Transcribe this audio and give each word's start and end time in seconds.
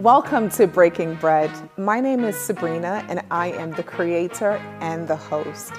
Welcome 0.00 0.48
to 0.52 0.66
Breaking 0.66 1.14
Bread. 1.16 1.50
My 1.76 2.00
name 2.00 2.24
is 2.24 2.34
Sabrina, 2.34 3.04
and 3.10 3.22
I 3.30 3.48
am 3.48 3.72
the 3.72 3.82
creator 3.82 4.52
and 4.80 5.06
the 5.06 5.16
host. 5.16 5.74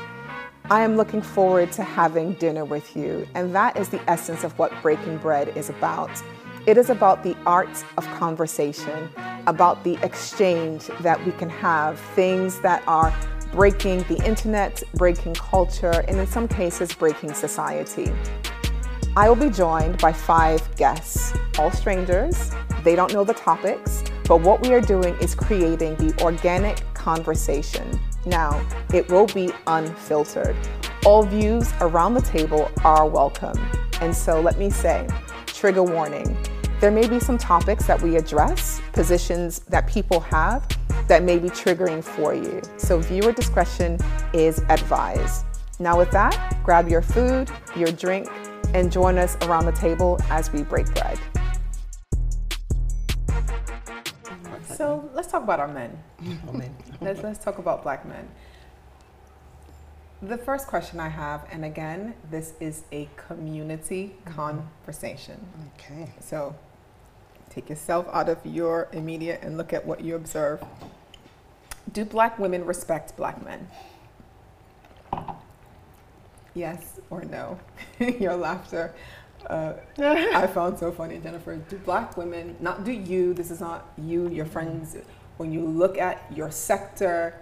I 0.70 0.82
am 0.82 0.96
looking 0.96 1.24
forward 1.24 1.72
to 1.72 1.84
having 1.84 2.34
dinner 2.34 2.64
with 2.64 2.96
you, 2.96 3.28
and 3.34 3.56
that 3.56 3.78
is 3.78 3.90
the 3.90 4.00
essence 4.08 4.44
of 4.44 4.56
what 4.60 4.72
Breaking 4.84 5.18
Bread 5.18 5.58
is 5.58 5.72
about. 5.72 6.12
It 6.68 6.78
is 6.78 6.92
about 6.92 7.24
the 7.24 7.36
art 7.48 7.84
of 7.98 8.06
conversation, 8.12 9.10
about 9.48 9.84
the 9.84 9.98
exchange 10.04 10.86
that 11.00 11.26
we 11.26 11.32
can 11.32 11.50
have, 11.50 12.00
things 12.14 12.62
that 12.62 12.84
are 12.86 13.12
breaking 13.52 14.04
the 14.04 14.24
internet, 14.24 14.84
breaking 14.94 15.34
culture, 15.34 16.06
and 16.08 16.20
in 16.20 16.28
some 16.28 16.48
cases, 16.48 16.94
breaking 16.94 17.34
society. 17.34 18.14
I 19.14 19.28
will 19.28 19.36
be 19.36 19.50
joined 19.50 19.98
by 19.98 20.14
five 20.14 20.74
guests, 20.78 21.34
all 21.60 21.70
strangers. 21.70 22.50
They 22.86 22.96
don't 22.96 23.12
know 23.12 23.26
the 23.26 23.34
topics, 23.34 24.06
but 24.26 24.40
what 24.40 24.62
we 24.62 24.74
are 24.74 24.80
doing 24.80 25.16
is 25.16 25.36
creating 25.36 25.96
the 25.98 26.18
organic 26.24 26.82
conversation. 26.94 28.00
Now, 28.26 28.66
it 28.94 29.10
will 29.10 29.26
be 29.28 29.52
unfiltered. 29.68 30.56
All 31.06 31.24
views 31.24 31.74
around 31.82 32.14
the 32.14 32.22
table 32.22 32.72
are 32.86 33.06
welcome. 33.06 33.60
And 34.00 34.16
so 34.16 34.40
let 34.40 34.58
me 34.58 34.70
say, 34.70 35.06
trigger 35.46 35.84
warning. 35.84 36.38
There 36.80 36.90
may 36.90 37.06
be 37.06 37.20
some 37.20 37.38
topics 37.38 37.86
that 37.88 38.02
we 38.02 38.16
address, 38.16 38.80
positions 38.94 39.60
that 39.68 39.88
people 39.88 40.22
have 40.22 40.66
that 41.10 41.24
may 41.24 41.38
be 41.38 41.50
triggering 41.50 42.02
for 42.02 42.34
you. 42.34 42.62
So 42.78 43.00
viewer 43.00 43.34
discretion 43.34 44.00
is 44.34 44.60
advised. 44.70 45.44
Now, 45.80 45.98
with 45.98 46.12
that, 46.12 46.60
grab 46.64 46.88
your 46.88 47.02
food, 47.02 47.52
your 47.76 47.92
drink, 47.92 48.30
and 48.74 48.92
join 48.92 49.18
us 49.18 49.36
around 49.44 49.66
the 49.66 49.72
table 49.72 50.20
as 50.30 50.52
we 50.52 50.64
break 50.64 50.88
bread. 50.94 51.20
So 54.76 55.10
let's 55.14 55.30
talk 55.30 55.44
about 55.44 55.60
our 55.60 55.68
men. 55.68 55.98
let's, 57.02 57.22
let's 57.22 57.44
talk 57.44 57.58
about 57.58 57.84
black 57.84 58.06
men. 58.06 58.28
The 60.24 60.38
first 60.38 60.68
question 60.68 61.00
I 61.00 61.10
have, 61.10 61.48
and 61.52 61.66
again, 61.66 62.14
this 62.30 62.54
is 62.60 62.84
a 62.92 63.10
community 63.16 64.16
mm-hmm. 64.24 64.34
conversation. 64.34 65.44
Okay. 65.80 66.12
So 66.20 66.56
take 67.50 67.70
yourself 67.70 68.08
out 68.14 68.30
of 68.30 68.38
your 68.46 68.88
immediate 68.92 69.42
and 69.42 69.58
look 69.58 69.74
at 69.74 69.86
what 69.86 70.02
you 70.02 70.16
observe. 70.16 70.64
Do 71.92 72.06
black 72.06 72.38
women 72.38 72.66
respect 72.66 73.18
black 73.18 73.44
men? 73.44 73.68
Yes 76.54 77.00
or 77.10 77.24
no? 77.24 77.60
your 78.00 78.36
laughter. 78.36 78.94
Uh, 79.48 79.74
I 79.98 80.48
found 80.54 80.78
so 80.78 80.92
funny, 80.92 81.18
Jennifer. 81.20 81.56
Do 81.56 81.78
black 81.78 82.18
women, 82.18 82.56
not 82.60 82.84
do 82.84 82.92
you, 82.92 83.34
this 83.34 83.52
is 83.52 83.60
not 83.60 83.92
you, 83.98 84.30
your 84.30 84.46
friends, 84.46 84.98
when 85.38 85.52
you 85.52 85.66
look 85.66 85.98
at 85.98 86.24
your 86.36 86.52
sector, 86.52 87.36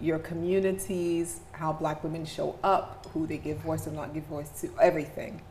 your 0.00 0.18
communities, 0.18 1.40
how 1.52 1.72
black 1.72 2.02
women 2.02 2.24
show 2.24 2.58
up, 2.64 3.06
who 3.12 3.26
they 3.26 3.38
give 3.38 3.58
voice 3.58 3.86
or 3.86 3.90
not 3.90 4.14
give 4.14 4.24
voice 4.24 4.48
to, 4.60 4.70
everything. 4.80 5.42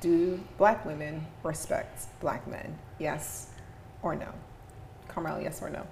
Do 0.00 0.40
black 0.58 0.84
women 0.84 1.26
respect 1.42 2.06
black 2.20 2.46
men? 2.48 2.76
Yes 2.98 3.50
or 4.02 4.16
no? 4.16 4.28
Carmel, 5.08 5.40
yes 5.40 5.62
or 5.62 5.70
no? 5.70 5.86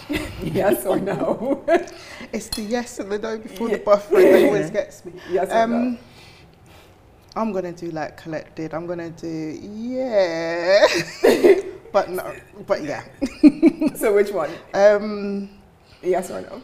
yes 0.42 0.86
or 0.86 0.98
no? 0.98 1.64
it's 2.32 2.48
the 2.48 2.62
yes 2.62 2.98
and 2.98 3.10
the 3.10 3.18
no 3.18 3.38
before 3.38 3.68
yeah. 3.68 3.76
the 3.76 3.82
buffering 3.82 4.32
that 4.32 4.44
always 4.46 4.70
gets 4.78 5.04
me. 5.04 5.12
Yes 5.30 5.50
or 5.50 5.58
um, 5.58 5.92
no? 5.92 5.98
I'm 7.34 7.52
gonna 7.52 7.72
do 7.72 7.90
like 7.90 8.16
collected. 8.16 8.74
I'm 8.74 8.86
gonna 8.86 9.10
do 9.10 9.58
yeah, 9.62 10.86
but 11.92 12.10
no, 12.10 12.34
but 12.66 12.82
yeah. 12.82 13.04
so 13.94 14.14
which 14.14 14.30
one? 14.30 14.50
Um, 14.74 15.48
yes 16.02 16.30
or 16.30 16.42
no? 16.42 16.62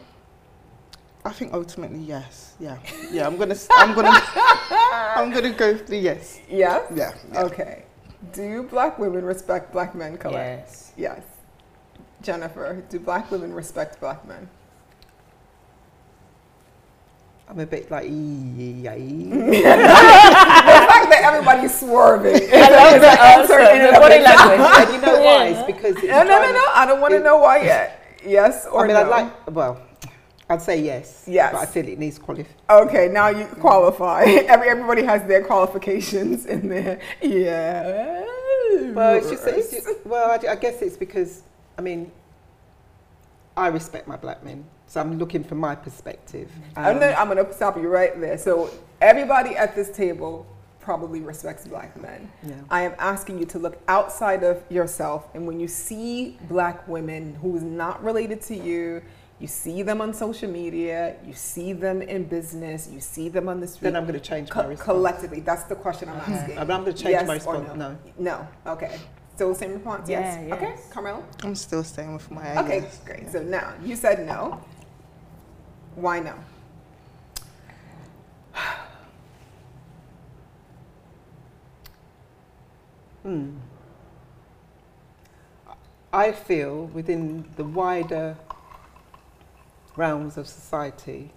I 1.24 1.32
think 1.32 1.52
ultimately 1.52 2.00
yes. 2.00 2.54
Yeah, 2.60 2.78
yeah. 3.10 3.26
I'm 3.26 3.36
gonna, 3.36 3.56
I'm 3.70 3.94
gonna, 3.94 4.10
I'm 5.16 5.30
gonna 5.30 5.52
go 5.52 5.76
for 5.76 5.84
the 5.84 5.96
yes. 5.96 6.40
Yes. 6.48 6.90
Yeah, 6.94 7.12
yeah. 7.32 7.42
Okay. 7.44 7.84
Do 8.32 8.62
black 8.64 8.98
women 8.98 9.24
respect 9.24 9.72
black 9.72 9.94
men? 9.94 10.16
Colette? 10.18 10.64
Yes. 10.66 10.92
Yes. 10.96 11.22
Jennifer, 12.22 12.82
do 12.88 12.98
black 12.98 13.30
women 13.30 13.52
respect 13.52 14.00
black 14.00 14.26
men? 14.26 14.48
I'm 17.48 17.58
a 17.60 17.66
bit 17.66 17.90
like, 17.90 18.04
ee, 18.04 18.82
the 18.82 18.90
fact 18.90 19.00
that 21.10 21.20
everybody's 21.22 21.78
swerving. 21.78 22.34
I 22.52 22.68
love 22.68 23.00
the 23.00 23.22
answer 23.22 23.58
in 23.58 23.86
the 23.86 23.92
body 23.98 24.20
language. 24.20 24.60
and 24.60 24.92
you 24.94 25.00
know 25.00 25.20
why? 25.22 25.46
It's 25.46 25.62
because 25.66 25.96
it's 25.96 26.08
no, 26.08 26.22
no, 26.24 26.42
no, 26.42 26.52
no. 26.52 26.64
I 26.74 26.84
don't 26.86 27.00
want 27.00 27.14
to 27.14 27.20
know 27.20 27.38
why 27.38 27.62
yet. 27.62 27.94
Yes 28.26 28.66
or 28.66 28.84
I 28.84 28.86
mean, 28.86 28.96
no? 28.96 29.02
I'd 29.02 29.08
like. 29.08 29.32
Well, 29.54 29.80
I'd 30.50 30.60
say 30.60 30.82
yes. 30.82 31.24
Yes. 31.26 31.52
But 31.52 31.60
I 31.60 31.66
feel 31.66 31.88
it 31.88 31.98
needs 31.98 32.18
qualify. 32.18 32.50
Okay, 32.70 33.08
now 33.08 33.28
you 33.28 33.46
qualify. 33.46 34.24
Every 34.24 34.68
everybody 34.68 35.02
has 35.04 35.22
their 35.26 35.42
qualifications 35.42 36.44
in 36.44 36.68
there. 36.68 37.00
Yeah. 37.22 38.26
Well, 38.92 39.14
it's 39.16 39.30
just, 39.30 39.46
it's 39.46 39.70
just 39.70 39.88
well, 40.04 40.30
I, 40.30 40.38
I 40.52 40.56
guess 40.56 40.82
it's 40.82 40.98
because 40.98 41.44
I 41.78 41.80
mean, 41.80 42.10
I 43.56 43.68
respect 43.68 44.08
my 44.08 44.16
black 44.16 44.44
men. 44.44 44.64
So 44.86 45.00
I'm 45.00 45.18
looking 45.18 45.44
from 45.44 45.58
my 45.58 45.74
perspective. 45.74 46.50
Um, 46.76 46.84
I'm, 46.84 46.98
gonna, 46.98 47.14
I'm 47.16 47.28
gonna 47.28 47.52
stop 47.52 47.76
you 47.76 47.88
right 47.88 48.18
there. 48.20 48.36
So 48.36 48.70
everybody 49.00 49.54
at 49.56 49.74
this 49.76 49.90
table 49.90 50.46
probably 50.80 51.20
respects 51.20 51.66
black 51.66 52.00
men. 52.00 52.30
Yeah. 52.46 52.54
I 52.70 52.82
am 52.82 52.94
asking 52.98 53.38
you 53.38 53.44
to 53.46 53.58
look 53.58 53.78
outside 53.88 54.42
of 54.42 54.62
yourself, 54.70 55.28
and 55.34 55.46
when 55.46 55.60
you 55.60 55.68
see 55.68 56.38
black 56.48 56.88
women 56.88 57.34
who 57.42 57.56
is 57.56 57.62
not 57.62 58.02
related 58.02 58.40
to 58.42 58.56
you, 58.56 59.02
you 59.38 59.46
see 59.46 59.82
them 59.82 60.00
on 60.00 60.12
social 60.14 60.50
media, 60.50 61.16
you 61.24 61.34
see 61.34 61.72
them 61.72 62.02
in 62.02 62.24
business, 62.24 62.88
you 62.90 63.00
see 63.00 63.28
them 63.28 63.48
on 63.48 63.60
the 63.60 63.68
street. 63.68 63.82
Then 63.90 63.96
I'm 63.96 64.04
going 64.04 64.14
to 64.14 64.20
change 64.20 64.50
co- 64.50 64.62
my 64.62 64.68
response. 64.70 64.84
Collectively, 64.84 65.40
that's 65.40 65.64
the 65.64 65.76
question 65.76 66.08
I'm 66.08 66.16
asking. 66.16 66.58
I'm 66.58 66.66
going 66.66 66.84
to 66.86 66.92
change 66.92 67.10
yes 67.10 67.26
my 67.26 67.34
response. 67.34 67.68
No? 67.76 67.96
no. 68.18 68.48
No. 68.64 68.72
Okay. 68.72 68.98
Still 69.38 69.50
the 69.50 69.54
same 69.54 69.74
response? 69.74 70.08
Yeah, 70.08 70.42
yes. 70.42 70.52
Okay, 70.52 70.74
Carmela? 70.90 71.22
I'm 71.44 71.54
still 71.54 71.84
staying 71.84 72.12
with 72.12 72.28
my 72.28 72.58
Okay, 72.58 72.80
yes. 72.80 73.00
great. 73.04 73.30
So 73.30 73.40
now, 73.40 73.72
you 73.84 73.94
said 73.94 74.26
no. 74.26 74.60
Why 75.94 76.18
no? 76.18 76.34
hmm. 83.22 83.50
I 86.12 86.32
feel 86.32 86.86
within 86.86 87.48
the 87.54 87.62
wider 87.62 88.36
realms 89.94 90.36
of 90.36 90.48
society, 90.48 91.30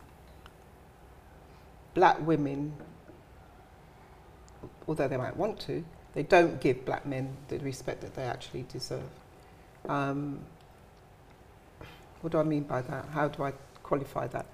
black 1.94 2.20
women, 2.26 2.74
although 4.88 5.08
they 5.08 5.18
might 5.18 5.38
want 5.38 5.60
to, 5.68 5.86
they 6.14 6.24
don't 6.24 6.60
give 6.60 6.86
black 6.86 7.06
men 7.06 7.36
the 7.48 7.60
respect 7.60 8.02
that 8.02 8.16
they 8.16 8.24
actually 8.24 8.66
deserve. 8.72 9.10
Um, 9.88 10.40
what 12.22 12.32
do 12.32 12.40
I 12.40 12.44
mean 12.44 12.64
by 12.64 12.82
that? 12.82 13.06
How 13.14 13.28
do 13.28 13.44
I 13.44 13.54
qualify 13.84 14.28
that? 14.28 14.46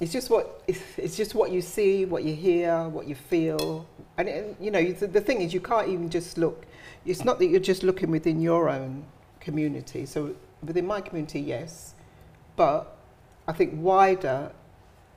It's 0.00 0.12
just 0.12 0.28
what 0.28 0.62
it's, 0.66 0.80
it's, 0.96 1.16
just 1.16 1.34
what 1.34 1.52
you 1.52 1.62
see, 1.62 2.04
what 2.04 2.24
you 2.24 2.34
hear, 2.34 2.88
what 2.88 3.06
you 3.06 3.14
feel, 3.14 3.86
and 4.18 4.28
it, 4.28 4.56
you 4.60 4.70
know 4.70 4.92
the 4.92 5.20
thing 5.20 5.40
is 5.40 5.54
you 5.54 5.60
can't 5.60 5.88
even 5.88 6.10
just 6.10 6.36
look. 6.36 6.66
It's 7.06 7.24
not 7.24 7.38
that 7.38 7.46
you're 7.46 7.60
just 7.60 7.84
looking 7.84 8.10
within 8.10 8.40
your 8.40 8.68
own 8.68 9.04
community. 9.40 10.04
So 10.04 10.34
within 10.62 10.86
my 10.86 11.00
community, 11.00 11.40
yes, 11.40 11.94
but 12.56 12.96
I 13.46 13.52
think 13.52 13.74
wider, 13.76 14.50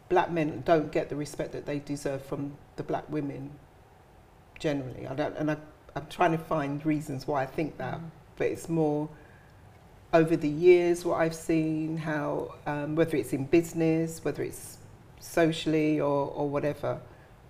black 0.09 0.31
men 0.31 0.61
don't 0.65 0.91
get 0.91 1.09
the 1.09 1.15
respect 1.15 1.51
that 1.51 1.65
they 1.65 1.79
deserve 1.79 2.23
from 2.25 2.53
the 2.75 2.83
black 2.83 3.09
women 3.09 3.51
generally. 4.59 5.07
I 5.07 5.13
don't, 5.13 5.35
and 5.37 5.51
I, 5.51 5.57
I'm 5.95 6.07
trying 6.07 6.31
to 6.31 6.37
find 6.37 6.85
reasons 6.85 7.27
why 7.27 7.43
I 7.43 7.45
think 7.45 7.77
that, 7.77 7.99
mm. 7.99 8.09
but 8.37 8.47
it's 8.47 8.69
more 8.69 9.09
over 10.13 10.35
the 10.35 10.49
years 10.49 11.03
what 11.03 11.19
I've 11.19 11.35
seen, 11.35 11.97
how 11.97 12.55
um, 12.65 12.95
whether 12.95 13.17
it's 13.17 13.33
in 13.33 13.45
business, 13.45 14.23
whether 14.23 14.43
it's 14.43 14.77
socially 15.19 15.99
or, 15.99 16.31
or 16.31 16.49
whatever. 16.49 16.99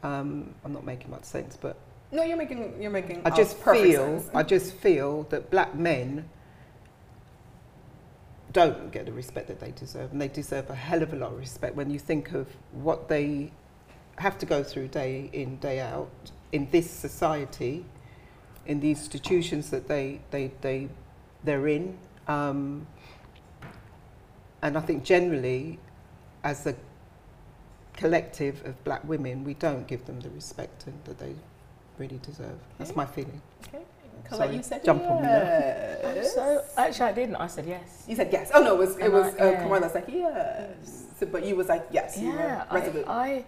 Um, 0.04 0.54
I'm 0.64 0.74
not 0.74 0.86
making 0.86 1.12
much 1.12 1.24
sense, 1.24 1.58
but 1.60 1.78
no, 2.12 2.24
you're 2.24 2.38
making 2.38 2.82
you're 2.82 2.92
making. 2.92 3.22
I 3.26 3.30
just 3.30 3.58
feel 3.58 4.20
sense. 4.20 4.30
I 4.34 4.44
just 4.44 4.74
feel 4.74 5.24
that 5.24 5.50
black 5.52 5.76
men 5.76 6.30
don't 8.58 8.92
get 8.92 9.06
the 9.06 9.12
respect 9.12 9.48
that 9.48 9.60
they 9.60 9.70
deserve, 9.70 10.12
and 10.12 10.20
they 10.20 10.28
deserve 10.28 10.68
a 10.72 10.74
hell 10.74 11.04
of 11.04 11.14
a 11.14 11.16
lot 11.16 11.32
of 11.32 11.38
respect 11.38 11.76
when 11.76 11.92
you 11.92 12.00
think 12.00 12.34
of 12.34 12.48
what 12.72 13.08
they 13.08 13.52
have 14.18 14.36
to 14.40 14.48
go 14.48 14.64
through 14.64 14.88
day 14.88 15.30
in 15.32 15.58
day 15.58 15.80
out 15.80 16.10
in 16.52 16.68
this 16.72 16.90
society, 16.90 17.86
in 18.66 18.80
the 18.80 18.90
institutions 18.90 19.70
that 19.70 19.88
they 19.88 20.22
they 20.32 20.52
they 20.62 20.90
they're 21.44 21.68
in, 21.68 22.00
um, 22.28 22.88
and 24.64 24.76
I 24.76 24.82
think 24.82 25.04
generally, 25.04 25.78
as 26.44 26.66
a 26.66 26.74
collective 27.94 28.66
of 28.66 28.84
black 28.84 29.04
women, 29.08 29.44
we 29.44 29.54
don't 29.54 29.86
give 29.86 30.06
them 30.08 30.20
the 30.20 30.32
respect 30.32 30.88
and 30.88 30.98
that 31.06 31.20
they 31.20 31.36
really 32.00 32.20
deserve. 32.24 32.58
That's 32.80 32.96
my 32.96 33.06
feeling. 33.06 33.40
Okay. 33.68 33.84
Sorry, 34.30 34.50
Colette, 34.50 34.54
you 34.56 34.64
said 34.64 34.84
jump 34.86 35.04
on 35.04 35.16
me 35.18 35.22
now. 35.24 35.34
yes. 35.34 36.34
So 36.34 36.64
actually, 36.78 37.06
I 37.10 37.14
didn't. 37.14 37.36
I 37.36 37.48
said 37.48 37.66
yes. 37.66 38.04
You 38.08 38.16
said 38.16 38.30
yes. 38.32 38.52
Oh 38.54 38.62
no, 38.64 38.76
it 38.76 38.78
was 38.80 38.98
it 38.98 39.04
And 39.04 39.14
was 39.14 39.36
I- 39.36 39.40
uh, 39.40 39.52
yeah. 39.52 39.60
Carmel's 39.68 39.96
like 39.96 40.06
yes, 40.10 41.06
So, 41.20 41.26
but 41.26 41.46
you 41.46 41.56
was 41.56 41.68
like 41.68 41.88
yes. 41.92 42.18
You 42.18 42.34
Yeah, 42.34 42.66
were 42.72 42.80
resolute. 42.80 43.08
I, 43.08 43.28
I 43.30 43.46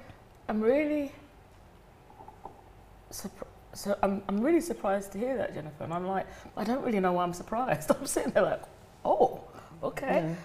am 0.50 0.62
really. 0.62 1.12
Surpri- 3.12 3.48
so 3.74 3.98
I'm, 4.04 4.22
I'm 4.28 4.42
really 4.42 4.62
surprised 4.62 5.12
to 5.14 5.18
hear 5.18 5.38
that, 5.38 5.54
Jennifer. 5.54 5.84
And 5.84 5.94
I'm 5.94 6.08
like, 6.08 6.28
I 6.58 6.64
don't 6.64 6.84
really 6.84 7.00
know 7.00 7.14
why 7.14 7.24
I'm 7.24 7.34
surprised. 7.34 7.92
I'm 8.00 8.06
sitting 8.06 8.32
there 8.32 8.44
like, 8.44 8.64
oh, 9.06 9.42
okay. 9.84 10.36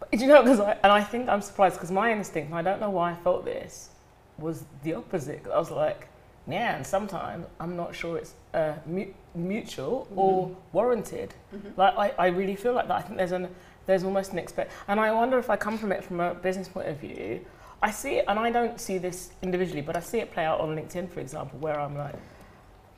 But, 0.00 0.20
you 0.20 0.26
know, 0.28 0.42
because 0.42 0.60
I, 0.60 0.72
and 0.82 0.92
I 0.92 1.02
think 1.02 1.28
I'm 1.28 1.42
surprised 1.42 1.74
because 1.76 1.90
my 1.90 2.12
instinct, 2.12 2.50
and 2.50 2.58
I 2.58 2.62
don't 2.62 2.80
know 2.80 2.90
why 2.90 3.12
I 3.12 3.14
felt 3.16 3.44
this, 3.44 3.90
was 4.38 4.64
the 4.84 4.94
opposite. 4.94 5.44
I 5.52 5.58
was 5.58 5.70
like, 5.72 6.08
yeah, 6.46 6.76
and 6.76 6.86
sometimes 6.86 7.46
I'm 7.60 7.76
not 7.76 7.94
sure 7.94 8.16
it's 8.16 8.34
uh, 8.54 8.74
mu- 8.86 9.12
mutual 9.38 10.08
or 10.14 10.48
mm-hmm. 10.48 10.54
warranted. 10.72 11.34
Mm-hmm. 11.54 11.80
Like 11.80 11.96
I, 11.96 12.12
I 12.18 12.26
really 12.28 12.56
feel 12.56 12.72
like 12.74 12.88
that. 12.88 12.96
I 12.96 13.02
think 13.02 13.18
there's 13.18 13.32
an 13.32 13.48
there's 13.86 14.04
almost 14.04 14.32
an 14.32 14.38
expect, 14.38 14.72
and 14.86 15.00
I 15.00 15.10
wonder 15.12 15.38
if 15.38 15.48
I 15.48 15.56
come 15.56 15.78
from 15.78 15.92
it 15.92 16.04
from 16.04 16.20
a 16.20 16.34
business 16.34 16.68
point 16.68 16.88
of 16.88 16.98
view. 16.98 17.40
I 17.80 17.90
see 17.90 18.16
it, 18.16 18.24
and 18.28 18.38
I 18.38 18.50
don't 18.50 18.78
see 18.80 18.98
this 18.98 19.30
individually, 19.40 19.82
but 19.82 19.96
I 19.96 20.00
see 20.00 20.18
it 20.18 20.32
play 20.32 20.44
out 20.44 20.60
on 20.60 20.76
LinkedIn, 20.76 21.08
for 21.08 21.20
example, 21.20 21.58
where 21.60 21.78
I'm 21.80 21.96
like, 21.96 22.14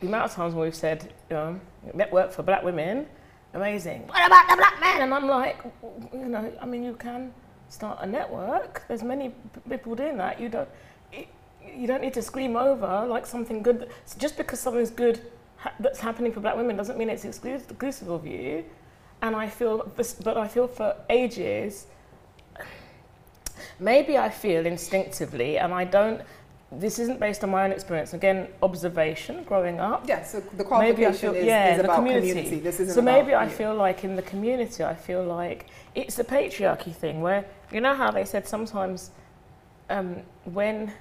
the 0.01 0.07
amount 0.07 0.25
of 0.25 0.33
times 0.33 0.55
where 0.55 0.65
we've 0.65 0.75
said, 0.75 1.13
you 1.29 1.37
know, 1.37 1.61
network 1.95 2.33
for 2.33 2.43
black 2.43 2.63
women, 2.65 3.07
amazing. 3.55 4.07
What 4.09 4.27
about 4.27 4.49
the 4.49 4.57
black 4.57 4.81
men? 4.81 5.03
And 5.03 5.15
I'm 5.15 5.29
like, 5.29 5.63
you 6.13 6.27
know, 6.27 6.53
I 6.61 6.67
mean, 6.67 6.83
you 6.83 6.95
can 6.95 7.33
start 7.69 7.99
a 8.01 8.07
network. 8.07 8.85
There's 8.89 9.03
many 9.03 9.35
people 9.69 9.95
doing 9.95 10.17
that. 10.17 10.41
You 10.41 10.49
don't, 10.49 10.69
it, 11.13 11.29
you 11.75 11.87
don't 11.87 12.01
need 12.01 12.15
to 12.15 12.23
scream 12.23 12.57
over 12.57 13.07
like 13.07 13.27
something 13.27 13.63
good. 13.63 13.91
Just 14.19 14.37
because 14.37 14.61
something's 14.61 14.91
good 14.91 15.21
ha- 15.61 15.75
that's 15.81 16.01
happening 16.01 16.33
for 16.33 16.41
black 16.41 16.57
women 16.57 16.77
doesn't 16.77 16.99
mean 16.99 17.09
it's 17.09 17.25
exclusive, 17.25 17.71
exclusive 17.71 18.09
of 18.11 18.27
you. 18.27 18.65
And 19.23 19.37
I 19.37 19.49
feel, 19.49 19.91
this, 19.97 20.15
but 20.15 20.37
I 20.37 20.49
feel 20.49 20.67
for 20.67 20.97
ages, 21.11 21.87
maybe 23.79 24.17
I 24.19 24.31
feel 24.31 24.67
instinctively, 24.67 25.59
and 25.59 25.73
I 25.73 25.85
don't. 25.85 26.23
This 26.73 27.01
isn't 27.01 27.19
based 27.19 27.43
on 27.43 27.51
my 27.51 27.65
own 27.65 27.73
experience. 27.73 28.15
Again, 28.15 28.47
observation 28.63 29.43
growing 29.43 29.81
up. 29.81 30.09
yeah. 30.09 30.23
So 30.23 30.39
the 30.39 30.47
Maybe 30.59 31.05
I 31.05 31.11
qualification 31.11 31.33
feel, 31.33 31.35
is, 31.35 31.45
yeah, 31.47 31.71
is 31.73 31.79
the 31.79 31.85
about 31.85 31.97
community. 31.97 32.29
community. 32.29 32.61
This 32.61 32.79
isn't 32.81 32.95
so 32.95 33.03
maybe 33.03 33.35
I 33.35 33.45
you. 33.45 33.51
feel 33.51 33.75
like 33.75 34.05
in 34.05 34.15
the 34.15 34.23
community, 34.23 34.85
I 34.85 34.95
feel 34.95 35.25
like 35.25 35.67
it's 35.97 36.15
the 36.15 36.23
patriarchy 36.25 36.95
thing 36.95 37.21
where 37.21 37.45
you 37.73 37.81
know 37.81 37.95
how 37.95 38.11
they 38.13 38.25
said 38.25 38.47
sometimes 38.47 39.11
um, 39.91 40.19
when 40.45 40.93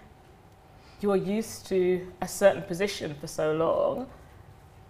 you're 1.01 1.15
used 1.15 1.67
to 1.67 2.05
a 2.21 2.27
certain 2.27 2.63
position 2.63 3.13
for 3.21 3.27
so 3.27 3.53
long, 3.53 4.07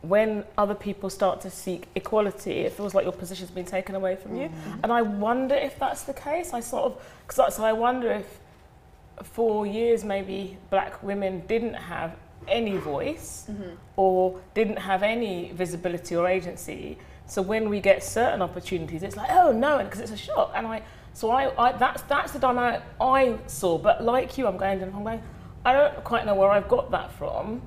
when 0.02 0.46
other 0.58 0.76
people 0.76 1.10
start 1.10 1.42
to 1.42 1.50
seek 1.50 1.88
equality, 1.96 2.60
it 2.62 2.74
feels 2.74 2.94
like 2.94 3.04
your 3.04 3.14
position's 3.14 3.52
been 3.52 3.66
taken 3.66 3.96
away 3.96 4.16
from 4.16 4.36
you. 4.36 4.48
Mm-hmm. 4.48 4.80
And 4.84 4.94
I 4.94 5.02
wonder 5.02 5.56
if 5.56 5.78
that's 5.78 6.04
the 6.04 6.14
case. 6.14 6.54
I 6.54 6.62
sort 6.62 6.86
of, 6.86 7.06
cause 7.28 7.40
I, 7.40 7.50
so 7.50 7.64
I 7.66 7.74
wonder 7.74 8.12
if 8.12 8.40
for 9.24 9.66
years 9.66 10.06
maybe 10.06 10.58
black 10.70 11.04
women 11.04 11.44
didn't 11.48 11.74
have 11.74 12.16
any 12.48 12.78
voice 12.78 13.48
mm-hmm. 13.52 13.76
or 13.98 14.40
didn't 14.54 14.78
have 14.78 15.04
any 15.04 15.52
visibility 15.52 16.16
or 16.16 16.28
agency. 16.28 16.98
So 17.26 17.42
when 17.42 17.70
we 17.70 17.82
get 17.82 18.04
certain 18.04 18.42
opportunities, 18.42 19.04
it's 19.04 19.18
like, 19.18 19.30
oh 19.32 19.52
no, 19.52 19.84
because 19.84 20.00
it's 20.00 20.12
a 20.12 20.18
shock. 20.18 20.54
And 20.56 20.66
I, 20.66 20.82
so 21.14 21.30
I, 21.32 21.52
I, 21.62 21.72
that's 21.74 22.02
that's 22.04 22.32
the 22.32 22.40
dynamic 22.40 22.82
I 23.00 23.38
saw. 23.48 23.78
But 23.78 24.04
like 24.04 24.38
you, 24.38 24.48
I'm 24.48 24.58
going, 24.58 24.82
I'm 24.82 25.04
going, 25.04 25.22
I 25.66 25.74
don't 25.74 26.04
quite 26.04 26.26
know 26.26 26.36
where 26.36 26.50
I've 26.50 26.70
got 26.70 26.90
that 26.92 27.12
from. 27.12 27.62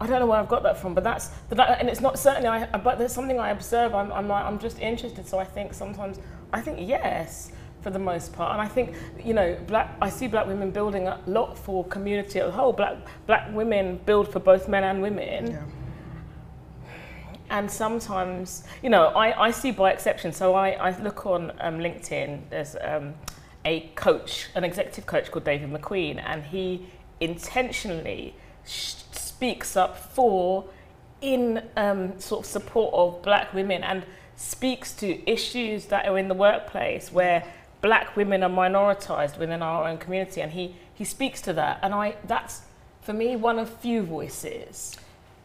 I 0.00 0.06
don't 0.06 0.20
know 0.20 0.26
where 0.26 0.38
I've 0.38 0.48
got 0.48 0.62
that 0.62 0.78
from, 0.78 0.94
but 0.94 1.04
that's, 1.04 1.28
that, 1.50 1.78
and 1.78 1.88
it's 1.88 2.00
not 2.00 2.18
certainly. 2.18 2.48
I, 2.48 2.64
but 2.78 2.98
there's 2.98 3.12
something 3.12 3.38
I 3.38 3.50
observe. 3.50 3.94
I'm, 3.94 4.10
I'm 4.12 4.28
like, 4.28 4.44
I'm 4.44 4.58
just 4.58 4.78
interested. 4.78 5.28
So 5.28 5.38
I 5.38 5.44
think 5.44 5.74
sometimes, 5.74 6.18
I 6.54 6.62
think 6.62 6.88
yes, 6.88 7.52
for 7.82 7.90
the 7.90 7.98
most 7.98 8.32
part, 8.32 8.52
and 8.52 8.62
I 8.62 8.66
think 8.66 8.94
you 9.22 9.34
know, 9.34 9.56
black. 9.66 9.96
I 10.00 10.08
see 10.08 10.26
black 10.26 10.46
women 10.46 10.70
building 10.70 11.06
a 11.06 11.20
lot 11.26 11.58
for 11.58 11.84
community 11.84 12.40
as 12.40 12.48
a 12.48 12.50
whole. 12.50 12.72
Black 12.72 12.96
black 13.26 13.52
women 13.52 14.00
build 14.06 14.32
for 14.32 14.40
both 14.40 14.68
men 14.68 14.84
and 14.84 15.02
women. 15.02 15.50
Yeah. 15.50 15.62
And 17.50 17.68
sometimes, 17.68 18.64
you 18.80 18.90
know, 18.90 19.08
I, 19.08 19.48
I 19.48 19.50
see 19.50 19.72
by 19.72 19.90
exception. 19.90 20.32
So 20.32 20.54
I, 20.54 20.70
I 20.70 20.98
look 21.00 21.26
on 21.26 21.50
um, 21.60 21.78
LinkedIn, 21.78 22.42
there's 22.48 22.76
um, 22.80 23.14
a 23.64 23.80
coach, 23.96 24.48
an 24.54 24.62
executive 24.62 25.06
coach 25.06 25.32
called 25.32 25.44
David 25.44 25.70
McQueen, 25.70 26.22
and 26.24 26.44
he 26.44 26.86
intentionally 27.18 28.34
sh- 28.64 28.94
speaks 29.40 29.74
up 29.74 29.96
for, 29.96 30.66
in 31.22 31.62
um, 31.74 32.20
sort 32.20 32.44
of 32.44 32.46
support 32.50 32.92
of 32.92 33.22
black 33.22 33.54
women 33.54 33.82
and 33.82 34.04
speaks 34.36 34.92
to 34.92 35.30
issues 35.30 35.86
that 35.86 36.04
are 36.06 36.18
in 36.18 36.28
the 36.28 36.34
workplace 36.34 37.10
where 37.10 37.42
black 37.80 38.14
women 38.16 38.42
are 38.42 38.50
minoritized 38.50 39.38
within 39.38 39.62
our 39.62 39.88
own 39.88 39.96
community. 39.96 40.42
And 40.42 40.52
he, 40.52 40.76
he 40.92 41.04
speaks 41.04 41.40
to 41.42 41.54
that. 41.54 41.78
And 41.82 41.94
I, 41.94 42.16
that's, 42.24 42.60
for 43.00 43.14
me, 43.14 43.34
one 43.34 43.58
of 43.58 43.70
few 43.78 44.02
voices. 44.02 44.94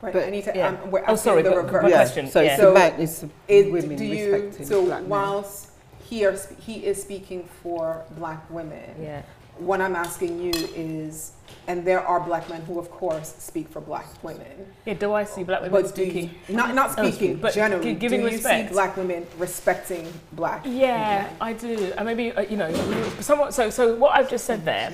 Right, 0.02 0.12
But- 0.12 0.26
I 0.26 0.30
need 0.30 0.44
to. 0.44 0.52
yeah. 0.54 0.68
Um, 0.68 0.92
we're 0.92 1.06
Oh, 1.08 1.16
sorry, 1.16 1.42
the 1.42 1.52
but- 1.52 1.58
reverse. 1.64 1.82
but- 1.84 1.90
yeah. 1.92 1.96
question, 1.96 2.28
So 2.28 2.42
yeah. 2.42 2.52
it's 2.52 2.62
So 2.62 2.72
about 2.72 3.00
it's 3.00 3.24
Is, 3.48 3.72
women 3.72 3.96
do 3.98 4.04
you 4.04 4.34
respecting 4.34 4.66
so 4.66 4.86
black 4.86 5.02
men. 5.04 5.10
whilst 5.10 5.70
he 6.10 6.26
are, 6.26 6.36
he 6.60 6.86
is 6.86 7.02
speaking 7.02 7.48
for 7.64 8.04
black 8.18 8.44
women, 8.52 8.94
Yeah. 9.02 9.22
What 9.58 9.82
I'm 9.82 9.96
asking 9.96 10.42
you 10.42 10.52
is, 10.76 11.32
and 11.68 11.86
there 11.86 12.02
are 12.02 12.20
black 12.20 12.50
men 12.50 12.62
who, 12.62 12.78
of 12.80 12.92
course, 12.92 13.34
speak 13.38 13.70
for 13.70 13.82
black 13.82 14.06
women. 14.24 14.46
Yeah, 14.86 14.94
do 14.96 15.14
I 15.14 15.24
see 15.24 15.44
black 15.44 15.62
women 15.62 15.82
But 15.82 15.96
do 15.96 16.04
you, 16.04 16.12
speaking? 16.12 16.36
not 16.50 16.76
not 16.76 16.92
speaking, 16.92 17.38
but 17.38 17.54
generally, 17.54 17.94
gi- 17.94 18.00
giving 18.00 18.20
do 18.22 18.28
you 18.28 18.32
respect. 18.34 18.70
see 18.70 18.74
black 18.74 18.98
women 18.98 19.26
respecting 19.38 20.12
black? 20.34 20.62
Yeah, 20.66 21.24
men? 21.24 21.36
I 21.42 21.54
do. 21.54 21.94
And 21.98 22.06
maybe, 22.06 22.32
uh, 22.34 22.42
you 22.42 22.58
know, 22.58 22.72
someone, 23.20 23.52
so, 23.52 23.70
so 23.70 23.96
what 23.96 24.16
I've 24.16 24.30
just 24.30 24.46
said 24.46 24.66
there, 24.66 24.92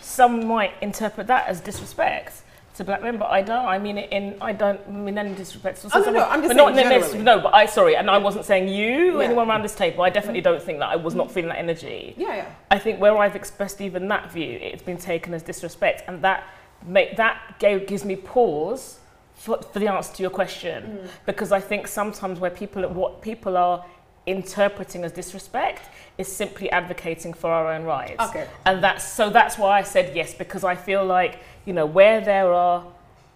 some 0.00 0.46
might 0.46 0.72
interpret 0.80 1.26
that 1.28 1.46
as 1.46 1.60
disrespect 1.60 2.42
to 2.78 2.84
black 2.84 3.02
men, 3.02 3.18
but 3.18 3.30
I 3.30 3.42
don't. 3.42 3.66
I 3.66 3.78
mean 3.78 3.98
it 3.98 4.10
in, 4.10 4.36
I 4.40 4.52
don't 4.52 4.90
mean 4.90 5.18
any 5.18 5.34
disrespect. 5.34 5.84
Oh, 5.92 6.00
no, 6.00 6.10
no, 6.10 6.24
I'm 6.24 6.40
just 6.40 6.50
but 6.50 6.56
not 6.56 6.74
generally. 6.74 7.18
No, 7.18 7.40
but 7.40 7.54
I, 7.54 7.66
sorry, 7.66 7.96
and 7.96 8.10
I 8.10 8.18
wasn't 8.18 8.44
saying 8.44 8.68
you, 8.68 9.18
Yeah. 9.18 9.26
anyone 9.26 9.48
around 9.48 9.62
this 9.62 9.74
table. 9.74 10.02
I 10.02 10.10
definitely 10.10 10.40
don't 10.40 10.62
think 10.62 10.78
that 10.78 10.88
I 10.88 10.96
was 10.96 11.14
not 11.14 11.28
mm. 11.28 11.32
feeling 11.32 11.50
that 11.50 11.58
energy. 11.58 12.14
Yeah, 12.16 12.36
yeah. 12.36 12.46
I 12.70 12.78
think 12.78 13.00
where 13.00 13.16
I've 13.18 13.36
expressed 13.36 13.80
even 13.80 14.08
that 14.08 14.32
view, 14.32 14.58
it's 14.62 14.82
been 14.82 14.96
taken 14.96 15.34
as 15.34 15.42
disrespect, 15.42 16.04
and 16.08 16.22
that 16.22 16.44
make, 16.86 17.16
that 17.16 17.58
gave, 17.58 17.86
gives 17.86 18.04
me 18.04 18.16
pause 18.16 19.00
for, 19.34 19.60
for 19.60 19.78
the 19.78 19.88
answer 19.88 20.14
to 20.16 20.22
your 20.22 20.30
question, 20.30 20.84
mm. 20.84 21.10
because 21.26 21.52
I 21.52 21.60
think 21.60 21.86
sometimes 21.86 22.40
where 22.40 22.50
people 22.50 22.88
what 22.88 23.22
people 23.22 23.56
are 23.56 23.84
interpreting 24.26 25.04
as 25.04 25.12
disrespect 25.12 25.82
is 26.18 26.26
simply 26.30 26.68
advocating 26.70 27.32
for 27.32 27.50
our 27.50 27.72
own 27.72 27.84
rights, 27.84 28.20
Okay. 28.28 28.46
and 28.66 28.82
that's 28.82 29.06
so 29.06 29.30
that's 29.30 29.56
why 29.56 29.78
I 29.78 29.82
said 29.82 30.14
yes 30.16 30.34
because 30.34 30.64
I 30.64 30.74
feel 30.74 31.04
like 31.04 31.38
you 31.64 31.72
know 31.72 31.86
where 31.86 32.20
there 32.20 32.52
are, 32.52 32.84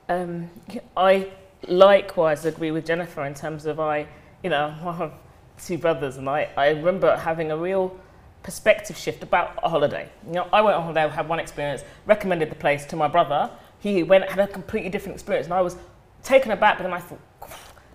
um, 0.08 0.50
I 0.96 1.28
likewise 1.68 2.44
agree 2.44 2.72
with 2.72 2.84
Jennifer 2.84 3.24
in 3.24 3.34
terms 3.34 3.66
of 3.66 3.78
I, 3.78 4.06
you 4.42 4.50
know, 4.50 4.74
I 4.84 4.92
have 4.94 5.12
two 5.64 5.78
brothers, 5.78 6.16
and 6.16 6.28
I 6.28 6.48
I 6.56 6.70
remember 6.70 7.16
having 7.16 7.52
a 7.52 7.56
real 7.56 7.96
perspective 8.42 8.96
shift 8.96 9.22
about 9.22 9.58
a 9.62 9.68
holiday. 9.68 10.08
You 10.26 10.32
know, 10.32 10.48
I 10.52 10.60
went 10.60 10.76
on 10.76 10.82
holiday, 10.82 11.08
had 11.08 11.28
one 11.28 11.38
experience, 11.38 11.84
recommended 12.06 12.50
the 12.50 12.56
place 12.56 12.84
to 12.86 12.96
my 12.96 13.06
brother. 13.06 13.48
He 13.78 14.02
went 14.02 14.28
had 14.28 14.40
a 14.40 14.48
completely 14.48 14.90
different 14.90 15.14
experience, 15.14 15.46
and 15.46 15.54
I 15.54 15.60
was 15.60 15.76
taken 16.24 16.50
aback. 16.50 16.78
But 16.78 16.84
then 16.84 16.92
I 16.92 16.98
thought, 16.98 17.20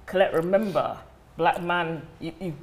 Colette, 0.05 0.33
remember, 0.33 0.97
black 1.35 1.61
man, 1.61 2.01
you, 2.21 2.31
you 2.39 2.53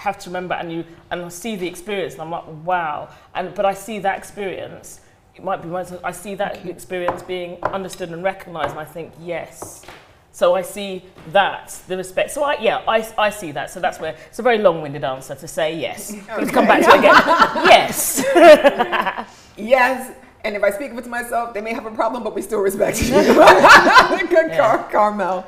have 0.00 0.18
to 0.20 0.30
remember, 0.30 0.54
and 0.54 0.72
you 0.72 0.84
and 1.10 1.22
I 1.22 1.28
see 1.28 1.56
the 1.56 1.66
experience, 1.66 2.14
and 2.14 2.22
I'm 2.22 2.30
like, 2.30 2.44
wow. 2.64 3.08
And 3.34 3.54
but 3.54 3.64
I 3.66 3.74
see 3.74 3.98
that 4.00 4.16
experience. 4.18 5.00
It 5.36 5.44
might 5.44 5.62
be 5.62 5.68
my, 5.68 5.84
I 6.02 6.12
see 6.12 6.34
that 6.36 6.66
experience 6.66 7.22
being 7.22 7.62
understood 7.62 8.10
and 8.10 8.22
recognised, 8.24 8.70
and 8.70 8.80
I 8.80 8.84
think 8.84 9.12
yes. 9.20 9.84
So 10.32 10.54
I 10.54 10.62
see 10.62 11.04
that 11.32 11.76
the 11.88 11.96
respect. 11.96 12.30
So 12.30 12.42
I 12.44 12.56
yeah 12.60 12.82
I, 12.88 13.06
I 13.18 13.30
see 13.30 13.52
that. 13.52 13.70
So 13.70 13.80
that's 13.80 13.98
where 14.00 14.14
it's 14.28 14.38
a 14.38 14.42
very 14.42 14.58
long-winded 14.58 15.04
answer 15.04 15.34
to 15.34 15.48
say 15.48 15.76
yes. 15.76 16.12
Let's 16.28 16.50
come 16.50 16.66
back 16.66 16.82
to 16.84 16.90
it 16.90 16.98
again. 16.98 17.14
yes. 17.74 19.26
Yes. 19.56 20.12
And 20.42 20.56
if 20.56 20.62
I 20.62 20.70
speak 20.70 20.92
of 20.92 20.98
it 20.98 21.04
to 21.04 21.10
myself, 21.10 21.52
they 21.52 21.60
may 21.60 21.74
have 21.74 21.84
a 21.84 21.90
problem, 21.90 22.22
but 22.22 22.34
we 22.34 22.40
still 22.40 22.60
respect 22.60 23.02
you. 23.02 23.10
Good 23.10 24.52
Car- 24.56 24.88
Carmel. 24.90 25.44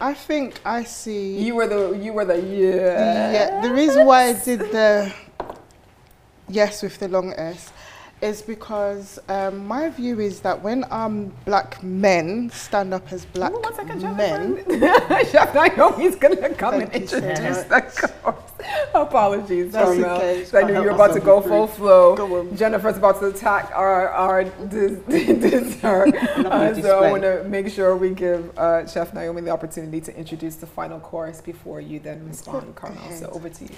I 0.00 0.14
think 0.14 0.60
I 0.64 0.84
see. 0.84 1.38
You 1.38 1.54
were 1.54 1.66
the 1.66 1.98
you 1.98 2.12
were 2.12 2.24
the 2.24 2.40
yeah. 2.40 3.32
Yeah, 3.32 3.60
the 3.62 3.72
reason 3.72 4.06
why 4.06 4.28
I 4.28 4.32
did 4.32 4.60
the 4.60 5.12
yes 6.48 6.82
with 6.82 6.98
the 6.98 7.08
long 7.08 7.32
S 7.32 7.72
is 8.20 8.42
because 8.42 9.18
um, 9.28 9.66
my 9.66 9.88
view 9.90 10.20
is 10.20 10.40
that 10.40 10.60
when 10.62 10.84
um, 10.90 11.32
black 11.44 11.82
men 11.82 12.50
stand 12.50 12.94
up 12.94 13.12
as 13.12 13.24
black 13.26 13.52
Ooh, 13.52 13.60
one 13.60 13.74
second, 13.74 14.02
men, 14.16 14.64
Chef 15.30 15.54
Naomi's 15.76 16.16
gonna 16.16 16.54
come 16.54 16.80
and 16.80 16.94
you 16.94 17.06
so 17.06 17.18
introduce 17.18 17.68
much. 17.68 17.94
the 17.94 18.08
course. 18.22 18.36
Apologies, 18.94 19.72
That's 19.72 20.00
Carmel. 20.00 20.10
okay. 20.16 20.46
I 20.54 20.62
knew 20.62 20.74
you 20.74 20.82
were 20.82 20.90
about 20.90 21.12
to 21.14 21.20
go 21.20 21.40
full 21.40 21.66
flow. 21.66 22.16
Go 22.16 22.40
on. 22.40 22.56
Jennifer's 22.56 22.96
about 22.96 23.20
to 23.20 23.26
attack 23.26 23.70
our 23.74 24.08
our 24.08 24.44
dessert. 24.44 26.14
Uh, 26.54 26.74
so 26.80 27.02
I 27.02 27.10
want 27.10 27.22
to 27.22 27.44
make 27.44 27.68
sure 27.68 27.96
we 27.96 28.10
give 28.10 28.56
uh, 28.58 28.86
Chef 28.86 29.12
Naomi 29.14 29.40
the 29.42 29.50
opportunity 29.50 30.00
to 30.02 30.16
introduce 30.16 30.56
the 30.56 30.66
final 30.66 31.00
course 31.00 31.40
before 31.40 31.80
you 31.80 31.98
then 31.98 32.26
respond, 32.28 32.74
Carmel. 32.74 33.10
So 33.12 33.28
over 33.30 33.48
to 33.48 33.64
you. 33.64 33.70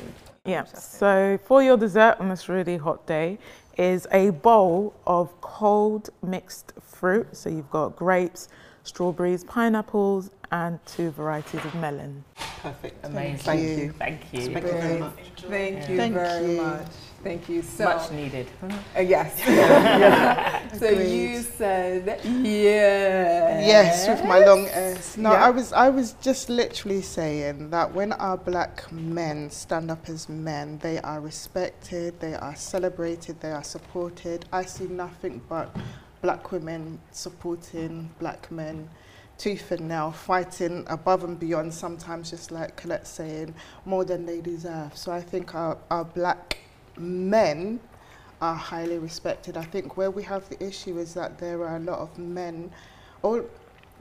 Yeah. 0.45 0.65
So 0.65 1.39
for 1.45 1.63
your 1.63 1.77
dessert 1.77 2.17
on 2.21 2.29
this 2.29 2.49
really 2.49 2.77
hot 2.77 3.07
day 3.07 3.39
is 3.77 4.07
a 4.13 4.31
bowl 4.31 4.95
of 5.07 5.39
cold 5.41 6.11
mixed 6.23 6.73
fruit. 6.81 7.29
So 7.37 7.51
you've 7.51 7.71
got 7.71 7.97
grapes, 7.97 8.49
strawberries, 8.83 9.45
pineapples, 9.45 10.31
and 10.53 10.79
two 10.87 11.11
varieties 11.11 11.65
of 11.65 11.75
melon. 11.75 12.25
Perfect. 12.63 13.05
Amazing. 13.05 13.39
Thank 13.39 13.63
you. 13.63 13.93
Thank 13.93 14.21
you. 14.33 14.41
Thank 14.41 14.67
you 14.67 14.73
very 14.73 14.99
much. 15.01 15.15
Thank 15.37 15.89
you 15.89 15.97
Thank 15.97 16.15
very 16.15 16.51
you. 16.53 16.63
much. 16.63 16.87
Thank 17.27 17.49
you 17.49 17.63
so 17.63 17.85
Much 17.87 18.13
needed. 18.13 18.47
Uh, 18.63 19.01
yes. 19.01 19.41
Yeah. 19.49 20.63
So 20.79 20.87
Agreed. 20.87 21.11
you 21.11 21.41
said 21.43 22.21
yes. 22.25 23.67
Yes, 23.67 24.09
with 24.09 24.25
my 24.29 24.41
long 24.45 24.67
S. 24.67 25.17
No, 25.17 25.33
Yeah. 25.33 25.47
I 25.47 25.51
was 25.51 25.73
I 25.73 25.89
was 25.89 26.13
just 26.21 26.49
literally 26.49 27.03
saying 27.03 27.71
that 27.71 27.93
when 27.93 28.13
our 28.13 28.37
black 28.37 28.93
men 28.93 29.51
stand 29.51 29.91
up 29.91 30.09
as 30.09 30.29
men, 30.29 30.79
they 30.79 30.99
are 31.01 31.21
respected, 31.21 32.21
they 32.21 32.35
are 32.35 32.55
celebrated, 32.55 33.41
they 33.41 33.53
are 33.53 33.65
supported. 33.65 34.45
I 34.53 34.65
see 34.65 34.87
nothing 34.87 35.41
but 35.49 35.75
black 36.23 36.53
women 36.53 37.01
supporting 37.11 38.11
black 38.21 38.53
men 38.53 38.89
tooth 39.39 39.71
and 39.73 39.89
nail, 39.89 40.13
fighting 40.13 40.85
above 40.89 41.25
and 41.25 41.39
beyond, 41.41 41.73
sometimes 41.75 42.31
just 42.31 42.51
like 42.51 42.77
Colette 42.77 43.07
saying, 43.07 43.55
more 43.85 44.05
than 44.05 44.25
they 44.27 44.41
deserve. 44.41 44.97
So 44.97 45.13
I 45.13 45.21
think 45.21 45.55
our, 45.55 45.77
our 45.91 46.05
black 46.05 46.59
men 46.99 47.81
are 48.41 48.55
highly 48.55 48.99
respected. 48.99 49.57
I 49.57 49.65
think 49.65 49.97
where 49.97 50.11
we 50.11 50.23
have 50.25 50.49
the 50.49 50.63
issue 50.65 50.99
is 50.99 51.15
that 51.15 51.39
there 51.39 51.63
are 51.63 51.77
a 51.77 51.81
lot 51.81 51.99
of 51.99 52.19
men, 52.19 52.71
or 53.23 53.45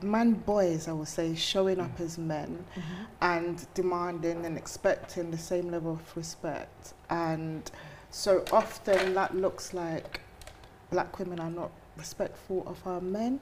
man 0.02 0.34
boys, 0.34 0.88
I 0.88 0.94
would 0.94 1.08
say, 1.08 1.36
showing 1.36 1.80
up 1.80 1.98
mm. 1.98 2.06
as 2.06 2.18
men 2.18 2.66
mm-hmm. 2.76 3.04
and 3.22 3.66
demanding 3.74 4.46
and 4.46 4.58
expecting 4.58 5.32
the 5.32 5.38
same 5.38 5.70
level 5.70 5.94
of 5.94 6.18
respect. 6.18 6.94
And 7.10 7.70
so 8.12 8.44
often 8.52 9.14
that 9.14 9.36
looks 9.36 9.74
like 9.74 10.22
black 10.90 11.18
women 11.20 11.40
are 11.40 11.52
not 11.52 11.72
respectful 11.98 12.64
of 12.68 12.86
our 12.86 13.02
men. 13.02 13.40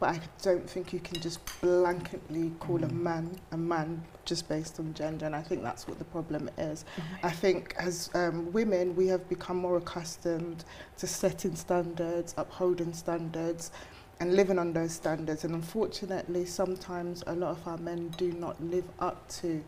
But 0.00 0.10
I 0.10 0.20
don't 0.42 0.68
think 0.68 0.92
you 0.92 1.00
can 1.00 1.20
just 1.20 1.44
blanketly 1.60 2.56
call 2.60 2.82
a 2.84 2.88
man 2.88 3.38
a 3.50 3.56
man 3.56 4.02
just 4.24 4.48
based 4.48 4.78
on 4.78 4.94
gender, 4.94 5.26
and 5.26 5.34
I 5.34 5.42
think 5.42 5.62
that's 5.62 5.88
what 5.88 5.98
the 5.98 6.04
problem 6.04 6.50
is. 6.58 6.84
I 7.22 7.30
think 7.30 7.74
as 7.78 8.10
um, 8.14 8.52
women, 8.52 8.94
we 8.94 9.06
have 9.08 9.28
become 9.28 9.56
more 9.56 9.78
accustomed 9.78 10.64
to 10.98 11.06
setting 11.06 11.56
standards, 11.56 12.34
upholding 12.36 12.92
standards, 12.92 13.72
and 14.20 14.36
living 14.36 14.58
on 14.58 14.72
those 14.72 14.92
standards. 14.92 15.44
And 15.44 15.54
unfortunately, 15.54 16.44
sometimes 16.44 17.24
a 17.26 17.34
lot 17.34 17.52
of 17.52 17.66
our 17.66 17.78
men 17.78 18.08
do 18.16 18.32
not 18.32 18.62
live 18.62 18.84
up 19.00 19.28
to 19.40 19.64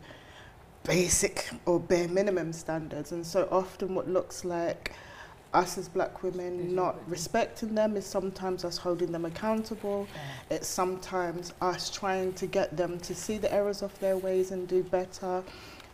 basic 0.85 1.51
or 1.67 1.81
bare 1.81 2.09
minimum 2.09 2.53
standards. 2.53 3.13
And 3.13 3.25
so 3.27 3.49
often, 3.51 3.95
what 3.95 4.09
looks 4.09 4.45
like 4.45 4.95
us 5.53 5.77
as 5.79 5.89
black 5.89 6.23
women 6.23 6.75
not 6.75 6.97
respecting 7.11 7.75
them 7.75 7.97
is 7.97 8.07
sometimes 8.07 8.65
us 8.65 8.77
holding 8.79 9.11
them 9.13 9.25
accountable. 9.25 10.07
It's 10.51 10.69
sometimes 10.69 11.53
us 11.61 11.91
trying 11.91 12.35
to 12.35 12.47
get 12.47 12.77
them 12.77 12.99
to 13.01 13.15
see 13.15 13.37
the 13.39 13.53
errors 13.53 13.83
of 13.83 13.99
their 13.99 14.17
ways 14.17 14.53
and 14.53 14.69
do 14.69 14.83
better. 14.85 15.43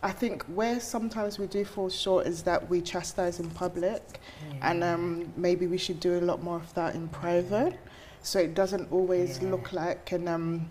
I 0.03 0.11
think 0.11 0.43
where 0.45 0.79
sometimes 0.79 1.39
we 1.39 1.47
do 1.47 1.65
fall 1.65 1.89
short 1.89 2.27
is 2.27 2.43
that 2.43 2.69
we 2.69 2.81
chastise 2.81 3.39
in 3.39 3.49
public, 3.49 4.19
and 4.61 4.83
um, 4.83 5.33
maybe 5.35 5.65
we 5.65 5.79
should 5.79 5.99
do 5.99 6.19
a 6.19 6.21
lot 6.21 6.43
more 6.43 6.57
of 6.57 6.71
that 6.75 6.93
in 6.93 7.07
private, 7.07 7.73
so 8.21 8.37
it 8.39 8.53
doesn't 8.53 8.91
always 8.91 9.39
Yeah. 9.41 9.49
look 9.49 9.73
like 9.73 10.11
and 10.11 10.29
um, 10.29 10.69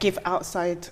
give 0.00 0.18
outside 0.24 0.88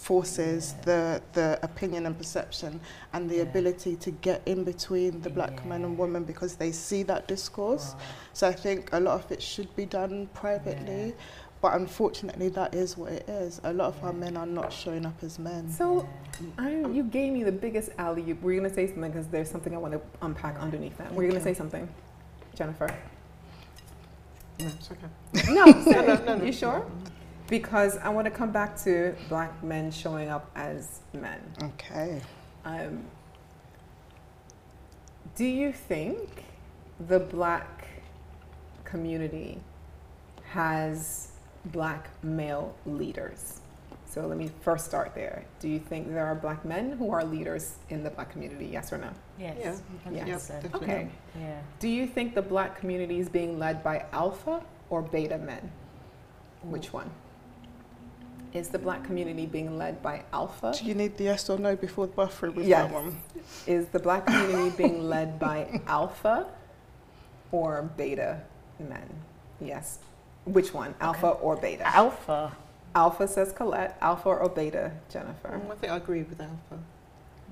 forces 0.00 0.74
the 0.82 1.20
the 1.34 1.58
opinion 1.62 2.06
and 2.06 2.16
perception 2.16 2.80
and 3.12 3.28
the 3.28 3.36
Yeah. 3.36 3.42
ability 3.50 3.96
to 3.96 4.10
get 4.10 4.40
in 4.46 4.64
between 4.64 5.20
the 5.20 5.28
black 5.30 5.64
men 5.66 5.84
and 5.84 5.98
women 5.98 6.24
because 6.24 6.56
they 6.56 6.72
see 6.72 7.02
that 7.04 7.28
discourse. 7.28 7.94
So 8.32 8.48
I 8.48 8.52
think 8.52 8.88
a 8.92 9.00
lot 9.00 9.22
of 9.22 9.30
it 9.30 9.42
should 9.42 9.74
be 9.76 9.84
done 9.84 10.28
privately, 10.32 11.14
but 11.60 11.74
unfortunately 11.74 12.48
that 12.50 12.74
is 12.74 12.96
what 12.96 13.12
it 13.12 13.28
is. 13.28 13.60
A 13.64 13.72
lot 13.74 13.88
of 13.88 14.02
our 14.02 14.14
men 14.14 14.36
are 14.38 14.46
not 14.46 14.72
showing 14.72 15.04
up 15.04 15.22
as 15.22 15.38
men. 15.38 15.70
So 15.70 16.08
I, 16.56 16.70
you 16.96 17.02
gave 17.02 17.32
me 17.34 17.44
the 17.44 17.52
biggest 17.52 17.90
alley. 17.98 18.22
You 18.22 18.38
were 18.40 18.52
you 18.54 18.60
gonna 18.60 18.72
say 18.74 18.86
something 18.86 19.10
because 19.12 19.26
there's 19.28 19.50
something 19.50 19.74
I 19.74 19.78
want 19.78 19.92
to 19.92 20.00
unpack 20.22 20.58
underneath 20.58 20.96
that. 20.96 21.12
Were 21.14 21.24
you 21.24 21.28
gonna 21.30 21.42
say 21.42 21.54
something, 21.54 21.86
Jennifer? 22.54 22.88
No, 24.58 24.66
it's 24.66 24.90
okay. 24.90 25.52
No, 25.52 25.64
No, 25.66 26.00
no, 26.06 26.14
no, 26.24 26.36
no. 26.36 26.44
You 26.48 26.52
sure? 26.52 26.80
Mm-hmm. 26.80 27.06
Because 27.50 27.98
I 27.98 28.08
want 28.10 28.26
to 28.26 28.30
come 28.30 28.52
back 28.52 28.80
to 28.84 29.14
black 29.28 29.62
men 29.62 29.90
showing 29.90 30.28
up 30.28 30.48
as 30.54 31.00
men. 31.12 31.40
Okay. 31.60 32.22
Um, 32.64 33.02
do 35.34 35.44
you 35.44 35.72
think 35.72 36.44
the 37.08 37.18
black 37.18 37.88
community 38.84 39.58
has 40.44 41.32
black 41.66 42.08
male 42.22 42.74
leaders? 42.86 43.60
So 44.06 44.26
let 44.26 44.38
me 44.38 44.50
first 44.60 44.86
start 44.86 45.14
there. 45.14 45.44
Do 45.58 45.68
you 45.68 45.80
think 45.80 46.08
there 46.08 46.26
are 46.26 46.34
black 46.34 46.64
men 46.64 46.92
who 46.92 47.10
are 47.10 47.24
leaders 47.24 47.76
in 47.90 48.02
the 48.02 48.10
black 48.10 48.30
community? 48.30 48.66
Yes 48.66 48.92
or 48.92 48.98
no? 48.98 49.10
Yes. 49.38 49.82
Yeah. 50.10 50.26
Yes. 50.26 50.50
Yeah, 50.50 50.60
100%. 50.60 50.62
definitely. 50.62 50.88
Okay. 50.88 51.08
Yeah. 51.38 51.60
Do 51.80 51.88
you 51.88 52.06
think 52.06 52.34
the 52.34 52.42
black 52.42 52.78
community 52.78 53.18
is 53.18 53.28
being 53.28 53.58
led 53.58 53.82
by 53.82 54.04
alpha 54.12 54.62
or 54.88 55.02
beta 55.02 55.38
men? 55.38 55.70
Which 56.62 56.92
one? 56.92 57.10
Is 58.52 58.68
the 58.68 58.78
black 58.78 59.04
community 59.04 59.46
being 59.46 59.78
led 59.78 60.02
by 60.02 60.22
alpha? 60.32 60.74
Do 60.76 60.84
you 60.84 60.94
need 60.94 61.16
the 61.16 61.24
yes 61.24 61.48
or 61.48 61.58
no 61.58 61.76
before 61.76 62.06
the 62.08 62.12
buffering 62.14 62.54
with 62.54 62.66
Yes. 62.66 62.82
that 62.90 62.92
one? 62.92 63.16
Is 63.66 63.86
the 63.86 63.98
black 64.00 64.26
community 64.26 64.76
being 64.76 65.08
led 65.08 65.38
by 65.38 65.80
alpha 65.86 66.46
or 67.52 67.82
beta 67.96 68.40
men? 68.80 69.08
Yes. 69.60 70.00
Which 70.46 70.74
one? 70.74 70.94
Alpha 71.00 71.28
or 71.28 71.56
beta? 71.56 71.86
Alpha. 71.86 72.56
Alpha 72.94 73.28
says 73.28 73.52
Colette. 73.52 73.96
Alpha 74.00 74.28
or 74.30 74.48
beta, 74.48 74.90
Jennifer? 75.12 75.54
Um, 75.54 75.62
I 75.70 75.74
think 75.76 75.92
I 75.92 75.96
agree 75.96 76.22
with 76.24 76.40
Alpha. 76.40 76.78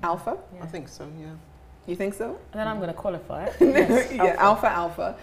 Alpha? 0.03 0.37
Yeah. 0.53 0.63
I 0.63 0.65
think 0.67 0.89
so, 0.89 1.07
yeah. 1.19 1.27
You 1.87 1.95
think 1.95 2.13
so? 2.13 2.37
And 2.51 2.59
then 2.59 2.67
I'm 2.67 2.77
going 2.77 2.89
to 2.89 2.93
qualify 2.93 3.45
it. 3.45 3.55
Yes, 3.61 4.11
yeah, 4.11 4.35
alpha, 4.37 4.67
alpha. 4.67 5.15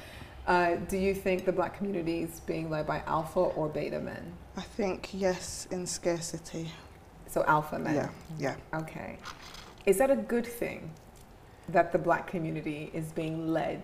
Uh, 0.46 0.76
do 0.88 0.96
you 0.96 1.12
think 1.14 1.44
the 1.44 1.52
black 1.52 1.76
community 1.76 2.22
is 2.22 2.40
being 2.40 2.70
led 2.70 2.86
by 2.86 3.02
alpha 3.06 3.40
or 3.40 3.68
beta 3.68 4.00
men? 4.00 4.32
I 4.56 4.62
think 4.62 5.10
yes 5.12 5.68
in 5.70 5.86
scarcity. 5.86 6.72
So 7.26 7.44
alpha 7.46 7.78
men. 7.78 7.94
Yeah, 7.94 8.08
yeah. 8.38 8.56
Okay. 8.80 9.18
Is 9.84 9.98
that 9.98 10.10
a 10.10 10.16
good 10.16 10.46
thing 10.46 10.90
that 11.68 11.92
the 11.92 11.98
black 11.98 12.26
community 12.26 12.90
is 12.94 13.12
being 13.12 13.48
led 13.48 13.82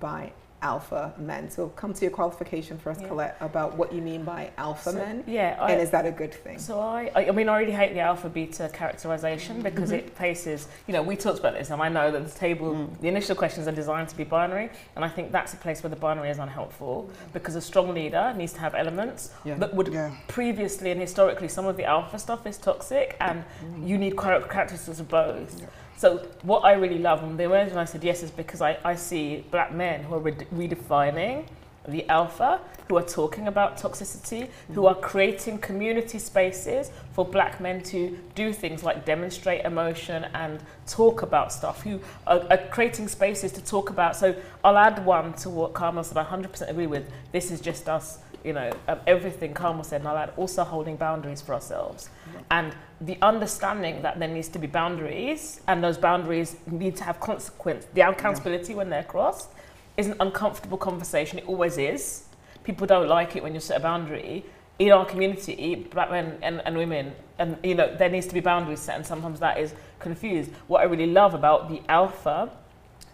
by 0.00 0.32
alpha 0.62 1.12
men? 1.18 1.50
So 1.50 1.68
come 1.70 1.92
to 1.92 2.00
your 2.02 2.10
qualification 2.10 2.78
first, 2.78 3.00
Yeah. 3.00 3.08
Colette, 3.08 3.36
about 3.40 3.76
what 3.76 3.92
you 3.92 4.00
mean 4.00 4.24
by 4.24 4.50
alpha 4.56 4.90
So- 4.92 4.98
men. 4.98 5.24
Yeah. 5.26 5.56
I, 5.60 5.72
and 5.72 5.80
is 5.82 5.90
that 5.90 6.06
a 6.06 6.10
good 6.10 6.32
thing? 6.32 6.58
So 6.58 6.80
I, 6.80 7.10
I, 7.14 7.28
I 7.28 7.30
mean, 7.32 7.48
I 7.48 7.58
really 7.58 7.72
hate 7.72 7.92
the 7.94 8.00
alpha 8.00 8.28
beta 8.28 8.70
characterization 8.72 9.60
because 9.62 9.90
Mm-hmm. 9.90 10.06
it 10.06 10.14
places, 10.14 10.68
you 10.86 10.92
know, 10.94 11.02
we 11.02 11.16
talked 11.16 11.40
about 11.40 11.54
this, 11.54 11.70
and 11.70 11.82
I 11.82 11.88
know 11.88 12.10
that 12.10 12.24
the 12.24 12.38
table, 12.38 12.72
Mm. 12.72 13.00
the 13.00 13.08
initial 13.08 13.34
questions 13.34 13.66
are 13.66 13.72
designed 13.72 14.08
to 14.08 14.16
be 14.16 14.24
binary, 14.24 14.70
and 14.96 15.04
I 15.04 15.08
think 15.08 15.32
that's 15.32 15.52
a 15.52 15.56
place 15.56 15.82
where 15.82 15.90
the 15.90 15.96
binary 15.96 16.30
is 16.30 16.38
unhelpful 16.38 17.10
because 17.32 17.56
a 17.56 17.60
strong 17.60 17.92
leader 17.92 18.32
needs 18.36 18.52
to 18.54 18.60
have 18.60 18.74
elements 18.74 19.30
Yeah. 19.44 19.56
that 19.56 19.74
would 19.74 19.88
Yeah. 19.88 20.12
previously 20.28 20.90
and 20.92 21.00
historically 21.00 21.48
some 21.48 21.66
of 21.66 21.76
the 21.76 21.84
alpha 21.84 22.18
stuff 22.18 22.46
is 22.46 22.56
toxic, 22.56 23.16
and 23.20 23.44
you 23.84 23.98
need 23.98 24.16
char- 24.16 24.40
characteristics 24.42 25.00
of 25.00 25.08
both. 25.08 25.60
So 26.02 26.18
what 26.42 26.64
I 26.64 26.72
really 26.72 26.98
love, 26.98 27.22
and 27.22 27.38
the 27.38 27.48
reason 27.48 27.78
I 27.78 27.84
said 27.84 28.02
yes 28.02 28.24
is 28.24 28.32
because 28.32 28.60
I, 28.60 28.76
I 28.84 28.96
see 28.96 29.44
black 29.52 29.72
men 29.72 30.02
who 30.02 30.16
are 30.16 30.18
re- 30.18 30.32
redefining 30.52 31.46
the 31.86 32.08
alpha, 32.08 32.60
who 32.88 32.96
are 32.96 33.04
talking 33.04 33.46
about 33.46 33.76
toxicity, 33.76 34.48
who 34.74 34.80
mm. 34.80 34.90
are 34.90 34.96
creating 34.96 35.58
community 35.58 36.18
spaces 36.18 36.90
for 37.12 37.24
black 37.24 37.60
men 37.60 37.84
to 37.84 38.18
do 38.34 38.52
things 38.52 38.82
like 38.82 39.04
demonstrate 39.04 39.64
emotion 39.64 40.26
and 40.34 40.58
talk 40.88 41.22
about 41.22 41.52
stuff, 41.52 41.84
who 41.84 42.00
are, 42.26 42.44
are 42.50 42.66
creating 42.72 43.06
spaces 43.06 43.52
to 43.52 43.64
talk 43.64 43.88
about. 43.88 44.16
So 44.16 44.34
I'll 44.64 44.78
add 44.78 45.06
one 45.06 45.34
to 45.34 45.50
what 45.50 45.72
Carmel 45.72 46.02
said, 46.02 46.18
I 46.18 46.24
100% 46.24 46.68
agree 46.68 46.88
with. 46.88 47.08
This 47.30 47.52
is 47.52 47.60
just 47.60 47.88
us, 47.88 48.18
you 48.44 48.52
know, 48.52 48.72
um, 48.88 48.98
everything 49.06 49.54
Carmel 49.54 49.84
said, 49.84 50.00
and 50.00 50.08
I'll 50.08 50.16
add 50.16 50.32
also 50.36 50.64
holding 50.64 50.96
boundaries 50.96 51.40
for 51.40 51.54
ourselves. 51.54 52.10
And 52.50 52.74
the 53.00 53.16
understanding 53.22 54.02
that 54.02 54.18
there 54.18 54.28
needs 54.28 54.48
to 54.48 54.58
be 54.58 54.66
boundaries 54.66 55.60
and 55.68 55.82
those 55.82 55.98
boundaries 55.98 56.56
need 56.70 56.96
to 56.96 57.04
have 57.04 57.20
consequence, 57.20 57.86
the 57.94 58.00
accountability 58.02 58.74
when 58.74 58.90
they're 58.90 59.04
crossed 59.04 59.50
is 59.96 60.06
an 60.08 60.16
uncomfortable 60.20 60.78
conversation. 60.78 61.38
It 61.38 61.46
always 61.46 61.78
is. 61.78 62.24
People 62.64 62.86
don't 62.86 63.08
like 63.08 63.36
it 63.36 63.42
when 63.42 63.54
you 63.54 63.60
set 63.60 63.76
a 63.76 63.80
boundary. 63.80 64.44
In 64.78 64.90
our 64.90 65.04
community, 65.04 65.74
black 65.90 66.10
men 66.10 66.38
and, 66.42 66.62
and 66.64 66.76
women, 66.76 67.12
and 67.38 67.56
you 67.62 67.74
know, 67.74 67.94
there 67.94 68.08
needs 68.08 68.26
to 68.26 68.34
be 68.34 68.40
boundaries 68.40 68.80
set, 68.80 68.96
and 68.96 69.06
sometimes 69.06 69.38
that 69.40 69.58
is 69.58 69.74
confused. 69.98 70.50
What 70.66 70.80
I 70.80 70.84
really 70.84 71.06
love 71.06 71.34
about 71.34 71.68
the 71.68 71.82
alpha, 71.88 72.50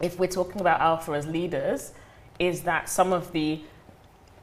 if 0.00 0.18
we're 0.18 0.28
talking 0.28 0.60
about 0.60 0.80
alpha 0.80 1.12
as 1.12 1.26
leaders, 1.26 1.92
is 2.38 2.62
that 2.62 2.88
some 2.88 3.12
of 3.12 3.32
the 3.32 3.60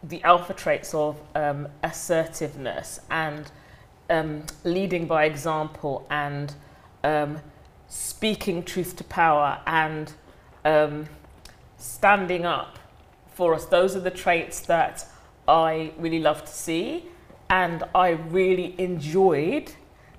the 0.07 0.23
alpha 0.23 0.53
traits 0.53 0.93
of 0.93 1.19
um, 1.33 1.67
assertiveness 1.83 2.99
and 3.09 3.51
um, 4.09 4.43
leading 4.63 5.07
by 5.07 5.25
example 5.25 6.05
and 6.09 6.53
um, 7.03 7.39
speaking 7.87 8.63
truth 8.63 8.95
to 8.95 9.03
power 9.05 9.59
and 9.65 10.13
um, 10.63 11.05
standing 11.77 12.45
up 12.45 12.77
for 13.33 13.53
us. 13.53 13.65
Those 13.65 13.95
are 13.95 13.99
the 13.99 14.11
traits 14.11 14.61
that 14.61 15.05
I 15.47 15.91
really 15.97 16.19
love 16.19 16.45
to 16.45 16.51
see, 16.51 17.05
and 17.49 17.83
I 17.93 18.09
really 18.09 18.75
enjoyed 18.79 19.71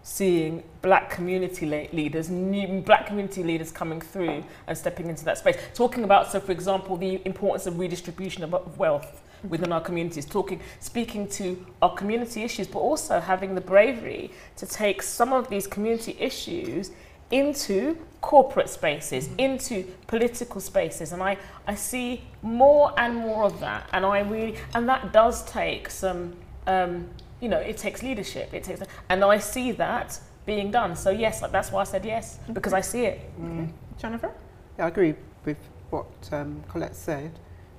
seeing 0.02 0.62
black 0.82 1.10
community 1.10 1.66
le- 1.66 1.88
leaders, 1.92 2.30
new 2.30 2.80
black 2.80 3.06
community 3.06 3.42
leaders 3.42 3.72
coming 3.72 4.00
through 4.00 4.44
and 4.68 4.78
stepping 4.78 5.08
into 5.08 5.24
that 5.24 5.38
space. 5.38 5.56
Talking 5.74 6.04
about, 6.04 6.30
so 6.30 6.38
for 6.38 6.52
example, 6.52 6.96
the 6.96 7.20
importance 7.24 7.66
of 7.66 7.78
redistribution 7.78 8.44
of 8.44 8.78
wealth 8.78 9.22
within 9.48 9.72
our 9.72 9.80
communities, 9.80 10.24
talking, 10.24 10.60
speaking 10.80 11.28
to 11.28 11.64
our 11.82 11.94
community 11.94 12.42
issues, 12.42 12.66
but 12.66 12.78
also 12.78 13.20
having 13.20 13.54
the 13.54 13.60
bravery 13.60 14.30
to 14.56 14.66
take 14.66 15.02
some 15.02 15.32
of 15.32 15.48
these 15.48 15.66
community 15.66 16.16
issues 16.18 16.90
into 17.30 17.96
corporate 18.20 18.68
spaces, 18.68 19.28
into 19.38 19.84
political 20.06 20.60
spaces. 20.60 21.12
And 21.12 21.22
I, 21.22 21.38
I 21.66 21.74
see 21.74 22.22
more 22.42 22.92
and 22.98 23.16
more 23.16 23.44
of 23.44 23.60
that. 23.60 23.88
And 23.92 24.04
I 24.06 24.20
really, 24.20 24.56
and 24.74 24.88
that 24.88 25.12
does 25.12 25.44
take 25.44 25.90
some, 25.90 26.36
um, 26.66 27.08
you 27.40 27.48
know, 27.48 27.58
it 27.58 27.76
takes 27.76 28.02
leadership. 28.02 28.54
It 28.54 28.64
takes, 28.64 28.80
and 29.08 29.24
I 29.24 29.38
see 29.38 29.72
that 29.72 30.18
being 30.44 30.70
done. 30.70 30.94
So 30.96 31.10
yes, 31.10 31.42
like, 31.42 31.52
that's 31.52 31.72
why 31.72 31.80
I 31.80 31.84
said 31.84 32.04
yes, 32.04 32.38
because 32.52 32.72
I 32.72 32.80
see 32.80 33.06
it. 33.06 33.20
Mm. 33.40 33.72
Jennifer? 33.98 34.32
Yeah, 34.78 34.84
I 34.84 34.88
agree 34.88 35.14
with 35.44 35.58
what 35.90 36.06
um, 36.32 36.62
Colette 36.68 36.94
said, 36.94 37.32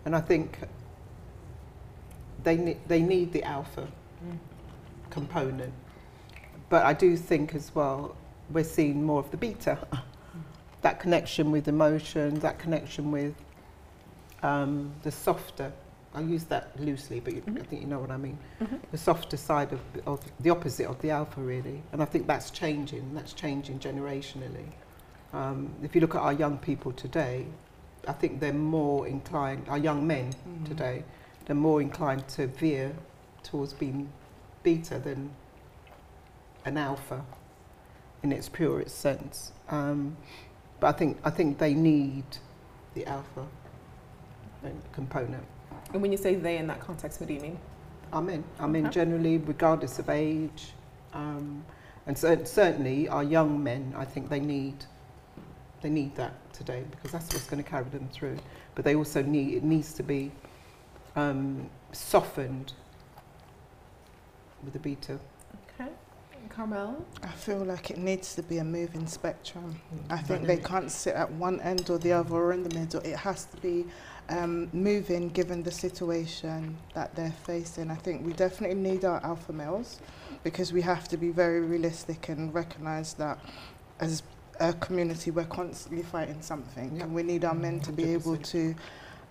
and 0.06 0.16
I 0.16 0.20
think 0.20 0.60
they 2.48 2.56
ne- 2.56 2.78
they 2.88 3.02
need 3.02 3.34
the 3.34 3.44
alpha 3.44 3.86
mm. 4.26 4.38
component, 5.10 5.74
but 6.70 6.86
I 6.86 6.94
do 6.94 7.18
think 7.18 7.54
as 7.54 7.76
well 7.76 8.16
we're 8.54 8.64
seeing 8.64 9.04
more 9.04 9.20
of 9.20 9.30
the 9.32 9.38
beta, 9.38 9.78
mm. 9.92 10.00
that 10.82 10.98
connection 11.02 11.52
with 11.52 11.68
emotion, 11.68 12.40
that 12.40 12.58
connection 12.58 13.12
with 13.12 13.36
um, 14.44 14.94
the 15.04 15.12
softer. 15.12 15.74
I 16.14 16.22
use 16.22 16.46
that 16.46 16.66
loosely, 16.80 17.20
but 17.20 17.34
you, 17.36 17.42
mm-hmm. 17.42 17.58
I 17.62 17.66
think 17.66 17.82
you 17.82 17.88
know 17.88 18.00
what 18.00 18.12
I 18.12 18.18
mean. 18.18 18.38
Mm-hmm. 18.62 18.78
The 18.92 18.98
softer 18.98 19.36
side 19.36 19.74
of, 19.74 19.82
of 20.06 20.20
the 20.40 20.50
opposite 20.50 20.88
of 20.88 21.00
the 21.02 21.12
alpha, 21.12 21.42
really, 21.42 21.84
and 21.92 22.02
I 22.02 22.06
think 22.06 22.28
that's 22.28 22.50
changing. 22.50 23.14
That's 23.14 23.34
changing 23.34 23.80
generationally. 23.80 24.70
Um, 25.34 25.76
if 25.84 25.94
you 25.94 26.00
look 26.00 26.16
at 26.16 26.22
our 26.22 26.34
young 26.34 26.58
people 26.60 26.94
today, 26.94 27.46
I 28.08 28.14
think 28.14 28.40
they're 28.40 28.54
more 28.54 29.06
inclined, 29.06 29.68
our 29.68 29.78
young 29.78 30.08
men 30.08 30.32
mm-hmm. 30.32 30.64
today, 30.64 31.04
they're 31.48 31.56
more 31.56 31.82
inclined 31.82 32.28
to 32.28 32.46
veer 32.48 32.94
towards 33.42 33.74
being 33.74 34.10
beta 34.64 35.00
than 35.00 35.32
an 36.66 36.78
alpha 36.78 37.24
in 38.22 38.34
its 38.34 38.50
purest 38.50 39.00
sense. 39.00 39.54
Um, 39.70 40.18
but 40.82 40.88
I 40.88 40.92
think, 40.92 41.18
I 41.24 41.30
think 41.30 41.58
they 41.58 41.74
need 41.74 42.26
the 42.94 43.06
alpha 43.06 43.48
component. 44.92 45.44
And 45.94 46.02
when 46.02 46.12
you 46.12 46.18
say 46.18 46.36
they 46.36 46.58
in 46.58 46.68
that 46.68 46.82
context, 46.82 47.22
what 47.22 47.28
do 47.28 47.34
you 47.34 47.40
mean? 47.40 47.58
I 48.12 48.20
mean, 48.20 48.44
I 48.60 48.68
mean 48.68 48.86
Okay. 48.88 48.94
generally, 48.96 49.38
regardless 49.38 50.00
of 50.00 50.10
age, 50.10 50.74
um, 51.14 51.64
and 52.06 52.18
cer- 52.18 52.46
certainly 52.46 53.08
our 53.08 53.24
young 53.24 53.64
men, 53.64 53.94
I 53.98 54.04
think 54.06 54.30
they 54.30 54.40
need 54.40 54.86
they 55.82 55.90
need 55.92 56.16
that 56.16 56.34
today 56.54 56.84
because 56.90 57.12
that's 57.12 57.32
what's 57.32 57.46
going 57.48 57.64
to 57.64 57.70
carry 57.70 57.84
them 57.86 58.10
through. 58.12 58.38
But 58.74 58.84
they 58.84 58.96
also 58.96 59.22
need 59.22 59.54
it 59.54 59.64
needs 59.64 59.94
to 59.94 60.04
be 60.04 60.32
um, 61.18 61.70
softened 61.92 62.74
with 64.64 64.74
the 64.74 64.80
beta. 64.80 65.20
Okay. 65.80 65.90
Carmel? 66.50 67.06
I 67.24 67.28
feel 67.32 67.58
like 67.66 67.90
it 67.92 67.98
needs 67.98 68.36
to 68.36 68.44
be 68.44 68.60
a 68.60 68.64
moving 68.64 69.08
spectrum. 69.08 69.82
I 70.10 70.18
think 70.20 70.46
they 70.46 70.58
can't 70.58 70.92
sit 70.92 71.16
at 71.16 71.30
one 71.34 71.60
end 71.62 71.90
or 71.90 71.98
the 71.98 72.14
other 72.14 72.36
or 72.36 72.54
in 72.54 72.64
the 72.64 72.74
middle. 72.78 73.02
It 73.02 73.16
has 73.18 73.46
to 73.46 73.58
be 73.58 73.86
um, 74.30 74.70
moving 74.74 75.30
given 75.30 75.64
the 75.64 75.72
situation 75.72 76.78
that 76.94 77.16
they're 77.16 77.36
facing. 77.46 77.90
I 77.90 77.96
think 77.96 78.26
we 78.26 78.34
definitely 78.34 78.78
need 78.78 79.04
our 79.04 79.24
alpha 79.26 79.52
males 79.52 80.00
because 80.44 80.72
we 80.72 80.82
have 80.84 81.08
to 81.10 81.18
be 81.18 81.30
very 81.30 81.62
realistic 81.62 82.30
and 82.30 82.54
recognise 82.54 83.14
that 83.16 83.40
as 84.00 84.22
a 84.60 84.74
community 84.74 85.32
we're 85.32 85.46
constantly 85.46 86.04
fighting 86.04 86.42
something 86.42 86.96
Yeah. 86.96 87.04
and 87.04 87.14
we 87.14 87.24
need 87.24 87.44
our 87.46 87.54
men 87.56 87.80
to 87.82 87.92
be 87.92 88.14
able 88.14 88.36
100%. 88.38 88.44
to 88.52 88.76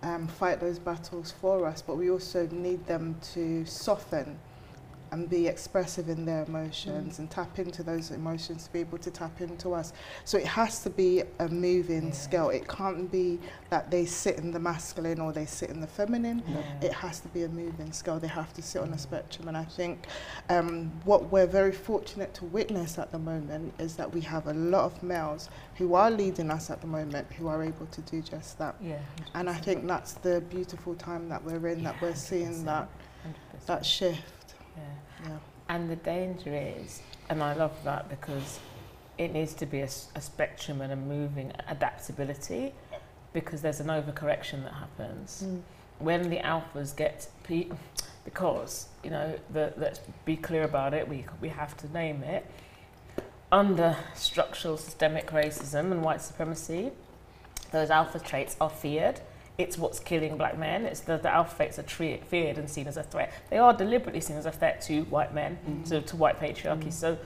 um, 0.03 0.27
fight 0.27 0.59
those 0.59 0.79
battles 0.79 1.31
for 1.31 1.65
us, 1.65 1.81
but 1.81 1.97
we 1.97 2.09
also 2.09 2.47
need 2.47 2.85
them 2.87 3.15
to 3.33 3.65
soften 3.65 4.39
and 5.17 5.29
be 5.29 5.47
expressive 5.47 6.09
in 6.09 6.25
their 6.25 6.43
emotions 6.43 7.19
and 7.19 7.29
tap 7.29 7.57
into 7.57 7.81
those 7.81 8.11
emotions 8.11 8.65
to 8.65 8.73
be 8.73 8.79
able 8.79 8.99
to 8.99 9.09
tap 9.09 9.41
into 9.41 9.73
us. 9.73 9.91
So 10.25 10.37
it 10.37 10.45
has 10.45 10.83
to 10.83 10.89
be 10.89 11.23
a 11.39 11.47
moving 11.47 12.13
scale. 12.13 12.49
It 12.49 12.67
can't 12.67 13.11
be 13.11 13.39
that 13.69 13.89
they 13.89 14.05
sit 14.05 14.37
in 14.37 14.51
the 14.51 14.59
masculine 14.59 15.19
or 15.19 15.33
they 15.33 15.45
sit 15.45 15.69
in 15.69 15.81
the 15.81 15.87
feminine. 15.87 16.43
It 16.81 16.93
has 16.93 17.19
to 17.21 17.27
be 17.29 17.43
a 17.43 17.49
moving 17.49 17.91
scale. 17.91 18.19
They 18.19 18.27
have 18.27 18.53
to 18.53 18.61
sit 18.61 18.81
on 18.81 18.93
a 18.93 18.97
spectrum. 18.97 19.47
And 19.47 19.57
I 19.57 19.63
think 19.63 20.05
um, 20.49 20.91
what 21.03 21.31
we're 21.31 21.47
very 21.47 21.71
fortunate 21.71 22.33
to 22.35 22.45
witness 22.45 22.99
at 22.99 23.11
the 23.11 23.19
moment 23.19 23.73
is 23.79 23.95
that 23.95 24.13
we 24.13 24.21
have 24.21 24.47
a 24.47 24.53
lot 24.53 24.85
of 24.85 25.01
males 25.01 25.49
who 25.75 25.95
are 25.95 26.11
leading 26.11 26.51
us 26.51 26.69
at 26.69 26.81
the 26.81 26.87
moment 26.87 27.31
who 27.33 27.47
are 27.47 27.63
able 27.63 27.87
to 27.87 28.01
do 28.01 28.21
just 28.21 28.57
that. 28.59 28.75
Yeah. 28.81 28.99
And 29.33 29.49
I 29.49 29.55
think 29.55 29.87
that's 29.87 30.13
the 30.13 30.41
beautiful 30.41 30.93
time 30.95 31.27
that 31.29 31.43
we're 31.43 31.67
in, 31.69 31.83
that 31.83 31.99
we're 32.01 32.15
seeing 32.15 32.63
that, 32.65 32.87
that 33.65 33.85
shift. 33.85 34.53
Yeah. 34.75 34.83
Yeah. 35.23 35.37
And 35.69 35.89
the 35.89 35.95
danger 35.97 36.53
is, 36.53 37.01
and 37.29 37.43
I 37.43 37.53
love 37.53 37.73
that 37.83 38.09
because 38.09 38.59
it 39.17 39.33
needs 39.33 39.53
to 39.55 39.65
be 39.65 39.81
a 39.81 39.89
spectrum 39.89 40.81
and 40.81 40.93
a 40.93 40.95
moving 40.95 41.51
adaptability 41.67 42.73
because 43.33 43.61
there's 43.61 43.79
an 43.79 43.87
overcorrection 43.87 44.63
that 44.63 44.73
happens. 44.73 45.43
Mm. 45.45 45.61
When 45.99 46.29
the 46.29 46.37
alphas 46.37 46.95
get, 46.95 47.27
pe- 47.43 47.67
because, 48.23 48.87
you 49.03 49.09
know, 49.09 49.37
the, 49.51 49.73
let's 49.77 49.99
be 50.25 50.37
clear 50.37 50.63
about 50.63 50.93
it, 50.93 51.07
we, 51.07 51.25
we 51.41 51.49
have 51.49 51.75
to 51.77 51.91
name 51.91 52.23
it, 52.23 52.45
under 53.51 53.95
structural 54.13 54.77
systemic 54.77 55.31
racism 55.31 55.91
and 55.91 56.03
white 56.03 56.21
supremacy, 56.21 56.91
those 57.71 57.89
alpha 57.89 58.19
traits 58.19 58.55
are 58.61 58.69
feared. 58.69 59.21
It's 59.57 59.77
what's 59.77 59.99
killing 59.99 60.37
black 60.37 60.57
men. 60.57 60.85
It's 60.85 60.99
the, 60.99 61.17
the 61.17 61.33
alpha 61.33 61.55
traits 61.55 61.79
are 61.79 61.83
tre- 61.83 62.21
feared 62.27 62.57
and 62.57 62.69
seen 62.69 62.87
as 62.87 62.97
a 62.97 63.03
threat. 63.03 63.33
They 63.49 63.57
are 63.57 63.73
deliberately 63.73 64.21
seen 64.21 64.37
as 64.37 64.45
a 64.45 64.51
threat 64.51 64.81
to 64.83 65.01
white 65.03 65.33
men, 65.33 65.57
to, 65.85 65.95
mm-hmm. 65.95 66.05
to 66.05 66.15
white 66.15 66.39
patriarchy. 66.39 66.79
Mm-hmm. 66.79 66.89
So, 66.91 67.17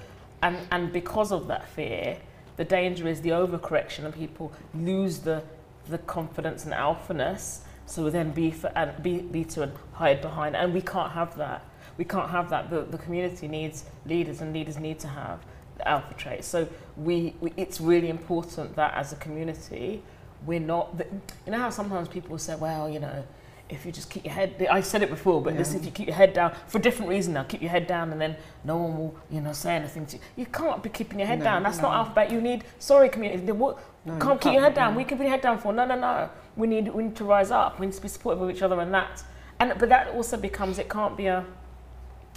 and, 0.41 0.57
and 0.71 0.93
because 0.93 1.31
of 1.31 1.47
that 1.47 1.67
fear, 1.69 2.17
the 2.55 2.63
danger 2.63 3.07
is 3.07 3.21
the 3.21 3.29
overcorrection 3.31 4.05
and 4.05 4.13
people 4.13 4.53
lose 4.73 5.19
the, 5.19 5.43
the 5.87 5.97
confidence 5.97 6.63
and 6.63 6.73
alphaness. 6.73 7.59
So 7.85 8.09
then 8.09 8.31
be, 8.31 8.51
for, 8.51 8.71
and 8.77 9.01
be, 9.03 9.19
be 9.19 9.43
to 9.45 9.63
and 9.63 9.73
hide 9.93 10.21
behind. 10.21 10.55
And 10.55 10.73
we 10.73 10.81
can't 10.81 11.11
have 11.11 11.35
that. 11.37 11.65
We 11.97 12.05
can't 12.05 12.29
have 12.29 12.49
that. 12.51 12.69
The, 12.69 12.83
the 12.83 12.97
community 12.97 13.49
needs 13.49 13.85
leaders 14.05 14.39
and 14.39 14.53
leaders 14.53 14.77
need 14.77 14.99
to 14.99 15.07
have 15.09 15.39
the 15.77 15.87
alpha 15.87 16.13
traits. 16.13 16.47
So 16.47 16.67
we, 16.95 17.35
we, 17.41 17.51
it's 17.57 17.81
really 17.81 18.09
important 18.09 18.75
that 18.75 18.93
as 18.93 19.11
a 19.11 19.17
community, 19.17 20.03
we're 20.45 20.59
not, 20.59 20.97
the, 20.97 21.05
you 21.45 21.51
know 21.51 21.59
how 21.59 21.69
sometimes 21.69 22.07
people 22.07 22.37
say, 22.37 22.55
well, 22.55 22.89
you 22.89 22.99
know, 22.99 23.23
if 23.69 23.85
you 23.85 23.91
just 23.91 24.09
keep 24.09 24.25
your 24.25 24.33
head, 24.33 24.67
I 24.69 24.81
said 24.81 25.01
it 25.01 25.09
before, 25.09 25.41
but 25.41 25.55
this, 25.57 25.73
if 25.73 25.85
you 25.85 25.91
keep 25.91 26.07
your 26.07 26.15
head 26.15 26.33
down, 26.33 26.53
for 26.67 26.77
a 26.77 26.81
different 26.81 27.09
reason 27.09 27.33
now, 27.33 27.43
keep 27.43 27.61
your 27.61 27.71
head 27.71 27.87
down 27.87 28.11
and 28.11 28.19
then 28.19 28.35
no 28.65 28.75
one 28.75 28.97
will, 28.97 29.15
you 29.29 29.39
know, 29.39 29.53
say 29.53 29.75
anything 29.75 30.05
to 30.07 30.17
you. 30.17 30.21
You 30.35 30.45
can't 30.45 30.83
be 30.83 30.89
keeping 30.89 31.19
your 31.19 31.27
head 31.27 31.39
No, 31.39 31.45
down. 31.45 31.63
That's 31.63 31.77
not 31.77 31.91
no. 31.91 31.95
alphabet. 31.99 32.31
You 32.31 32.41
need, 32.41 32.65
sorry 32.79 33.07
community, 33.07 33.45
the, 33.45 33.53
what, 33.53 33.79
No, 34.05 34.15
you 34.15 34.19
can't 34.19 34.41
keep 34.41 34.53
your 34.53 34.61
head 34.61 34.73
down. 34.73 34.95
We 34.95 35.05
can 35.05 35.17
put 35.17 35.23
your 35.23 35.31
head 35.31 35.41
down 35.41 35.57
for, 35.57 35.71
no, 35.71 35.85
no, 35.85 35.95
no. 35.97 36.29
We 36.57 36.67
need, 36.67 36.89
we 36.89 37.03
need 37.03 37.15
to 37.15 37.23
rise 37.23 37.49
up. 37.49 37.79
We 37.79 37.85
need 37.85 37.93
to 37.95 38.01
be 38.01 38.09
supportive 38.09 38.41
of 38.41 38.51
each 38.51 38.61
other 38.61 38.77
and 38.81 38.93
that. 38.93 39.23
And, 39.59 39.73
but 39.79 39.87
that 39.87 40.09
also 40.09 40.35
becomes, 40.35 40.77
it 40.77 40.89
can't 40.89 41.15
be 41.15 41.27
a, 41.27 41.45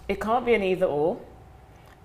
it 0.08 0.20
can't 0.20 0.46
be 0.46 0.54
an 0.54 0.62
either 0.62 0.86
or. 0.86 1.18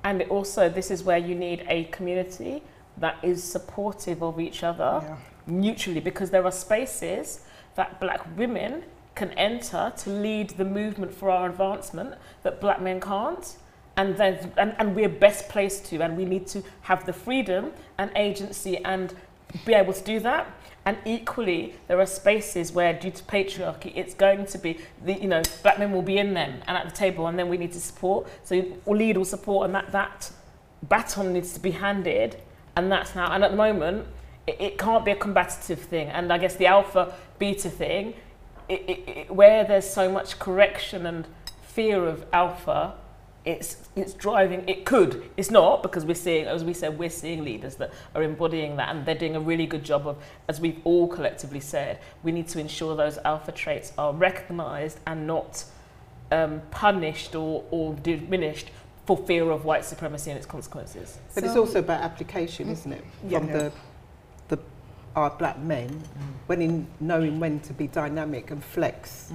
And 0.03 0.21
it 0.21 0.29
also, 0.29 0.69
this 0.69 0.89
is 0.89 1.03
where 1.03 1.17
you 1.19 1.35
need 1.35 1.65
a 1.67 1.83
community 1.85 2.63
that 2.97 3.17
is 3.21 3.43
supportive 3.43 4.23
of 4.23 4.39
each 4.39 4.63
other 4.63 5.01
Yeah. 5.03 5.17
Mutually 5.49 5.99
because 5.99 6.29
there 6.29 6.45
are 6.45 6.51
spaces 6.51 7.41
that 7.75 7.99
black 7.99 8.37
women 8.37 8.83
can 9.15 9.31
enter 9.31 9.91
to 9.97 10.09
lead 10.09 10.51
the 10.51 10.65
movement 10.65 11.13
for 11.13 11.29
our 11.29 11.49
advancement 11.49 12.15
that 12.43 12.61
black 12.61 12.81
men 12.81 12.99
can't. 12.99 13.57
And, 13.97 14.15
then, 14.15 14.53
and, 14.57 14.75
and 14.79 14.95
we're 14.95 15.09
best 15.09 15.49
placed 15.49 15.85
to, 15.87 16.01
and 16.01 16.15
we 16.15 16.23
need 16.23 16.47
to 16.47 16.63
have 16.81 17.05
the 17.05 17.11
freedom 17.11 17.73
and 17.97 18.11
agency 18.15 18.77
and 18.85 19.13
be 19.65 19.73
able 19.73 19.91
to 19.91 20.03
do 20.03 20.21
that. 20.21 20.47
And 20.85 20.97
equally, 21.05 21.75
there 21.87 21.99
are 21.99 22.05
spaces 22.05 22.71
where, 22.71 22.93
due 22.93 23.11
to 23.11 23.23
patriarchy, 23.23 23.91
it's 23.95 24.13
going 24.13 24.45
to 24.45 24.57
be 24.57 24.79
the 25.03 25.13
you 25.13 25.27
know 25.27 25.41
black 25.61 25.77
men 25.77 25.91
will 25.91 26.01
be 26.01 26.17
in 26.17 26.33
them 26.33 26.61
and 26.65 26.77
at 26.77 26.85
the 26.85 26.95
table, 26.95 27.27
and 27.27 27.37
then 27.37 27.49
we 27.49 27.57
need 27.57 27.73
to 27.73 27.81
support. 27.81 28.29
So 28.43 28.63
we'll 28.85 28.97
lead 28.97 29.17
or 29.17 29.25
support, 29.25 29.65
and 29.65 29.75
that 29.75 29.91
that 29.91 30.31
baton 30.87 31.33
needs 31.33 31.51
to 31.53 31.59
be 31.59 31.71
handed 31.71 32.37
and 32.79 32.91
that's 32.91 33.15
now. 33.15 33.31
And 33.31 33.43
at 33.43 33.51
the 33.51 33.57
moment, 33.57 34.07
it, 34.47 34.57
it 34.59 34.77
can't 34.77 35.05
be 35.05 35.11
a 35.11 35.15
combative 35.15 35.79
thing. 35.79 36.07
And 36.09 36.31
I 36.31 36.37
guess 36.37 36.55
the 36.55 36.67
alpha 36.67 37.13
beta 37.37 37.69
thing, 37.69 38.13
it, 38.67 38.83
it, 38.87 39.09
it, 39.09 39.31
where 39.31 39.63
there's 39.63 39.89
so 39.89 40.11
much 40.11 40.39
correction 40.39 41.05
and 41.05 41.27
fear 41.61 42.05
of 42.05 42.25
alpha, 42.33 42.93
it's 43.45 43.89
it's 43.95 44.13
driving. 44.13 44.67
It 44.67 44.85
could. 44.85 45.23
It's 45.37 45.49
not 45.49 45.81
because 45.81 46.05
we're 46.05 46.13
seeing, 46.13 46.45
as 46.45 46.63
we 46.63 46.73
said, 46.73 46.99
we're 46.99 47.09
seeing 47.09 47.43
leaders 47.43 47.75
that 47.75 47.91
are 48.13 48.21
embodying 48.21 48.75
that, 48.75 48.93
and 48.93 49.05
they're 49.05 49.15
doing 49.15 49.35
a 49.35 49.39
really 49.39 49.65
good 49.65 49.83
job 49.83 50.07
of, 50.07 50.17
as 50.47 50.59
we've 50.59 50.79
all 50.83 51.07
collectively 51.07 51.61
said, 51.61 51.99
we 52.21 52.31
need 52.31 52.47
to 52.49 52.59
ensure 52.59 52.95
those 52.95 53.17
alpha 53.19 53.51
traits 53.51 53.93
are 53.97 54.13
recognised 54.13 54.99
and 55.07 55.25
not 55.25 55.63
um, 56.31 56.61
punished 56.69 57.33
or, 57.33 57.63
or 57.71 57.95
diminished 57.95 58.71
for 59.05 59.17
fear 59.17 59.49
of 59.49 59.65
white 59.65 59.85
supremacy 59.85 60.29
and 60.29 60.37
its 60.37 60.45
consequences. 60.45 61.17
But 61.33 61.43
it's 61.43 61.55
also 61.55 61.79
about 61.79 62.01
application, 62.01 62.69
isn't 62.69 62.91
it? 62.91 63.03
Yeah. 63.27 63.39
From 63.39 63.47
the 63.47 63.57
the 63.57 63.71
our 65.15 65.29
black 65.31 65.59
men, 65.59 65.89
when 66.47 66.61
in 66.61 66.87
knowing 66.99 67.39
when 67.39 67.59
to 67.61 67.73
be 67.73 67.87
dynamic 67.87 68.51
and 68.51 68.63
flex 68.63 69.31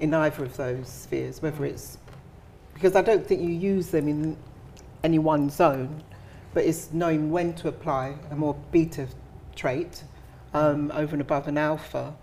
in 0.00 0.12
either 0.14 0.44
of 0.44 0.56
those 0.56 0.88
spheres, 0.88 1.40
whether 1.42 1.64
it's 1.64 1.98
because 2.74 2.94
I 2.94 3.02
don't 3.02 3.26
think 3.26 3.40
you 3.40 3.48
use 3.48 3.88
them 3.90 4.06
in 4.08 4.36
any 5.02 5.18
one 5.18 5.48
zone, 5.48 6.02
but 6.52 6.64
it's 6.64 6.92
knowing 6.92 7.30
when 7.30 7.54
to 7.54 7.68
apply 7.68 8.14
a 8.30 8.36
more 8.36 8.54
beta 8.70 9.08
trait 9.54 10.04
um, 10.52 10.90
over 10.94 11.14
and 11.14 11.22
above 11.22 11.48
an 11.48 11.56
alpha. 11.58 12.14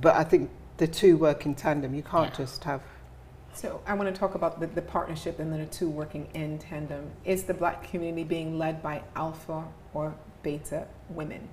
But 0.00 0.16
I 0.16 0.24
think 0.24 0.50
the 0.78 0.86
two 0.88 1.16
work 1.16 1.46
in 1.46 1.54
tandem. 1.54 1.94
You 1.94 2.02
can't 2.02 2.30
Yeah. 2.30 2.36
just 2.38 2.64
have 2.64 2.82
So 3.52 3.80
I 3.86 3.94
want 3.94 4.12
to 4.12 4.18
talk 4.18 4.34
about 4.34 4.58
the, 4.58 4.66
the 4.66 4.82
partnership 4.82 5.38
and 5.38 5.52
then 5.52 5.60
the 5.60 5.66
two 5.66 5.88
working 5.88 6.26
in 6.34 6.58
tandem. 6.58 7.08
Is 7.24 7.44
the 7.44 7.54
black 7.54 7.88
community 7.88 8.24
being 8.24 8.58
led 8.58 8.82
by 8.82 9.02
alpha 9.14 9.64
or 9.92 10.14
beta 10.42 10.88
women? 11.08 11.48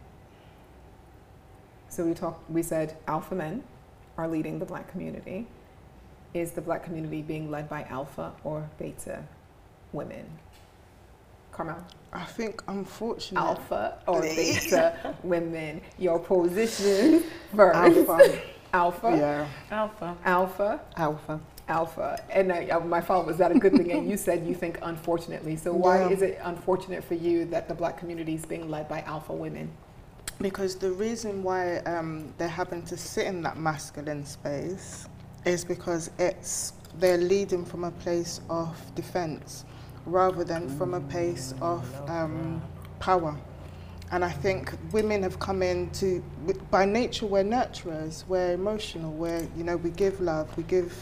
So 1.91 2.05
we 2.05 2.13
talked, 2.13 2.49
we 2.49 2.63
said 2.63 2.95
alpha 3.07 3.35
men 3.35 3.63
are 4.17 4.25
leading 4.27 4.59
the 4.59 4.65
black 4.65 4.89
community. 4.89 5.45
Is 6.33 6.51
the 6.51 6.61
black 6.61 6.85
community 6.85 7.21
being 7.21 7.51
led 7.51 7.67
by 7.67 7.83
alpha 7.83 8.31
or 8.45 8.69
beta 8.79 9.21
women? 9.91 10.25
Carmel, 11.51 11.85
I 12.13 12.23
think, 12.23 12.63
unfortunately, 12.69 13.45
alpha 13.45 13.97
or 14.07 14.21
beta 14.37 15.13
women? 15.23 15.81
Your 15.99 16.17
position 16.17 17.25
first. 17.55 17.75
alpha. 17.77 18.41
Alpha, 18.73 19.17
yeah. 19.17 19.47
Alpha. 19.69 20.15
alpha, 20.23 20.79
alpha. 20.95 21.41
alpha. 21.67 22.23
And 22.29 22.53
I, 22.53 22.67
uh, 22.69 22.79
my 22.79 23.01
follow 23.01 23.25
was 23.25 23.37
that 23.39 23.51
a 23.51 23.59
good 23.59 23.73
thing? 23.73 23.91
And 23.91 24.09
you 24.09 24.15
said 24.15 24.47
you 24.47 24.55
think 24.55 24.79
unfortunately. 24.81 25.57
So 25.57 25.73
why 25.73 26.03
Yeah. 26.03 26.09
is 26.11 26.21
it 26.21 26.39
unfortunate 26.43 27.03
for 27.03 27.15
you 27.15 27.43
that 27.47 27.67
the 27.67 27.73
black 27.73 27.97
community 27.97 28.33
is 28.35 28.45
being 28.45 28.69
led 28.71 28.87
by 28.87 29.01
alpha 29.01 29.33
women? 29.33 29.69
Because 30.41 30.75
the 30.75 30.91
reason 30.91 31.43
why 31.43 31.77
um, 31.79 32.33
they're 32.37 32.47
having 32.47 32.81
to 32.83 32.97
sit 32.97 33.27
in 33.27 33.41
that 33.43 33.57
masculine 33.57 34.25
space 34.25 35.07
is 35.45 35.63
because 35.63 36.09
it's 36.17 36.73
they're 36.99 37.17
leading 37.17 37.63
from 37.63 37.83
a 37.83 37.91
place 37.91 38.41
of 38.49 38.75
defense 38.95 39.65
rather 40.05 40.43
than 40.43 40.67
from 40.77 40.93
a 40.93 41.01
place 41.01 41.53
of 41.61 41.85
um, 42.09 42.61
power. 42.99 43.37
And 44.11 44.25
I 44.25 44.31
think 44.31 44.73
women 44.91 45.23
have 45.23 45.39
come 45.39 45.61
in 45.61 45.89
to, 45.91 46.21
by 46.69 46.85
nature, 46.85 47.27
we're 47.27 47.45
nurturers, 47.45 48.27
we're 48.27 48.53
emotional, 48.53 49.11
we're, 49.13 49.47
you 49.55 49.63
know, 49.63 49.77
we 49.77 49.91
give 49.91 50.19
love, 50.19 50.55
we 50.57 50.63
give 50.63 50.93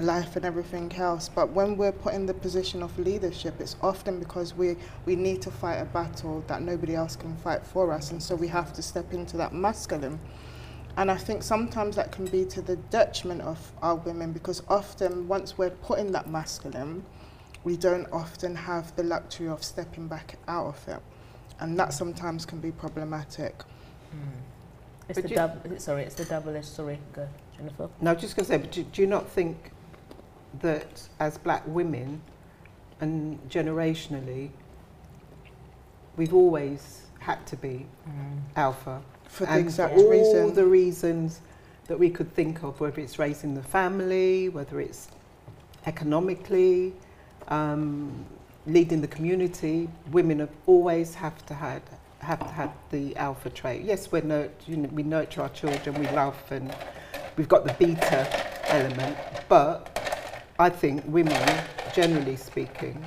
life 0.00 0.36
and 0.36 0.44
everything 0.44 0.92
else. 0.96 1.28
But 1.28 1.50
when 1.50 1.76
we're 1.76 1.92
put 1.92 2.14
in 2.14 2.26
the 2.26 2.34
position 2.34 2.82
of 2.82 2.98
leadership, 2.98 3.54
it's 3.60 3.76
often 3.82 4.18
because 4.18 4.54
we, 4.54 4.76
we 5.06 5.16
need 5.16 5.42
to 5.42 5.50
fight 5.50 5.76
a 5.76 5.84
battle 5.84 6.42
that 6.46 6.62
nobody 6.62 6.94
else 6.94 7.16
can 7.16 7.36
fight 7.36 7.64
for 7.64 7.92
us. 7.92 8.10
And 8.10 8.22
so 8.22 8.34
we 8.34 8.48
have 8.48 8.72
to 8.74 8.82
step 8.82 9.12
into 9.12 9.36
that 9.36 9.52
masculine. 9.52 10.18
And 10.96 11.10
I 11.10 11.16
think 11.16 11.42
sometimes 11.42 11.96
that 11.96 12.10
can 12.12 12.26
be 12.26 12.44
to 12.46 12.60
the 12.60 12.76
detriment 12.76 13.42
of 13.42 13.72
our 13.80 13.94
women 13.94 14.32
because 14.32 14.62
often 14.68 15.28
once 15.28 15.56
we're 15.56 15.70
put 15.70 15.98
in 15.98 16.10
that 16.12 16.28
masculine, 16.28 17.04
we 17.62 17.76
don't 17.76 18.06
often 18.12 18.54
have 18.54 18.94
the 18.96 19.02
luxury 19.04 19.48
of 19.48 19.62
stepping 19.62 20.08
back 20.08 20.36
out 20.48 20.66
of 20.66 20.88
it. 20.88 21.00
And 21.60 21.78
that 21.78 21.92
sometimes 21.92 22.46
can 22.46 22.58
be 22.58 22.72
problematic. 22.72 23.62
Hmm. 24.10 24.18
It's 25.08 25.16
But 25.18 25.24
the 25.24 25.30
you- 25.30 25.36
double. 25.36 25.78
Sorry, 25.78 26.02
it's 26.04 26.14
the 26.14 26.24
double-edged. 26.24 26.66
Sorry, 26.66 26.98
go, 27.12 27.28
Jennifer. 27.56 27.88
No, 28.00 28.10
I 28.10 28.14
was 28.14 28.22
just 28.22 28.36
going 28.36 28.44
to 28.46 28.48
say, 28.52 28.58
but 28.58 28.70
do, 28.72 28.82
do 28.84 29.02
you 29.02 29.08
not 29.08 29.28
think 29.28 29.70
that 30.60 31.08
as 31.18 31.38
black 31.38 31.62
women 31.66 32.20
and 33.00 33.38
generationally, 33.48 34.50
we've 36.16 36.34
always 36.34 37.06
had 37.18 37.46
to 37.46 37.56
be 37.56 37.86
alpha? 38.56 39.00
For 39.24 39.46
the 39.46 39.52
and 39.52 39.60
exact 39.60 39.96
all 39.96 40.10
reason. 40.10 40.54
the 40.54 40.66
reasons 40.66 41.40
that 41.86 41.98
we 41.98 42.10
could 42.10 42.32
think 42.34 42.62
of, 42.62 42.80
whether 42.80 43.00
it's 43.00 43.18
raising 43.18 43.54
the 43.54 43.62
family, 43.62 44.48
whether 44.48 44.80
it's 44.80 45.08
economically, 45.86 46.92
um, 47.48 48.24
leading 48.66 49.00
the 49.00 49.08
community, 49.08 49.88
women 50.10 50.40
have 50.40 50.50
always 50.66 51.14
have 51.14 51.44
to 51.46 51.54
had 51.54 51.82
have 52.18 52.40
to 52.40 52.52
have 52.52 52.72
the 52.90 53.16
alpha 53.16 53.48
trait. 53.48 53.82
Yes, 53.82 54.12
we're 54.12 54.50
you 54.66 54.76
know, 54.76 54.88
we 54.92 55.02
nurture 55.02 55.42
our 55.42 55.48
children, 55.48 55.98
we 55.98 56.06
love, 56.08 56.36
and 56.50 56.74
we've 57.36 57.48
got 57.48 57.66
the 57.66 57.72
beta 57.74 58.28
element. 58.66 59.16
But 59.48 59.89
I 60.60 60.68
think 60.68 61.02
women, 61.06 61.42
generally 61.94 62.36
speaking, 62.36 63.02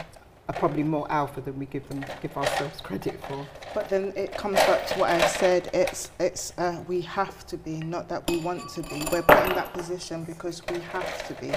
are 0.50 0.56
probably 0.56 0.82
more 0.82 1.06
alpha 1.12 1.40
than 1.40 1.60
we 1.60 1.68
give 1.68 1.88
them 1.88 2.04
give 2.20 2.36
ourselves 2.36 2.82
credit 2.82 3.24
for. 3.26 3.46
But 3.76 3.90
then 3.90 4.12
it 4.16 4.36
comes 4.36 4.56
back 4.56 4.88
to 4.88 5.00
what 5.00 5.12
I 5.12 5.28
said. 5.28 5.70
It's 5.72 6.10
it's 6.20 6.52
uh, 6.58 6.84
we 6.88 7.02
have 7.02 7.46
to 7.46 7.58
be, 7.58 7.78
not 7.78 8.10
that 8.10 8.28
we 8.28 8.40
want 8.40 8.68
to 8.72 8.82
be. 8.82 9.06
We're 9.12 9.22
put 9.22 9.46
in 9.46 9.54
that 9.54 9.72
position 9.72 10.24
because 10.24 10.64
we 10.66 10.80
have 10.80 11.28
to 11.28 11.36
be, 11.36 11.52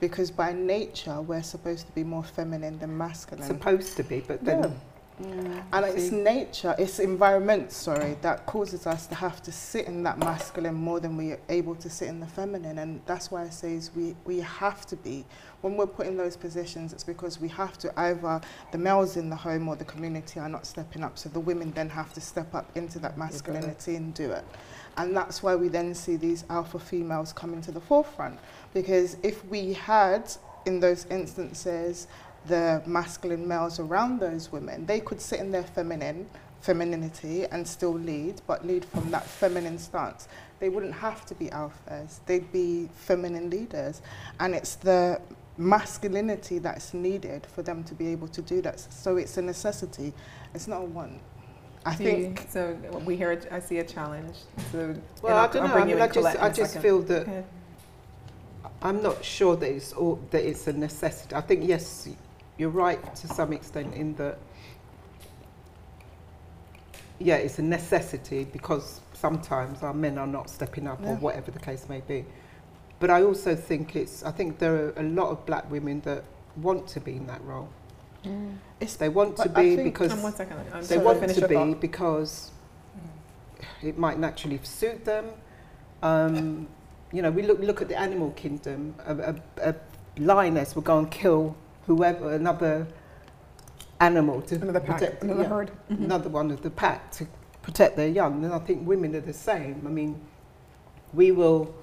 because 0.00 0.30
by 0.30 0.52
nature 0.52 1.18
we're 1.22 1.42
supposed 1.42 1.86
to 1.86 1.92
be 1.92 2.04
more 2.04 2.24
feminine 2.24 2.78
than 2.78 2.94
masculine. 2.98 3.46
Supposed 3.46 3.96
to 3.96 4.02
be, 4.02 4.20
but 4.20 4.44
then 4.44 4.78
and 5.20 5.84
it's 5.84 6.10
nature, 6.10 6.74
it's 6.78 6.98
environment, 6.98 7.72
sorry, 7.72 8.16
that 8.22 8.46
causes 8.46 8.86
us 8.86 9.06
to 9.08 9.14
have 9.14 9.42
to 9.42 9.52
sit 9.52 9.86
in 9.86 10.02
that 10.04 10.18
masculine 10.18 10.74
more 10.74 11.00
than 11.00 11.16
we 11.16 11.32
are 11.32 11.40
able 11.48 11.74
to 11.76 11.90
sit 11.90 12.08
in 12.08 12.20
the 12.20 12.26
feminine. 12.26 12.78
And 12.78 13.00
that's 13.06 13.30
why 13.30 13.42
I 13.42 13.48
say 13.48 13.74
is 13.74 13.90
we, 13.94 14.14
we 14.24 14.40
have 14.40 14.86
to 14.86 14.96
be. 14.96 15.24
When 15.60 15.76
we're 15.76 15.86
put 15.86 16.06
in 16.06 16.16
those 16.16 16.36
positions, 16.36 16.92
it's 16.92 17.02
because 17.02 17.40
we 17.40 17.48
have 17.48 17.76
to 17.78 17.98
either 17.98 18.40
the 18.70 18.78
males 18.78 19.16
in 19.16 19.28
the 19.28 19.36
home 19.36 19.68
or 19.68 19.74
the 19.74 19.84
community 19.84 20.38
are 20.38 20.48
not 20.48 20.66
stepping 20.66 21.02
up. 21.02 21.18
So 21.18 21.28
the 21.28 21.40
women 21.40 21.72
then 21.72 21.88
have 21.88 22.12
to 22.14 22.20
step 22.20 22.54
up 22.54 22.70
into 22.76 23.00
that 23.00 23.18
masculinity 23.18 23.96
and 23.96 24.14
do 24.14 24.30
it. 24.30 24.44
And 24.96 25.16
that's 25.16 25.42
why 25.42 25.56
we 25.56 25.68
then 25.68 25.94
see 25.94 26.16
these 26.16 26.44
alpha 26.48 26.78
females 26.78 27.32
coming 27.32 27.60
to 27.62 27.72
the 27.72 27.80
forefront. 27.80 28.38
Because 28.72 29.16
if 29.22 29.44
we 29.46 29.72
had, 29.72 30.30
in 30.66 30.80
those 30.80 31.06
instances, 31.06 32.06
the 32.48 32.82
masculine 32.86 33.46
males 33.46 33.78
around 33.78 34.20
those 34.20 34.50
women, 34.50 34.86
they 34.86 35.00
could 35.00 35.20
sit 35.20 35.40
in 35.40 35.50
their 35.50 35.62
feminine 35.62 36.26
femininity 36.60 37.44
and 37.46 37.66
still 37.66 37.92
lead, 37.92 38.40
but 38.48 38.66
lead 38.66 38.84
from 38.84 39.10
that 39.12 39.24
feminine 39.24 39.78
stance. 39.78 40.26
They 40.58 40.68
wouldn't 40.68 40.94
have 40.94 41.24
to 41.26 41.34
be 41.36 41.46
alphas; 41.46 42.18
they'd 42.26 42.50
be 42.52 42.88
feminine 42.94 43.48
leaders, 43.48 44.02
and 44.40 44.54
it's 44.54 44.74
the 44.74 45.20
masculinity 45.56 46.58
that's 46.58 46.94
needed 46.94 47.46
for 47.46 47.62
them 47.62 47.84
to 47.84 47.94
be 47.94 48.08
able 48.08 48.28
to 48.28 48.42
do 48.42 48.60
that. 48.62 48.80
So 48.80 49.16
it's 49.18 49.36
a 49.36 49.42
necessity; 49.42 50.12
it's 50.54 50.66
not 50.66 50.82
a 50.82 50.84
want. 50.86 51.20
I 51.86 51.94
Do 51.94 52.02
you- 52.04 52.10
think 52.10 52.46
so. 52.50 52.76
We 53.06 53.14
hear. 53.16 53.30
it- 53.32 53.46
I 53.52 53.60
see 53.60 53.78
a 53.78 53.84
challenge. 53.84 54.36
So 54.72 54.78
Well, 55.22 55.32
and 55.32 55.34
I 55.38 55.42
I'll- 55.42 55.48
don't 55.52 55.62
I'll 55.62 55.68
know. 55.68 55.74
I 55.82 55.84
mean, 55.84 56.00
I 56.00 56.06
just, 56.06 56.14
Colette, 56.18 56.34
in 56.36 56.40
I 56.42 56.46
a 56.48 56.52
just 56.52 56.72
second. 56.72 56.82
feel 56.82 57.02
that 57.02 57.22
Okay. 57.22 57.44
I'm 58.82 59.00
not 59.02 59.24
sure 59.24 59.54
that 59.56 59.70
it's 59.70 59.92
all 59.92 60.18
that 60.32 60.44
it's 60.44 60.66
a 60.66 60.72
necessity. 60.72 61.34
I 61.36 61.40
think 61.40 61.66
yes, 61.66 62.08
you're 62.58 62.70
right 62.70 63.14
to 63.16 63.28
some 63.28 63.52
extent 63.52 63.94
in 63.94 64.14
that. 64.16 64.38
Yeah, 67.20 67.36
it's 67.36 67.58
a 67.58 67.62
necessity 67.62 68.44
because 68.44 69.00
sometimes 69.12 69.82
our 69.82 69.94
men 69.94 70.18
are 70.18 70.26
not 70.26 70.48
stepping 70.50 70.86
up 70.86 71.00
or 71.04 71.16
whatever 71.16 71.50
the 71.50 71.58
case 71.58 71.88
may 71.88 72.00
be. 72.00 72.24
But 73.00 73.10
I 73.10 73.22
also 73.22 73.54
think 73.56 73.96
it's. 73.96 74.22
I 74.24 74.30
think 74.32 74.58
there 74.58 74.74
are 74.74 74.92
a 74.96 75.02
lot 75.02 75.30
of 75.30 75.44
black 75.46 75.68
women 75.70 76.00
that 76.02 76.24
want 76.56 76.86
to 76.88 77.00
be 77.00 77.12
in 77.16 77.26
that 77.28 77.42
role. 77.44 77.68
it's 78.80 78.96
They 78.96 79.08
want 79.08 79.36
to 79.38 79.48
be 79.48 79.76
think- 79.76 79.94
because 79.94 80.14
one 80.22 80.32
second. 80.34 80.58
I'm 80.72 80.80
they 80.82 80.86
sorry, 80.96 81.04
want 81.04 81.20
finish 81.20 81.36
to 81.36 81.48
be 81.48 81.54
thought. 81.54 81.80
because 81.80 82.50
it 83.82 83.96
might 83.98 84.18
naturally 84.18 84.58
suit 84.64 85.04
them. 85.04 85.26
Um, 86.02 86.66
you 87.12 87.22
know, 87.22 87.30
we 87.30 87.42
look 87.42 87.60
look 87.60 87.80
at 87.82 87.88
the 87.88 87.98
animal 87.98 88.30
kingdom. 88.32 88.94
A, 89.06 89.14
a, 89.16 89.70
a 89.70 89.74
lioness 90.18 90.74
will 90.74 90.82
go 90.82 90.98
and 90.98 91.10
kill 91.10 91.56
whoever 91.88 92.34
another 92.34 92.86
animal 93.98 94.40
to 94.42 94.54
Another 94.54 94.78
pack, 94.78 94.98
protect 94.98 95.22
another 95.24 95.42
yeah, 95.42 95.48
herd. 95.48 95.70
Mhm. 95.90 96.04
another 96.04 96.28
one 96.28 96.52
of 96.52 96.62
the 96.62 96.70
pack 96.70 97.10
to 97.12 97.26
protect 97.62 97.96
their 97.96 98.08
young. 98.08 98.44
And 98.44 98.54
I 98.54 98.60
think 98.60 98.86
women 98.86 99.16
are 99.16 99.20
the 99.20 99.32
same. 99.32 99.82
I 99.84 99.90
mean, 99.90 100.20
we 101.12 101.32
will. 101.32 101.74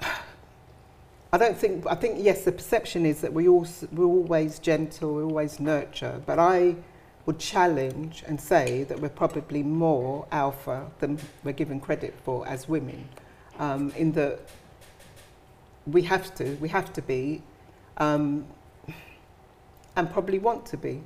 I 1.32 1.38
don't 1.38 1.56
think. 1.56 1.84
I 1.88 1.96
think 1.96 2.18
yes. 2.20 2.44
The 2.44 2.52
perception 2.52 3.04
is 3.04 3.20
that 3.22 3.32
we 3.32 3.48
all 3.48 3.66
we're 3.90 4.04
always 4.04 4.60
gentle, 4.60 5.14
we 5.16 5.22
always 5.22 5.58
nurture. 5.58 6.22
But 6.24 6.38
I 6.38 6.76
would 7.26 7.38
challenge 7.40 8.22
and 8.28 8.38
say 8.40 8.84
that 8.84 9.00
we're 9.00 9.08
probably 9.08 9.62
more 9.62 10.26
alpha 10.30 10.86
than 11.00 11.18
we're 11.42 11.52
given 11.52 11.80
credit 11.80 12.14
for 12.22 12.46
as 12.46 12.68
women. 12.68 13.08
Um, 13.58 13.90
in 13.96 14.12
the 14.12 14.38
we 15.86 16.02
have 16.02 16.34
to, 16.36 16.56
we 16.60 16.68
have 16.68 16.92
to 16.94 17.02
be, 17.02 17.42
um, 17.98 18.46
and 19.96 20.10
probably 20.10 20.38
want 20.38 20.66
to 20.66 20.76
be. 20.76 21.02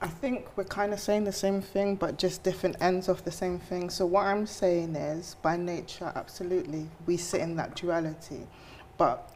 I 0.00 0.06
think 0.06 0.46
we're 0.56 0.64
kind 0.64 0.92
of 0.92 1.00
saying 1.00 1.24
the 1.24 1.32
same 1.32 1.60
thing, 1.60 1.96
but 1.96 2.18
just 2.18 2.44
different 2.44 2.76
ends 2.80 3.08
of 3.08 3.24
the 3.24 3.32
same 3.32 3.58
thing. 3.58 3.90
So 3.90 4.06
what 4.06 4.26
I'm 4.26 4.46
saying 4.46 4.94
is, 4.94 5.34
by 5.42 5.56
nature, 5.56 6.12
absolutely, 6.14 6.86
we 7.06 7.16
sit 7.16 7.40
in 7.40 7.56
that 7.56 7.74
duality. 7.74 8.46
But 8.96 9.28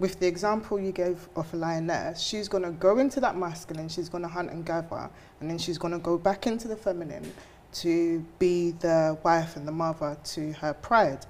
with 0.00 0.18
the 0.18 0.26
example 0.26 0.80
you 0.80 0.90
gave 0.90 1.28
of 1.36 1.54
a 1.54 1.56
lioness, 1.56 2.20
she's 2.20 2.48
going 2.48 2.64
to 2.64 2.72
go 2.72 2.98
into 2.98 3.20
that 3.20 3.36
masculine, 3.36 3.88
she's 3.88 4.08
going 4.08 4.22
to 4.22 4.28
hunt 4.28 4.50
and 4.50 4.66
gather, 4.66 5.08
and 5.40 5.48
then 5.48 5.58
she's 5.58 5.78
going 5.78 5.92
to 5.92 6.00
go 6.00 6.18
back 6.18 6.48
into 6.48 6.66
the 6.66 6.76
feminine 6.76 7.32
to 7.74 8.26
be 8.40 8.72
the 8.72 9.16
wife 9.22 9.54
and 9.54 9.66
the 9.66 9.72
mother 9.72 10.16
to 10.24 10.52
her 10.54 10.74
pride. 10.74 11.24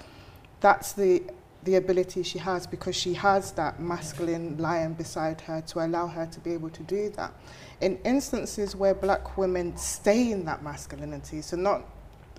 That's 0.61 0.93
the 0.93 1.23
the 1.65 1.77
ability 1.77 2.23
she 2.23 2.39
has 2.39 2.67
because 2.67 2.97
she 2.97 3.15
has 3.15 3.53
that 3.53 3.79
masculine 3.79 4.57
lion 4.59 4.95
beside 4.95 5.41
her 5.43 5.61
to 5.61 5.85
allow 5.85 6.07
her 6.09 6.27
to 6.27 6.41
be 6.41 6.53
able 6.53 6.71
to 6.71 6.83
do 6.83 7.09
that. 7.11 7.33
In 7.81 7.99
instances 8.05 8.75
where 8.75 8.95
black 8.95 9.37
women 9.39 9.77
stay 9.77 10.33
in 10.33 10.45
that 10.47 10.63
masculinity, 10.63 11.41
so 11.41 11.57
not 11.57 11.85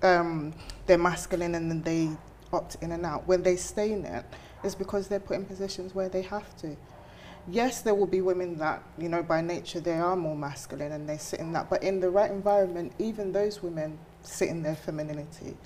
um, 0.02 0.52
they're 0.86 0.98
masculine 0.98 1.54
and 1.54 1.70
then 1.70 1.82
they 1.82 2.10
opt 2.52 2.76
in 2.82 2.92
and 2.92 3.06
out, 3.06 3.26
when 3.26 3.42
they 3.42 3.56
stay 3.56 3.92
in 3.92 4.04
it, 4.04 4.24
it's 4.62 4.74
because 4.74 5.08
they're 5.08 5.20
put 5.20 5.36
in 5.36 5.44
positions 5.44 5.94
where 5.94 6.08
they 6.08 6.22
have 6.22 6.56
to. 6.58 6.76
Yes, 7.48 7.82
there 7.82 7.94
will 7.94 8.06
be 8.06 8.22
women 8.22 8.56
that, 8.58 8.82
you 8.96 9.08
know, 9.08 9.22
by 9.22 9.42
nature 9.42 9.80
they 9.80 9.98
are 9.98 10.16
more 10.16 10.36
masculine 10.36 10.92
and 10.92 11.08
they 11.08 11.18
sit 11.18 11.40
in 11.40 11.52
that, 11.52 11.68
but 11.68 11.82
in 11.82 12.00
the 12.00 12.08
right 12.08 12.30
environment, 12.30 12.92
even 12.98 13.32
those 13.32 13.62
women 13.62 13.98
sit 14.22 14.48
in 14.48 14.62
their 14.62 14.76
femininity. 14.76 15.56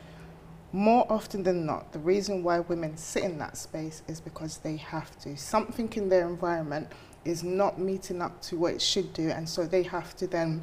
More 0.73 1.07
often 1.11 1.43
than 1.45 1.65
not, 1.65 1.93
the 1.93 1.99
reason 1.99 2.43
why 2.43 2.61
women 2.61 2.97
sit 2.97 3.25
in 3.25 3.39
that 3.39 3.57
space 3.57 4.03
is 4.07 4.21
because 4.21 4.59
they 4.59 4.77
have 4.77 5.19
to. 5.21 5.37
Something 5.37 5.91
in 5.95 6.09
their 6.11 6.29
environment 6.29 6.89
is 7.25 7.43
not 7.43 7.79
meeting 7.79 8.21
up 8.21 8.41
to 8.43 8.57
what 8.57 8.75
it 8.75 8.83
should 8.83 9.13
do, 9.15 9.31
and 9.31 9.49
so 9.49 9.65
they 9.67 9.83
have 9.85 10.15
to 10.17 10.27
then 10.27 10.61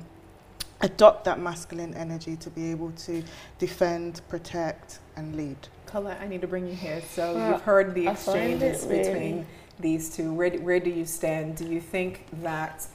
adopt 0.81 1.23
that 1.25 1.39
masculine 1.39 1.93
energy 1.95 2.35
to 2.35 2.49
be 2.51 2.69
able 2.69 2.91
to 2.91 3.23
defend, 3.57 4.21
protect, 4.29 4.99
and 5.15 5.35
lead. 5.35 5.57
Colette, 5.87 6.19
I 6.21 6.27
need 6.27 6.41
to 6.41 6.47
bring 6.47 6.67
you 6.67 6.75
here. 6.75 7.01
So 7.11 7.33
Well, 7.33 7.51
you've 7.53 7.61
heard 7.61 7.95
the 7.95 8.07
exchanges 8.07 8.83
it 8.83 8.89
really- 8.89 9.03
between 9.03 9.45
these 9.79 10.15
two. 10.15 10.33
Where, 10.33 10.51
where 10.51 10.79
do 10.79 10.89
you 10.91 11.05
stand? 11.05 11.55
Do 11.55 11.65
you 11.65 11.81
think 11.81 12.25
that 12.43 12.85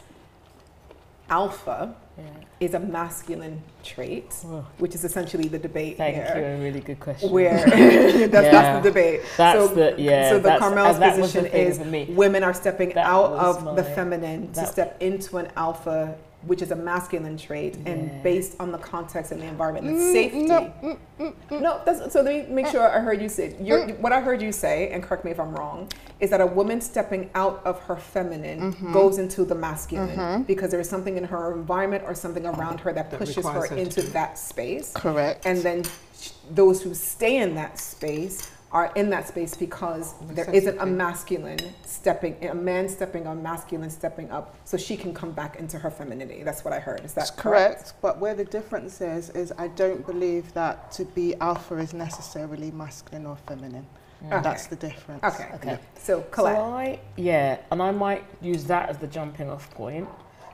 alpha 1.28 1.94
Yeah. 2.20 2.66
is 2.66 2.74
a 2.74 2.80
masculine 2.80 3.62
trait, 3.83 4.35
Oh, 4.44 4.64
which 4.78 4.94
is 4.94 5.04
essentially 5.04 5.48
the 5.48 5.59
debate 5.59 5.96
thank 5.96 6.14
here? 6.16 6.35
you. 6.37 6.44
A 6.44 6.64
really 6.66 6.80
good 6.80 7.00
question. 7.00 7.30
Where 7.30 7.56
that's, 7.66 7.76
Yeah. 7.76 8.26
that's 8.28 8.85
the 8.85 8.90
debate. 8.90 9.20
That's 9.37 9.59
so, 9.59 9.74
the 9.74 9.94
yeah. 9.98 10.28
so 10.30 10.38
the 10.38 10.56
Carmel's 10.59 10.98
position 10.98 11.46
is 11.46 11.78
me. 11.80 12.06
women 12.11 12.42
are 12.44 12.52
stepping 12.54 12.90
That 12.90 13.06
out 13.06 13.33
of 13.33 13.64
my- 13.64 13.74
the 13.74 13.85
feminine 13.85 14.52
to 14.52 14.66
step 14.66 14.96
into 15.00 15.38
an 15.38 15.48
alpha, 15.56 16.16
which 16.46 16.62
is 16.62 16.70
a 16.70 16.76
masculine 16.76 17.37
trait, 17.37 17.76
Yeah. 17.76 17.92
and 17.92 18.22
based 18.22 18.57
on 18.61 18.72
the 18.72 18.79
context 18.79 19.31
and 19.33 19.40
the 19.42 19.46
environment 19.46 19.87
and 19.87 19.96
Mm, 19.96 20.12
safety. 20.12 20.42
no, 20.44 20.72
mm, 20.83 20.96
mm, 21.18 21.33
mm. 21.50 21.61
No, 21.61 21.81
that's, 21.85 22.12
so 22.12 22.22
let 22.22 22.48
me 22.48 22.55
make 22.55 22.66
sure 22.66 22.83
I 22.83 23.00
heard 23.00 23.20
you 23.20 23.29
say. 23.29 23.55
You're, 23.61 23.88
what 23.96 24.12
I 24.12 24.20
heard 24.20 24.40
you 24.40 24.50
say, 24.53 24.88
and 24.90 25.03
correct 25.03 25.24
me 25.24 25.31
if 25.33 25.38
I'm 25.38 25.55
wrong, 25.55 25.88
is 26.18 26.31
that 26.31 26.40
a 26.40 26.46
woman 26.46 26.81
stepping 26.81 27.29
out 27.35 27.61
of 27.64 27.79
her 27.83 27.96
feminine 27.96 28.72
Mm-hmm. 28.72 28.92
goes 28.92 29.18
into 29.18 29.44
the 29.44 29.55
masculine 29.55 30.44
because 30.44 30.70
there 30.70 30.81
is 30.81 30.88
something 30.88 31.16
in 31.16 31.24
her 31.24 31.53
environment 31.53 32.05
or 32.07 32.14
something 32.14 32.46
around 32.46 32.81
her 32.81 32.92
that, 32.92 33.11
That 33.11 33.18
pushes 33.18 33.37
her 33.37 33.42
requires 33.42 33.68
her 33.70 33.76
to 33.76 33.83
into 33.83 34.03
that 34.12 34.38
space. 34.38 34.92
Correct. 34.94 35.44
And 35.46 35.59
then 35.59 35.85
sh- 36.18 36.31
those 36.50 36.83
who 36.83 36.94
stay 36.94 37.37
in 37.38 37.55
that 37.57 37.79
space 37.79 38.50
are 38.72 38.92
in 38.94 39.11
that 39.11 39.26
space 39.26 39.56
because 39.56 40.14
there 40.22 40.48
isn't 40.50 40.78
a 40.78 40.87
masculine 40.87 41.59
stepping, 41.85 42.37
a 42.46 42.54
man 42.54 42.88
stepping 42.88 43.26
on 43.26 43.42
masculine 43.42 43.90
stepping 43.90 44.30
up, 44.30 44.54
so 44.64 44.76
she 44.76 44.96
can 44.96 45.12
come 45.12 45.33
back 45.33 45.56
into 45.56 45.78
her 45.78 45.90
femininity. 45.90 46.44
That's 46.44 46.64
what 46.64 46.72
I 46.72 46.78
heard. 46.78 47.04
Is 47.04 47.12
that 47.14 47.20
That's 47.22 47.30
correct. 47.33 47.94
But 48.00 48.18
where 48.18 48.35
the 48.35 48.44
difference 48.44 49.00
is, 49.00 49.30
is 49.30 49.52
I 49.59 49.68
don't 49.68 50.06
believe 50.06 50.52
that 50.54 50.92
to 50.92 51.04
be 51.04 51.35
alpha 51.37 51.78
is 51.78 51.92
necessarily 51.92 52.70
masculine 52.70 53.26
or 53.26 53.37
feminine. 53.37 53.87
Okay. 54.26 54.42
That's 54.42 54.66
the 54.66 54.76
difference. 54.76 55.24
Okay. 55.24 55.48
Okay. 55.54 55.78
So, 55.94 56.20
Colette. 56.30 56.56
So 56.56 56.62
I, 56.62 57.00
yeah, 57.16 57.59
and 57.70 57.83
I 57.83 57.90
might 57.90 58.24
use 58.40 58.64
that 58.64 58.88
as 58.90 58.98
the 58.98 59.06
jumping 59.06 59.50
off 59.50 59.70
point 59.70 60.09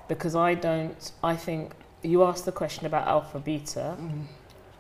because 0.09 0.37
I 0.37 0.55
don't, 0.55 1.13
I 1.23 1.35
think 1.37 1.73
you 2.03 2.25
asked 2.25 2.45
the 2.45 2.53
question 2.53 2.87
about 2.87 3.07
alpha 3.09 3.41
beta. 3.41 3.97
Mm. 4.01 4.25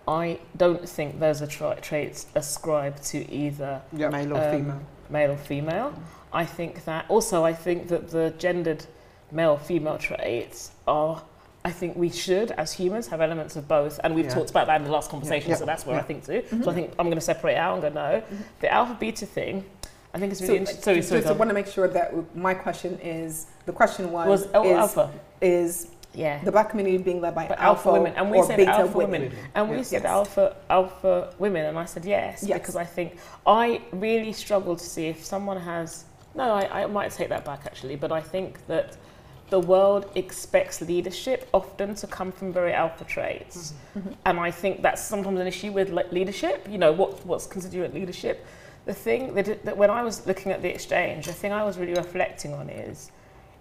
I 0.08 0.38
don't 0.56 0.88
think 0.88 1.18
those 1.20 1.42
are 1.42 1.46
tra- 1.46 1.78
traits 1.80 2.26
ascribed 2.34 3.02
to 3.06 3.30
either 3.30 3.82
Yep. 3.92 4.12
Male 4.12 4.32
or 4.36 4.44
Um, 4.44 4.50
female. 4.52 4.80
male 5.10 5.30
or 5.32 5.36
female. 5.36 5.92
I 6.32 6.44
think 6.44 6.84
that 6.84 7.06
also 7.08 7.44
I 7.44 7.52
think 7.52 7.88
that 7.88 8.10
the 8.10 8.32
gendered 8.38 8.84
male 9.32 9.56
female 9.56 9.98
traits 9.98 10.70
are 10.86 11.22
I 11.64 11.72
think 11.72 11.96
we 11.96 12.10
should 12.10 12.52
as 12.52 12.72
humans 12.74 13.08
have 13.08 13.20
elements 13.20 13.56
of 13.56 13.66
both 13.66 13.98
and 14.04 14.14
we've 14.14 14.26
Yeah. 14.26 14.34
talked 14.34 14.50
about 14.50 14.68
that 14.68 14.76
in 14.76 14.84
the 14.84 14.92
last 14.92 15.10
conversation 15.10 15.50
Yeah. 15.50 15.56
so 15.56 15.64
that's 15.64 15.84
where 15.84 15.96
Yeah. 15.96 16.02
I 16.02 16.04
think 16.04 16.24
too. 16.24 16.44
So 16.62 16.70
I 16.70 16.74
think 16.74 16.92
I'm 16.96 17.06
going 17.06 17.16
to 17.18 17.20
separate 17.20 17.56
out 17.56 17.72
and 17.74 17.82
go 17.82 17.88
no. 17.88 18.22
The 18.60 18.72
alpha 18.72 18.94
beta 19.00 19.26
thing 19.26 19.64
I 20.14 20.18
think 20.20 20.30
it's 20.32 20.40
really 20.40 20.58
interesting. 20.58 20.82
Sorry, 20.82 20.96
just, 20.98 21.08
sorry. 21.08 21.20
just 21.22 21.32
go 21.34 21.38
want 21.38 21.50
to 21.50 21.54
make 21.54 21.66
sure 21.66 21.88
that 21.88 22.36
my 22.36 22.54
question 22.54 22.98
is 23.02 23.46
the 23.66 23.72
question 23.72 24.12
was, 24.12 24.28
was 24.28 24.48
oh, 24.54 24.64
is, 24.64 24.78
alpha. 24.78 25.10
is 25.42 25.88
Yeah. 26.16 26.42
the 26.42 26.50
black 26.52 26.70
community 26.70 26.96
being 26.98 27.20
led 27.20 27.34
by 27.34 27.44
alpha, 27.46 27.62
alpha 27.62 27.92
women, 27.92 28.12
and 28.16 28.30
we 28.30 28.42
said 28.42 28.58
alpha 28.60 28.96
women. 28.98 29.22
women. 29.22 29.38
And 29.54 29.70
we 29.70 29.76
Yes. 29.76 29.88
said 29.88 30.02
Yes. 30.02 30.10
alpha 30.10 30.56
alpha 30.70 31.32
women, 31.38 31.66
and 31.66 31.78
I 31.78 31.84
said 31.84 32.04
yes, 32.04 32.42
Yes. 32.42 32.58
because 32.58 32.76
I 32.76 32.84
think 32.84 33.18
I 33.46 33.80
really 33.92 34.32
struggle 34.32 34.74
to 34.76 34.84
see 34.84 35.06
if 35.08 35.24
someone 35.24 35.58
has. 35.60 36.04
No, 36.34 36.44
I, 36.52 36.82
I 36.82 36.86
might 36.86 37.10
take 37.12 37.28
that 37.28 37.44
back 37.44 37.60
actually, 37.66 37.96
but 37.96 38.10
I 38.12 38.20
think 38.20 38.66
that 38.66 38.96
the 39.50 39.60
world 39.60 40.10
expects 40.16 40.80
leadership 40.80 41.48
often 41.54 41.94
to 41.94 42.06
come 42.08 42.32
from 42.32 42.52
very 42.52 42.72
alpha 42.72 43.04
traits, 43.04 43.74
Mm-hmm. 43.96 44.12
and 44.26 44.40
I 44.40 44.50
think 44.50 44.82
that's 44.82 45.02
sometimes 45.02 45.38
an 45.38 45.46
issue 45.46 45.70
with 45.72 45.88
leadership. 46.18 46.66
You 46.68 46.78
know, 46.78 46.92
what 46.92 47.10
what's 47.26 47.46
considered 47.46 47.94
leadership. 47.94 48.44
The 48.86 48.94
thing 48.94 49.34
that, 49.34 49.64
that 49.64 49.76
when 49.76 49.90
I 49.90 50.02
was 50.02 50.26
looking 50.26 50.50
at 50.52 50.62
the 50.62 50.68
exchange, 50.72 51.26
the 51.26 51.32
thing 51.32 51.52
I 51.52 51.64
was 51.64 51.76
really 51.76 51.94
reflecting 51.94 52.54
on 52.54 52.68
is 52.70 53.10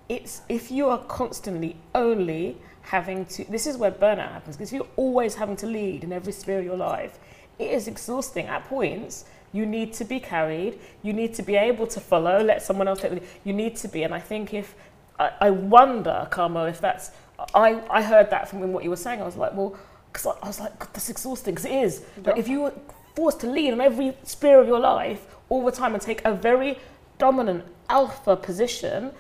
it's 0.10 0.41
if 0.50 0.72
you 0.72 0.88
are 0.89 1.00
constantly 1.06 1.76
only 1.94 2.58
having 2.82 3.26
to 3.26 3.44
this 3.46 3.65
is 3.65 3.78
where 3.78 3.91
burnout 3.91 4.32
happens 4.32 4.56
because 4.56 4.72
you're 4.72 4.88
always 4.96 5.36
having 5.36 5.56
to 5.56 5.65
lead 5.65 6.04
in 6.04 6.13
every 6.13 6.32
sphere 6.32 6.60
of 6.60 6.65
your 6.65 6.78
life 6.78 7.18
it 7.58 7.72
is 7.72 7.88
exhausting 7.88 8.48
at 8.48 8.65
points. 8.65 9.26
You 9.54 9.65
need 9.65 9.94
to 9.94 10.04
be 10.04 10.20
carried. 10.20 10.78
You 11.04 11.13
need 11.13 11.34
to 11.36 11.41
be 11.41 11.56
able 11.56 11.88
to 11.88 12.02
follow 12.02 12.44
let 12.44 12.62
someone 12.62 12.88
else 12.88 13.00
take 13.02 13.12
the 13.12 13.15
lead 13.18 13.28
you 13.44 13.54
need 13.54 13.76
to 13.78 13.88
be 13.88 14.04
and 14.04 14.13
i 14.13 14.20
think 14.20 14.54
if 14.54 14.76
i, 15.18 15.32
I 15.39 15.50
wonder 15.50 16.28
Carmel 16.30 16.65
if 16.65 16.82
that's 16.82 17.12
I, 17.54 17.82
I 17.89 18.02
heard 18.02 18.30
that 18.30 18.50
from 18.50 18.72
what 18.72 18.84
you 18.84 18.89
were 18.89 18.96
saying. 18.96 19.22
I 19.22 19.26
was 19.26 19.36
like 19.36 19.54
well 19.54 19.78
because 20.12 20.26
I, 20.28 20.32
I 20.41 20.48
was 20.48 20.60
like 20.60 20.78
God, 20.80 20.89
that's 20.94 21.10
exhausting 21.10 21.54
because 21.54 21.65
it 21.65 21.74
is. 21.74 22.02
Like 22.24 22.38
if 22.38 22.48
you 22.48 22.62
were 22.62 22.74
forced 23.15 23.39
to 23.41 23.48
lead 23.48 23.74
in 23.74 23.82
every 23.82 24.15
sphere 24.24 24.60
of 24.60 24.68
your 24.68 24.80
life 24.80 25.36
all 25.50 25.63
the 25.65 25.72
time 25.72 25.94
and 25.94 26.02
take 26.02 26.24
a 26.26 26.34
very 26.34 26.78
dominant 27.18 27.63
alpha 27.89 28.36
position 28.36 29.12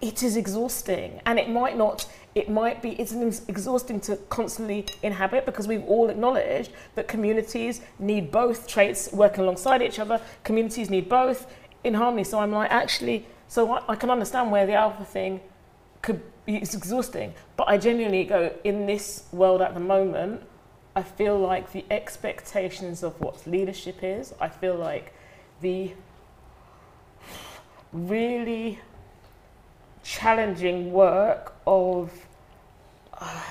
it 0.00 0.22
is 0.22 0.36
exhausting. 0.36 1.20
And 1.26 1.38
it 1.38 1.48
might 1.48 1.76
not 1.76 2.06
it 2.34 2.50
might 2.50 2.82
be 2.82 2.90
it's 3.00 3.12
exhausting 3.48 4.00
to 4.00 4.16
constantly 4.28 4.86
inhabit 5.02 5.46
because 5.46 5.68
we've 5.68 5.84
all 5.84 6.10
acknowledged 6.10 6.72
that 6.96 7.06
communities 7.06 7.80
need 7.98 8.32
both 8.32 8.66
traits 8.66 9.12
working 9.12 9.44
alongside 9.44 9.82
each 9.82 9.98
other. 9.98 10.20
Communities 10.42 10.90
need 10.90 11.08
both 11.08 11.46
in 11.84 11.94
harmony. 11.94 12.24
So 12.24 12.38
i'm 12.40 12.50
like 12.50 12.70
actually 12.70 13.26
so 13.48 13.72
i, 13.72 13.82
I 13.88 13.96
can 13.96 14.10
understand 14.10 14.50
where 14.50 14.66
the 14.66 14.74
alpha 14.74 15.04
thing 15.04 15.40
could 16.02 16.20
be 16.44 16.56
it's 16.56 16.74
exhausting. 16.74 17.34
But 17.56 17.68
i 17.68 17.78
genuinely 17.78 18.24
go 18.24 18.52
in 18.64 18.86
this 18.86 19.24
world 19.32 19.62
at 19.62 19.74
the 19.74 19.80
moment 19.80 20.42
i 20.96 21.02
feel 21.02 21.38
like 21.38 21.72
the 21.72 21.84
expectations 21.90 23.02
of 23.02 23.20
what 23.20 23.46
leadership 23.46 23.98
is 24.02 24.32
i 24.40 24.48
feel 24.48 24.76
like 24.76 25.12
the 25.60 25.92
really 27.92 28.80
challenging 30.24 30.90
work 30.90 31.54
of 31.66 32.10
uh, 33.20 33.42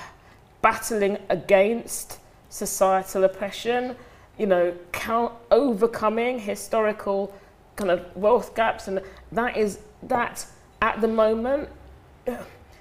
battling 0.60 1.16
against 1.28 2.18
societal 2.48 3.22
oppression, 3.22 3.94
you 4.38 4.46
know, 4.46 4.74
count, 4.90 5.32
overcoming 5.52 6.36
historical 6.40 7.32
kind 7.76 7.92
of 7.92 8.00
wealth 8.16 8.56
gaps, 8.56 8.88
and 8.88 9.00
that 9.30 9.56
is 9.56 9.78
that 10.02 10.44
at 10.82 11.00
the 11.00 11.06
moment 11.06 11.68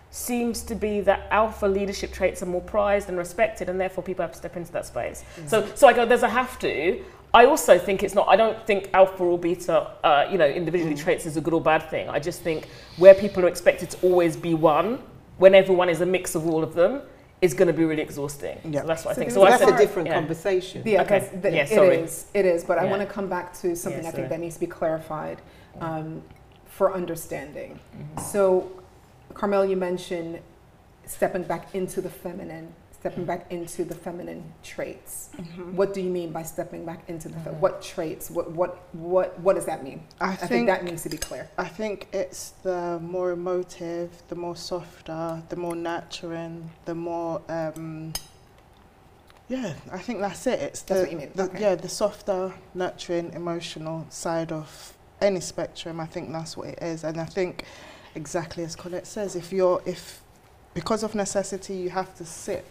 seems 0.09 0.63
to 0.63 0.73
be 0.73 0.99
that 0.99 1.27
alpha 1.29 1.67
leadership 1.67 2.11
traits 2.11 2.41
are 2.41 2.47
more 2.47 2.61
prized 2.61 3.09
and 3.09 3.17
respected, 3.19 3.69
and 3.69 3.79
therefore 3.79 4.03
people 4.03 4.23
have 4.23 4.31
to 4.31 4.39
step 4.39 4.57
into 4.57 4.71
that 4.71 4.87
space. 4.87 5.23
So, 5.45 5.69
so 5.75 5.87
I 5.87 5.93
go, 5.93 6.03
there's 6.03 6.23
a 6.23 6.29
have 6.29 6.57
to. 6.59 6.99
I 7.33 7.45
also 7.45 7.79
think 7.79 8.03
it's 8.03 8.13
not. 8.13 8.27
I 8.27 8.35
don't 8.35 8.65
think 8.67 8.89
alpha 8.93 9.23
or 9.23 9.39
beta, 9.39 9.87
uh, 10.03 10.27
you 10.31 10.37
know, 10.37 10.45
individually 10.47 10.95
traits 10.95 11.25
is 11.25 11.35
a 11.35 11.41
good 11.41 11.53
or 11.53 11.61
bad 11.61 11.89
thing. 11.89 12.07
I 12.07 12.19
just 12.19 12.41
think 12.41 12.67
where 12.97 13.15
people 13.15 13.43
are 13.43 13.47
expected 13.47 13.89
to 13.91 13.97
always 14.07 14.37
be 14.37 14.53
one, 14.53 14.99
when 15.37 15.55
everyone 15.55 15.89
is 15.89 16.01
a 16.01 16.05
mix 16.05 16.35
of 16.35 16.45
all 16.47 16.63
of 16.63 16.75
them, 16.75 17.01
is 17.41 17.55
going 17.55 17.67
to 17.67 17.73
be 17.73 17.85
really 17.85 18.03
exhausting. 18.03 18.57
Yeah. 18.63 18.81
So 18.81 18.87
that's 18.87 19.05
what 19.05 19.11
I 19.11 19.15
think. 19.15 19.31
So 19.31 19.41
I 19.43 19.47
a 19.47 19.49
that's 19.51 19.63
said 19.63 19.73
a 19.73 19.77
different 19.77 20.07
yeah. 20.09 20.13
conversation. 20.13 20.83
Yeah, 20.85 21.01
Okay. 21.01 21.19
that's- 21.19 21.41
that- 21.41 21.53
Yeah, 21.53 21.63
it 21.63 21.69
sorry. 21.69 21.95
is. 21.97 22.25
It 22.35 22.45
is. 22.45 22.63
But 22.63 22.77
I 22.77 22.85
want 22.85 23.01
to 23.01 23.07
come 23.07 23.27
back 23.27 23.53
to 23.61 23.75
something 23.75 24.03
Yeah, 24.03 24.09
I 24.09 24.11
think 24.11 24.29
that 24.29 24.39
needs 24.39 24.53
to 24.55 24.59
be 24.59 24.67
clarified 24.67 25.41
um, 25.81 26.21
for 26.67 26.93
understanding. 26.93 27.79
Mhm. 27.97 28.19
So, 28.21 28.71
Carmel, 29.33 29.65
you 29.65 29.75
mentioned 29.75 30.39
stepping 31.05 31.43
back 31.43 31.73
into 31.73 31.99
the 31.99 32.09
feminine, 32.09 32.73
stepping 33.03 33.25
back 33.25 33.51
into 33.51 33.83
the 33.83 33.93
feminine 33.93 34.41
traits. 34.63 35.29
Mhm. 35.35 35.73
What 35.73 35.93
do 35.93 35.99
you 35.99 36.09
mean 36.09 36.31
by 36.31 36.43
stepping 36.43 36.85
back 36.85 37.01
into 37.09 37.27
the 37.27 37.37
fe- 37.41 37.49
Mhm. 37.51 37.59
what 37.59 37.81
traits? 37.81 38.31
What 38.31 38.51
what 38.51 38.77
what 38.93 39.37
what 39.41 39.55
does 39.57 39.65
that 39.65 39.83
mean? 39.83 39.99
I 40.21 40.29
I 40.31 40.35
think 40.37 40.49
think 40.49 40.67
that 40.67 40.85
needs 40.85 41.03
to 41.03 41.09
be 41.09 41.17
clear. 41.17 41.49
I 41.57 41.67
think 41.67 42.07
it's 42.13 42.51
the 42.63 42.99
more 43.01 43.31
emotive, 43.31 44.09
the 44.29 44.35
more 44.35 44.55
softer, 44.55 45.43
the 45.49 45.57
more 45.57 45.75
nurturing, 45.75 46.69
the 46.85 46.95
more. 46.95 47.41
Um, 47.49 48.13
yeah, 49.49 49.73
I 49.91 49.97
think 49.97 50.21
that's 50.21 50.47
it. 50.47 50.61
It's 50.61 50.81
the, 50.83 50.93
That's 50.93 51.03
what 51.03 51.11
you 51.11 51.17
mean, 51.17 51.31
the 51.35 51.43
okay. 51.43 51.59
yeah 51.61 51.75
the 51.75 51.89
softer, 51.89 52.53
nurturing, 52.73 53.33
emotional 53.33 54.05
side 54.09 54.53
of 54.53 54.93
any 55.19 55.41
spectrum. 55.41 55.99
I 55.99 56.05
think 56.05 56.31
that's 56.31 56.55
what 56.55 56.69
it 56.69 56.79
is, 56.81 57.03
and 57.03 57.19
I 57.19 57.25
think 57.25 57.65
exactly 58.15 58.63
as 58.63 58.77
Collette 58.77 59.07
says, 59.07 59.35
if 59.35 59.51
you're 59.51 59.81
if 59.85 60.21
because 60.73 61.03
of 61.03 61.13
necessity 61.15 61.75
you 61.75 61.89
have 61.89 62.15
to 62.15 62.23
sit 62.25 62.65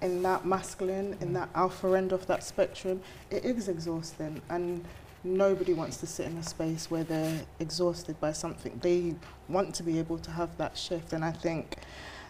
in 0.00 0.22
that 0.22 0.44
masculine, 0.46 1.16
in 1.20 1.32
that 1.32 1.48
alpha 1.54 1.92
end 1.94 2.12
of 2.12 2.26
that 2.26 2.44
spectrum, 2.44 3.00
it 3.30 3.44
is 3.44 3.68
exhausting 3.68 4.40
and 4.48 4.84
nobody 5.24 5.74
wants 5.74 5.96
to 5.98 6.06
sit 6.06 6.26
in 6.26 6.36
a 6.36 6.42
space 6.42 6.90
where 6.90 7.04
they're 7.04 7.40
exhausted 7.58 8.18
by 8.20 8.32
something. 8.32 8.78
They 8.82 9.14
want 9.48 9.74
to 9.76 9.82
be 9.82 9.98
able 9.98 10.18
to 10.18 10.30
have 10.30 10.56
that 10.58 10.76
shift 10.78 11.12
and 11.12 11.24
I 11.24 11.32
think 11.32 11.76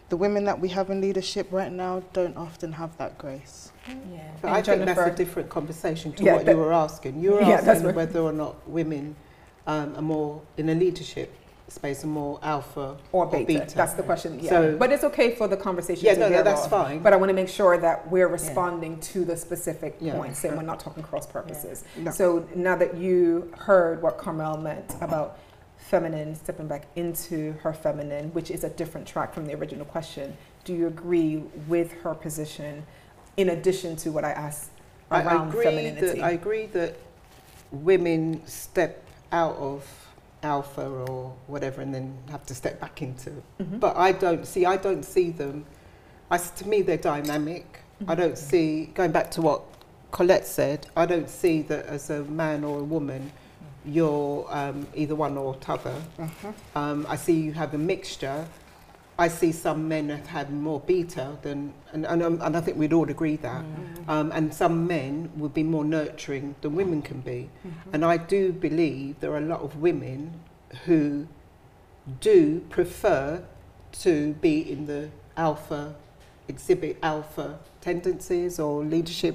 the 0.09 0.17
women 0.17 0.45
that 0.45 0.59
we 0.59 0.69
have 0.71 0.89
in 0.89 1.03
leadership 1.03 1.49
right 1.51 1.71
now 1.71 2.03
don't 2.15 2.37
often 2.37 2.73
have 2.73 2.97
that 2.97 3.19
grace. 3.19 3.73
Yeah. 3.87 3.95
But 4.41 4.49
And 4.49 4.57
I 4.57 4.63
think 4.63 4.85
that's 4.87 5.01
a 5.01 5.15
different 5.15 5.51
conversation 5.51 6.13
to 6.15 6.25
Yeah, 6.25 6.37
what 6.37 6.47
you 6.47 6.57
were 6.57 6.73
asking. 6.73 7.21
You 7.21 7.33
were 7.33 7.41
Yeah, 7.43 7.61
asking 7.63 7.85
what- 7.87 7.95
whether 7.95 8.21
or 8.21 8.33
not 8.33 8.67
women 8.69 9.15
um, 9.67 9.95
are 9.97 10.03
more 10.03 10.41
in 10.57 10.71
a 10.71 10.75
leadership 10.75 11.31
space, 11.69 12.05
are 12.05 12.09
more 12.09 12.39
alpha 12.43 12.97
Or 13.13 13.25
or 13.25 13.31
beta. 13.31 13.47
beta. 13.47 13.77
That's 13.77 13.95
the 13.95 14.03
question. 14.03 14.39
Yeah. 14.41 14.51
So- 14.51 14.77
but 14.77 14.91
it's 14.93 15.05
okay 15.05 15.35
for 15.35 15.49
the 15.49 15.57
conversation 15.57 16.07
yeah, 16.07 16.15
to 16.15 16.21
no, 16.21 16.29
no, 16.29 16.43
that's 16.43 16.67
fine. 16.67 17.01
But 17.01 17.13
I 17.13 17.17
want 17.17 17.31
to 17.31 17.35
make 17.35 17.49
sure 17.49 17.79
that 17.79 18.11
we're 18.11 18.29
responding 18.29 18.99
to 19.01 19.25
the 19.25 19.37
specific 19.37 19.97
Yeah. 20.01 20.15
points 20.15 20.45
and 20.45 20.57
we're 20.57 20.63
not 20.63 20.81
talking 20.81 21.03
cross 21.03 21.27
purposes. 21.27 21.85
No. 21.97 22.11
So 22.11 22.47
now 22.55 22.77
that 22.77 22.97
you 22.97 23.53
heard 23.57 24.03
what 24.03 24.19
Carmel 24.19 24.57
meant 24.59 24.95
about 25.01 25.39
feminine 25.77 26.35
stepping 26.35 26.67
back 26.69 26.87
into 26.97 27.53
her 27.63 27.73
feminine, 27.73 28.31
which 28.35 28.51
is 28.51 28.65
a 28.65 28.69
different 28.71 29.07
track 29.07 29.33
from 29.33 29.47
the 29.47 29.55
original 29.55 29.87
question, 29.87 30.37
do 30.65 30.75
you 30.75 30.87
agree 30.87 31.39
with 31.67 31.93
her 32.03 32.15
position 32.15 32.85
in 33.37 33.51
addition 33.51 33.97
to 33.97 34.11
what 34.13 34.25
I 34.25 34.33
asked 34.33 34.71
I, 35.11 35.21
I 35.21 35.25
around 35.25 35.49
agree 35.49 35.65
femininity? 35.65 36.19
that 36.19 36.25
I 36.25 36.31
agree 36.33 36.67
that 36.67 36.97
women 37.71 38.43
step 38.47 39.03
out 39.33 39.57
of 39.57 39.85
alpha 40.43 40.87
or 40.89 41.35
whatever 41.47 41.81
and 41.81 41.93
then 41.95 42.17
have 42.31 42.45
to 42.47 42.55
step 42.55 42.81
back 42.81 43.03
into. 43.03 43.31
Mhm. 43.61 43.81
But 43.81 43.97
I 43.97 44.13
don't 44.13 44.47
see. 44.47 44.65
I 44.67 44.77
don't 44.77 45.05
see 45.05 45.31
them. 45.31 45.65
I 46.31 46.39
to 46.39 46.69
me, 46.69 46.83
they're 46.83 46.97
dynamic. 46.97 47.81
I 48.01 48.05
Mm-hmm. 48.15 48.21
don't 48.21 48.39
see. 48.39 48.87
Going 48.95 49.11
back 49.13 49.31
to 49.33 49.43
what 49.43 49.63
Collette 50.13 50.47
said, 50.47 50.87
I 50.97 51.05
don't 51.07 51.29
see 51.29 51.63
that 51.63 51.87
as 51.87 52.11
a 52.11 52.23
man 52.25 52.63
or 52.65 52.79
a 52.81 52.85
woman, 52.85 53.33
you're 53.85 54.47
um, 54.51 54.87
either 54.95 55.15
one 55.17 55.37
or 55.37 55.55
t'other. 55.57 55.95
Mhm. 56.19 56.55
Um, 56.77 57.07
I 57.09 57.17
see 57.17 57.33
you 57.41 57.53
have 57.55 57.75
a 57.75 57.79
mixture. 57.79 58.47
I 59.21 59.27
see 59.27 59.51
some 59.51 59.89
men 59.89 60.11
have 60.11 60.27
had 60.29 60.53
more 60.53 60.79
beta 60.79 61.37
than, 61.43 61.75
and, 61.93 62.07
and, 62.07 62.23
um, 62.23 62.41
and 62.41 62.57
I 62.57 62.61
think 62.61 62.77
we'd 62.79 62.93
all 62.93 63.11
agree 63.11 63.35
that. 63.37 63.65
Um, 64.07 64.31
and 64.33 64.55
some 64.55 64.87
men 64.87 65.31
would 65.37 65.53
be 65.53 65.65
more 65.65 65.85
nurturing 65.85 66.55
than 66.61 66.77
women 66.77 67.03
can 67.03 67.21
be. 67.21 67.51
And 67.93 68.05
I 68.05 68.17
do 68.17 68.53
believe 68.53 69.19
there 69.19 69.33
are 69.33 69.39
a 69.39 69.49
lot 69.55 69.61
of 69.63 69.77
women 69.81 70.39
who 70.85 71.27
do 72.21 72.61
prefer 72.71 73.43
to 73.93 74.35
be 74.35 74.71
in 74.71 74.87
the 74.87 75.11
alpha, 75.37 75.97
exhibit 76.47 76.97
alpha 77.03 77.59
tendencies 77.81 78.61
or 78.61 78.85
leadership. 78.85 79.35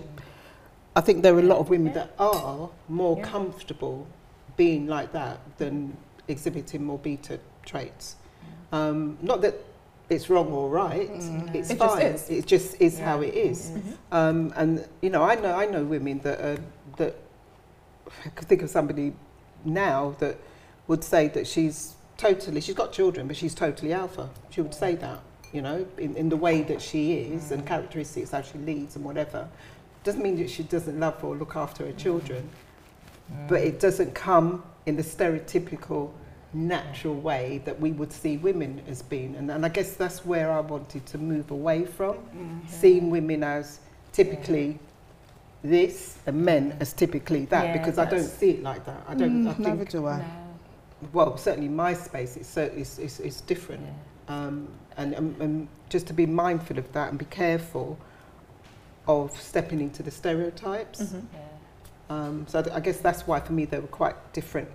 I 0.96 1.02
think 1.02 1.24
there 1.24 1.36
are 1.36 1.40
a 1.40 1.44
lot 1.44 1.58
of 1.58 1.70
women 1.70 1.92
that 1.94 2.14
are 2.20 2.70
more 2.88 3.18
Yeah. 3.18 3.26
comfortable 3.26 4.08
being 4.56 4.88
like 4.88 5.12
that 5.12 5.40
than 5.58 5.98
exhibiting 6.30 6.86
more 6.86 7.00
beta 7.00 7.40
traits. 7.66 8.16
Um, 8.72 9.18
not 9.22 9.42
that 9.42 9.56
it's 10.14 10.30
wrong 10.30 10.52
or 10.52 10.70
right. 10.70 11.10
Mm. 11.12 11.54
It's 11.56 11.70
It 11.72 11.78
fine. 11.78 12.02
is. 12.02 12.30
It 12.30 12.46
just 12.46 12.80
is 12.80 13.00
how 13.00 13.20
Yeah. 13.22 13.28
it 13.28 13.34
is. 13.34 13.72
Mhm. 13.72 13.98
Um, 14.12 14.54
and 14.56 14.88
you 15.02 15.10
know, 15.10 15.24
I 15.24 15.36
know 15.36 15.54
I 15.54 15.66
know 15.66 15.84
women 15.84 16.20
that 16.24 16.40
are, 16.40 16.58
that 16.98 17.16
I 18.26 18.30
could 18.30 18.48
think 18.48 18.62
of 18.62 18.70
somebody 18.70 19.14
now 19.66 20.16
that 20.20 20.38
would 20.88 21.04
say 21.04 21.28
that 21.30 21.48
she's 21.48 21.96
totally 22.18 22.62
she's 22.62 22.76
got 22.76 22.92
children, 22.92 23.28
but 23.28 23.36
she's 23.36 23.56
totally 23.56 23.92
alpha. 23.94 24.30
She 24.50 24.62
would 24.62 24.74
say 24.74 24.96
that, 24.96 25.20
you 25.52 25.62
know, 25.62 25.86
in, 25.98 26.16
in 26.16 26.30
the 26.30 26.38
way 26.38 26.62
that 26.64 26.82
she 26.82 27.14
is 27.14 27.52
and 27.52 27.66
characteristics 27.66 28.32
how 28.32 28.42
she 28.42 28.58
leads 28.60 28.96
and 28.96 29.04
whatever. 29.04 29.48
Doesn't 30.04 30.22
mean 30.22 30.36
that 30.38 30.50
she 30.50 30.64
doesn't 30.64 31.00
love 31.00 31.24
or 31.24 31.36
look 31.36 31.56
after 31.56 31.86
her 31.86 31.94
children, 31.94 32.50
but 33.48 33.62
it 33.62 33.80
doesn't 33.80 34.14
come 34.14 34.64
in 34.86 34.98
the 34.98 35.02
stereotypical 35.04 36.12
natural 36.54 37.16
way 37.16 37.62
that 37.66 37.80
we 37.80 37.92
would 37.92 38.12
see 38.14 38.38
women 38.38 38.82
as 38.88 39.02
being 39.02 39.36
and, 39.36 39.50
and 39.50 39.66
I 39.66 39.70
guess 39.70 39.94
that's 39.96 40.24
where 40.26 40.52
I 40.52 40.60
wanted 40.60 41.06
to 41.08 41.18
move 41.18 41.52
away 41.52 41.86
from 41.86 42.18
seeing 42.68 43.10
women 43.10 43.44
as 43.44 43.80
typically 44.12 44.78
this 45.64 46.18
and 46.28 46.44
men 46.44 46.76
as 46.80 46.94
typically 46.94 47.46
that 47.46 47.64
Yeah, 47.66 47.78
because 47.78 47.98
I 47.98 48.06
don't 48.06 48.24
see 48.24 48.52
it 48.52 48.64
like 48.64 48.86
that. 48.86 49.02
I 49.08 49.16
don't. 49.16 49.48
I 49.48 49.54
Mm, 49.54 49.60
never 49.60 49.78
think. 49.78 49.90
do 49.92 50.08
I. 50.08 50.24
Well, 51.14 51.38
certainly 51.38 51.70
my 51.70 51.94
space 51.94 52.36
it's 52.38 52.50
cer- 52.50 52.72
it's, 52.76 52.98
it's, 53.00 53.20
it's 53.22 53.42
different, 53.42 53.86
um, 54.28 54.68
and, 54.98 55.14
and, 55.14 55.42
and 55.42 55.68
just 55.90 56.06
to 56.08 56.14
be 56.14 56.26
mindful 56.26 56.78
of 56.78 56.92
that 56.94 57.10
and 57.10 57.18
be 57.18 57.26
careful 57.26 57.98
of 59.08 59.32
stepping 59.40 59.80
into 59.82 60.04
the 60.04 60.12
stereotypes. 60.12 61.02
Mhm. 61.02 61.24
Um, 62.10 62.46
so 62.48 62.60
I, 62.60 62.62
th- 62.62 62.76
I 62.76 62.80
guess 62.82 62.98
that's 63.00 63.26
why 63.26 63.40
for 63.40 63.54
me 63.54 63.66
they 63.66 63.80
were 63.80 63.88
quite 63.88 64.16
different. 64.34 64.70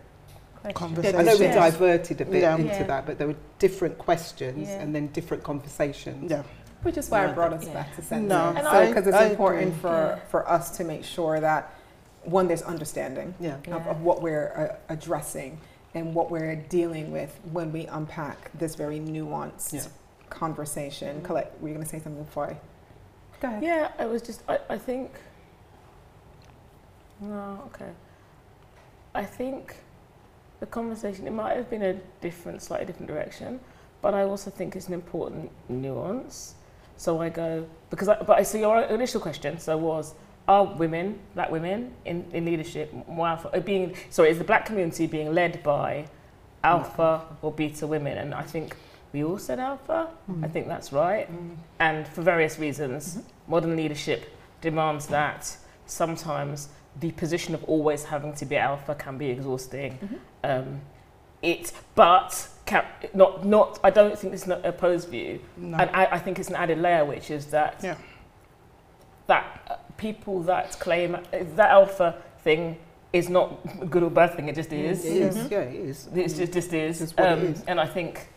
Conversation. 0.75 1.19
I 1.21 1.23
know 1.23 1.37
we 1.37 1.45
Yes. 1.45 1.55
diverted 1.55 2.21
a 2.21 2.25
bit 2.25 2.43
Yeah. 2.43 2.57
into 2.57 2.67
Yeah. 2.67 2.83
that, 2.85 3.07
but 3.07 3.19
there 3.19 3.27
were 3.29 3.37
different 3.59 3.97
questions 3.99 4.69
Yeah. 4.69 4.81
and 4.81 4.95
then 4.95 5.07
different 5.09 5.43
conversations. 5.43 6.31
Yeah. 6.31 6.43
Which 6.83 6.97
is 6.97 7.11
why 7.11 7.25
I 7.25 7.33
brought 7.33 7.53
us 7.53 7.65
yeah. 7.67 7.73
back 7.73 7.97
to 7.97 8.03
center. 8.03 8.27
No, 8.29 8.49
And 8.57 8.67
so 8.67 8.87
because 8.89 9.07
it's 9.07 9.17
I 9.17 9.27
important 9.27 9.69
agree. 9.69 9.81
for, 9.81 9.89
Yeah. 10.17 10.19
for 10.31 10.49
us 10.49 10.77
to 10.77 10.85
make 10.85 11.05
sure 11.05 11.41
that 11.41 11.73
one, 12.25 12.47
there's 12.49 12.63
understanding 12.63 13.35
Yeah. 13.41 13.55
of, 13.55 13.67
Yeah. 13.67 13.77
of 13.91 14.03
what 14.03 14.21
we're 14.23 14.53
uh, 14.89 14.93
addressing 14.93 15.59
and 15.95 16.15
what 16.15 16.31
we're 16.31 16.55
dealing 16.57 17.11
with 17.11 17.39
when 17.53 17.73
we 17.73 17.87
unpack 17.87 18.51
this 18.55 18.75
very 18.75 19.01
nuanced 19.01 19.73
Yeah. 19.73 19.83
conversation. 20.29 21.23
Collette, 21.23 21.53
were 21.61 21.69
you 21.69 21.75
going 21.75 21.85
to 21.85 21.89
say 21.91 21.99
something 22.01 22.23
before 22.23 22.47
I? 22.49 22.57
Go 23.41 23.49
ahead. 23.49 23.63
Yeah, 23.63 23.89
I 23.99 24.05
was 24.07 24.21
just, 24.23 24.43
I, 24.49 24.59
I 24.69 24.77
think, 24.79 25.11
no, 27.21 27.63
okay. 27.75 27.91
I 29.15 29.25
think 29.25 29.77
the 30.61 30.67
conversation, 30.67 31.27
it 31.27 31.33
might 31.33 31.57
have 31.57 31.71
been 31.71 31.83
a 31.83 31.95
different, 32.21 32.63
slightly 32.63 32.87
different 32.87 33.09
direction, 33.09 33.61
but 34.03 34.15
I 34.15 34.23
also 34.23 34.51
think 34.51 34.77
it's 34.77 34.89
an 34.89 34.95
important 34.95 35.51
nuance. 35.69 36.55
So 36.97 37.21
I 37.21 37.29
go, 37.29 37.67
because 37.91 38.09
I, 38.09 38.21
but 38.23 38.39
I 38.39 38.43
see 38.43 38.61
your 38.61 38.81
initial 38.83 39.21
question, 39.21 39.59
so 39.59 39.77
was, 39.77 40.15
are 40.49 40.65
women, 40.65 41.19
black 41.35 41.51
women, 41.51 41.93
in, 42.05 42.25
in 42.33 42.45
leadership 42.45 42.93
more 43.07 43.29
alpha, 43.29 43.51
uh, 43.55 43.61
being, 43.61 43.95
sorry, 44.11 44.31
is 44.31 44.39
the 44.39 44.45
black 44.45 44.67
community 44.67 45.07
being 45.07 45.33
led 45.35 45.63
by 45.63 46.07
alpha 46.65 47.23
or 47.43 47.53
beta 47.53 47.87
women? 47.87 48.19
And 48.19 48.35
I 48.35 48.43
think 48.43 48.75
we 49.13 49.23
all 49.23 49.39
said 49.39 49.59
alpha. 49.59 50.09
Mm. 50.31 50.45
I 50.45 50.49
think 50.49 50.67
that's 50.67 50.93
right. 50.93 51.31
Mm. 51.31 51.57
And 51.79 52.09
for 52.09 52.23
various 52.23 52.59
reasons, 52.59 53.17
mm-hmm. 53.17 53.51
modern 53.51 53.77
leadership 53.77 54.35
demands 54.61 55.07
that 55.09 55.57
sometimes 55.87 56.69
the 57.01 57.13
position 57.13 57.55
of 57.55 57.63
always 57.65 58.05
having 58.05 58.33
to 58.35 58.45
be 58.47 58.57
alpha 58.57 58.95
can 58.95 59.19
be 59.19 59.29
exhausting. 59.31 59.99
Um, 60.43 60.81
it, 61.43 61.73
but 61.95 62.49
can, 62.67 62.85
not, 63.15 63.45
not. 63.47 63.79
I 63.85 63.91
don't 63.91 64.19
think 64.19 64.35
it's 64.35 64.47
not 64.47 64.65
a 64.65 64.71
opposed 64.71 65.09
view, 65.09 65.41
No. 65.57 65.77
and 65.79 65.91
I, 65.91 66.07
I 66.07 66.19
think 66.19 66.39
it's 66.39 66.49
an 66.49 66.57
added 66.57 66.79
layer, 66.79 67.05
which 67.05 67.31
is 67.31 67.47
that 67.47 67.77
Yeah. 67.83 67.95
that 69.29 69.63
uh, 69.71 69.77
people 69.97 70.43
that 70.45 70.79
claim 70.81 71.15
uh, 71.15 71.21
that 71.57 71.71
alpha 71.71 72.17
thing 72.43 72.77
is 73.13 73.29
not 73.29 73.59
a 73.81 73.87
good 73.93 74.03
or 74.03 74.11
bad 74.11 74.35
thing. 74.35 74.49
It 74.49 74.55
just 74.57 74.73
is. 74.73 75.05
It 75.05 75.17
is. 75.17 75.51
Yeah, 75.51 75.61
it 75.61 75.75
is. 75.75 76.09
It's 76.15 76.35
just, 76.35 76.53
just 76.53 76.73
is. 76.73 77.01
It's 77.01 77.15
Um, 77.19 77.39
is. 77.41 77.63
And 77.67 77.79
I 77.81 77.87
think, 77.87 78.29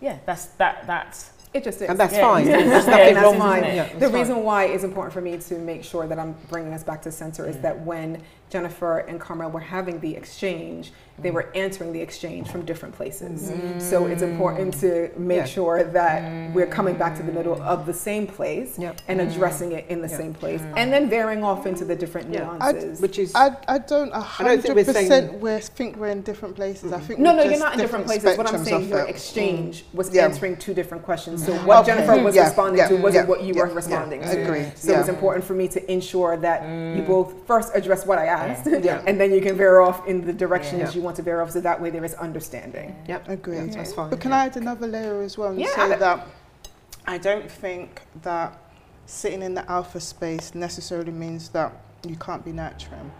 yeah, 0.00 0.18
that's 0.26 0.46
that. 0.58 0.86
That's 0.86 1.30
It 1.54 1.62
just 1.62 1.80
is. 1.80 1.88
And 1.88 1.98
that's 1.98 2.12
Yeah. 2.14 2.20
fine. 2.20 2.46
Yeah. 2.48 2.56
There's 2.64 2.86
nothing 2.86 3.14
that's 3.14 3.24
wrong 3.26 3.38
fine. 3.38 3.60
with 3.62 3.70
it. 3.70 3.74
Yeah, 3.76 3.88
the 4.00 4.06
fine. 4.10 4.12
reason 4.12 4.42
why 4.42 4.64
it's 4.64 4.82
important 4.82 5.12
for 5.14 5.20
me 5.20 5.38
to 5.38 5.54
make 5.58 5.84
sure 5.84 6.06
that 6.08 6.18
I'm 6.18 6.34
bringing 6.50 6.72
us 6.74 6.82
back 6.82 7.00
to 7.02 7.12
center 7.12 7.46
is 7.46 7.56
that 7.58 7.80
when 7.84 8.20
Jennifer 8.58 8.98
and 8.98 9.18
Carmel 9.20 9.50
were 9.50 9.58
having 9.58 9.98
the 9.98 10.14
exchange, 10.14 10.92
they 11.18 11.32
were 11.32 11.50
answering 11.56 11.92
the 11.92 12.00
exchange 12.00 12.48
from 12.48 12.64
different 12.64 12.94
places. 12.94 13.50
Mm. 13.50 13.80
So 13.80 14.06
it's 14.06 14.22
important 14.22 14.74
to 14.80 15.10
make 15.16 15.38
Yeah. 15.38 15.44
sure 15.56 15.82
that 15.82 16.22
mm. 16.22 16.52
we're 16.52 16.66
coming 16.78 16.94
back 16.94 17.16
to 17.16 17.22
the 17.24 17.32
middle 17.32 17.60
of 17.62 17.84
the 17.86 17.92
same 17.92 18.26
place 18.28 18.78
Yep. 18.78 19.00
and 19.08 19.20
mm. 19.20 19.28
addressing 19.28 19.72
it 19.72 19.86
in 19.88 20.02
the 20.02 20.08
Yeah. 20.08 20.16
same 20.22 20.34
place, 20.34 20.60
and 20.76 20.92
then 20.92 21.08
veering 21.08 21.42
off 21.42 21.66
into 21.66 21.84
the 21.84 21.96
different 21.96 22.32
Yeah. 22.32 22.44
nuances. 22.44 23.00
Which 23.00 23.18
is 23.18 23.32
I, 23.34 23.56
I 23.66 23.78
don't 23.78 24.08
a 24.08 24.12
don't 24.12 24.22
hundred 24.22 24.62
think 24.62 24.74
we're 24.76 24.84
percent 24.84 25.08
saying- 25.08 25.40
we 25.40 25.58
think 25.58 25.96
we're 25.96 26.08
in 26.18 26.22
different 26.22 26.54
places. 26.54 26.92
I 26.92 27.00
think 27.00 27.18
no, 27.18 27.32
we're 27.32 27.44
no, 27.44 27.50
you're 27.50 27.58
not 27.58 27.72
in 27.74 27.78
different 27.80 28.06
places. 28.06 28.38
What 28.38 28.52
I'm 28.52 28.64
saying, 28.64 28.82
of 28.82 28.88
your 28.88 29.00
it. 29.00 29.08
exchange 29.10 29.84
was 29.92 30.14
Yeah. 30.14 30.24
answering 30.24 30.56
two 30.58 30.74
different 30.74 31.04
questions. 31.04 31.44
So 31.44 31.52
mm-hmm. 31.52 31.66
what 31.66 31.78
Okay. 31.78 31.86
Jennifer 31.90 32.22
was 32.22 32.34
Yeah, 32.36 32.44
responding 32.44 32.78
yeah, 32.78 32.88
to 32.88 32.96
wasn't 32.96 33.24
yeah, 33.24 33.30
what 33.30 33.42
you 33.42 33.54
were 33.54 33.66
responding 33.66 34.20
yeah. 34.20 34.32
to. 34.34 34.42
Agreed, 34.44 34.72
So 34.76 34.94
it's 34.98 35.08
yeah. 35.08 35.14
important 35.14 35.44
for 35.44 35.54
me 35.54 35.66
to 35.68 35.92
ensure 35.92 36.36
that 36.38 36.62
you 36.96 37.02
both 37.02 37.34
first 37.46 37.70
address 37.74 38.04
what 38.06 38.18
I 38.18 38.26
asked, 38.26 38.43
Yeah. 38.66 39.02
and 39.06 39.20
then 39.20 39.32
you 39.32 39.40
can 39.40 39.56
veer 39.56 39.80
off 39.80 40.06
in 40.06 40.24
the 40.26 40.32
directions 40.32 40.80
Yeah. 40.80 40.90
you 40.92 41.02
want 41.02 41.16
to 41.16 41.22
veer 41.22 41.40
off. 41.40 41.50
So 41.50 41.60
that 41.60 41.80
way 41.80 41.90
there 41.90 42.04
is 42.04 42.14
understanding. 42.14 42.94
Yep. 43.08 43.28
Agreed. 43.28 43.72
That's 43.72 43.92
fine. 43.92 44.10
But 44.10 44.20
can 44.20 44.32
I 44.32 44.46
add 44.46 44.56
another 44.56 44.86
layer 44.86 45.22
as 45.22 45.36
well 45.38 45.50
and 45.50 45.60
Yeah. 45.60 45.74
say 45.74 45.96
that 45.96 46.26
I 47.06 47.18
don't 47.18 47.50
think 47.50 48.00
that 48.22 48.56
sitting 49.06 49.42
in 49.42 49.54
the 49.54 49.70
alpha 49.70 50.00
space 50.00 50.54
necessarily 50.54 51.12
means 51.12 51.50
that 51.50 51.72
you 52.06 52.16
can't 52.16 52.44
be 52.44 52.52
nurturing. 52.52 53.10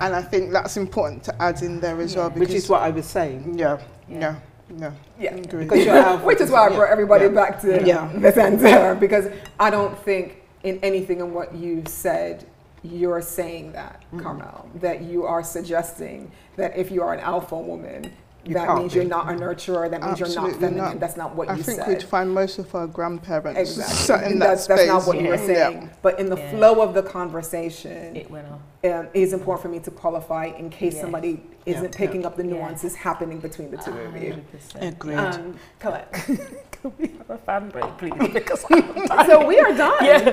And 0.00 0.14
I 0.14 0.22
think 0.22 0.52
that's 0.52 0.76
important 0.76 1.24
to 1.24 1.42
add 1.42 1.60
in 1.62 1.80
there 1.80 2.00
as 2.00 2.14
well 2.14 2.28
because 2.30 2.48
Which 2.48 2.56
is 2.56 2.68
what 2.68 2.82
I 2.82 2.90
was 2.90 3.06
saying. 3.06 3.58
yeah, 3.58 3.78
yeah, 4.08 4.36
yeah. 4.78 4.92
Yeah. 5.18 5.34
Agreed. 5.34 5.68
Because 5.68 5.84
you're 5.84 5.96
alpha. 6.10 6.24
Which 6.24 6.40
is 6.40 6.50
why 6.52 6.66
I 6.66 6.68
brought 6.68 6.90
everybody 6.90 7.24
Yeah. 7.24 7.30
back 7.32 7.60
to 7.62 7.82
Yeah. 7.84 8.08
the 8.14 8.30
center 8.30 8.94
because 8.94 9.26
I 9.58 9.70
don't 9.70 9.98
think 9.98 10.42
in 10.62 10.78
anything 10.84 11.18
in 11.20 11.34
what 11.34 11.52
you 11.54 11.82
said 11.86 12.44
you're 12.92 13.20
saying 13.22 13.72
that, 13.72 14.02
Mm-hmm. 14.06 14.20
Carmel, 14.20 14.68
that 14.76 15.02
you 15.02 15.24
are 15.24 15.42
suggesting 15.42 16.30
that 16.56 16.76
if 16.76 16.90
you 16.90 17.02
are 17.02 17.12
an 17.12 17.20
alpha 17.20 17.56
woman, 17.58 18.12
You 18.44 18.54
that 18.54 18.76
means 18.76 18.92
be. 18.92 19.00
you're 19.00 19.08
not 19.08 19.28
a 19.28 19.32
nurturer, 19.34 19.90
that 19.90 20.00
means 20.02 20.20
you're 20.20 20.28
not 20.34 20.52
feminine. 20.52 20.76
not. 20.76 21.00
That's 21.00 21.16
not 21.16 21.34
what 21.34 21.48
I 21.48 21.56
you 21.56 21.62
said. 21.64 21.80
I 21.80 21.84
think 21.86 21.98
we'd 22.00 22.08
find 22.08 22.32
most 22.32 22.58
of 22.58 22.72
our 22.74 22.86
grandparents 22.86 23.58
Exactly. 23.60 24.32
in 24.32 24.38
that 24.38 24.46
that's, 24.50 24.64
space. 24.64 24.76
that's 24.78 24.88
not 24.88 25.06
what 25.06 25.20
you 25.20 25.28
were 25.28 25.34
Yeah. 25.34 25.46
saying. 25.46 25.90
But 26.02 26.20
in 26.20 26.30
the 26.30 26.36
Yeah. 26.36 26.50
flow 26.52 26.80
of 26.80 26.94
the 26.94 27.02
conversation, 27.02 28.14
It 28.16 28.30
went 28.30 28.46
off. 28.48 28.60
Um, 28.86 29.08
it 29.14 29.20
is 29.22 29.32
important 29.32 29.62
for 29.62 29.68
me 29.68 29.80
to 29.80 29.90
qualify 29.90 30.46
in 30.46 30.70
case 30.70 30.94
Yes. 30.94 31.02
somebody 31.02 31.42
isn't 31.64 31.94
picking 31.96 32.24
up 32.26 32.36
the 32.36 32.44
Yeah. 32.44 32.54
nuances 32.54 32.94
happening 32.94 33.38
between 33.38 33.70
the 33.70 33.76
two 33.78 33.90
of 33.90 34.16
you. 34.22 34.34
100%. 34.34 34.88
Agreed. 34.94 35.16
Um, 35.18 35.56
Collette. 35.80 36.12
Can 36.70 36.92
we 36.98 37.08
have 37.18 37.30
a 37.30 37.38
fan 37.38 37.68
break, 37.70 37.96
please? 37.98 38.12
Because 38.32 38.60
so 39.26 39.46
we 39.46 39.58
are 39.58 39.72
done. 39.72 40.04
yeah, 40.04 40.30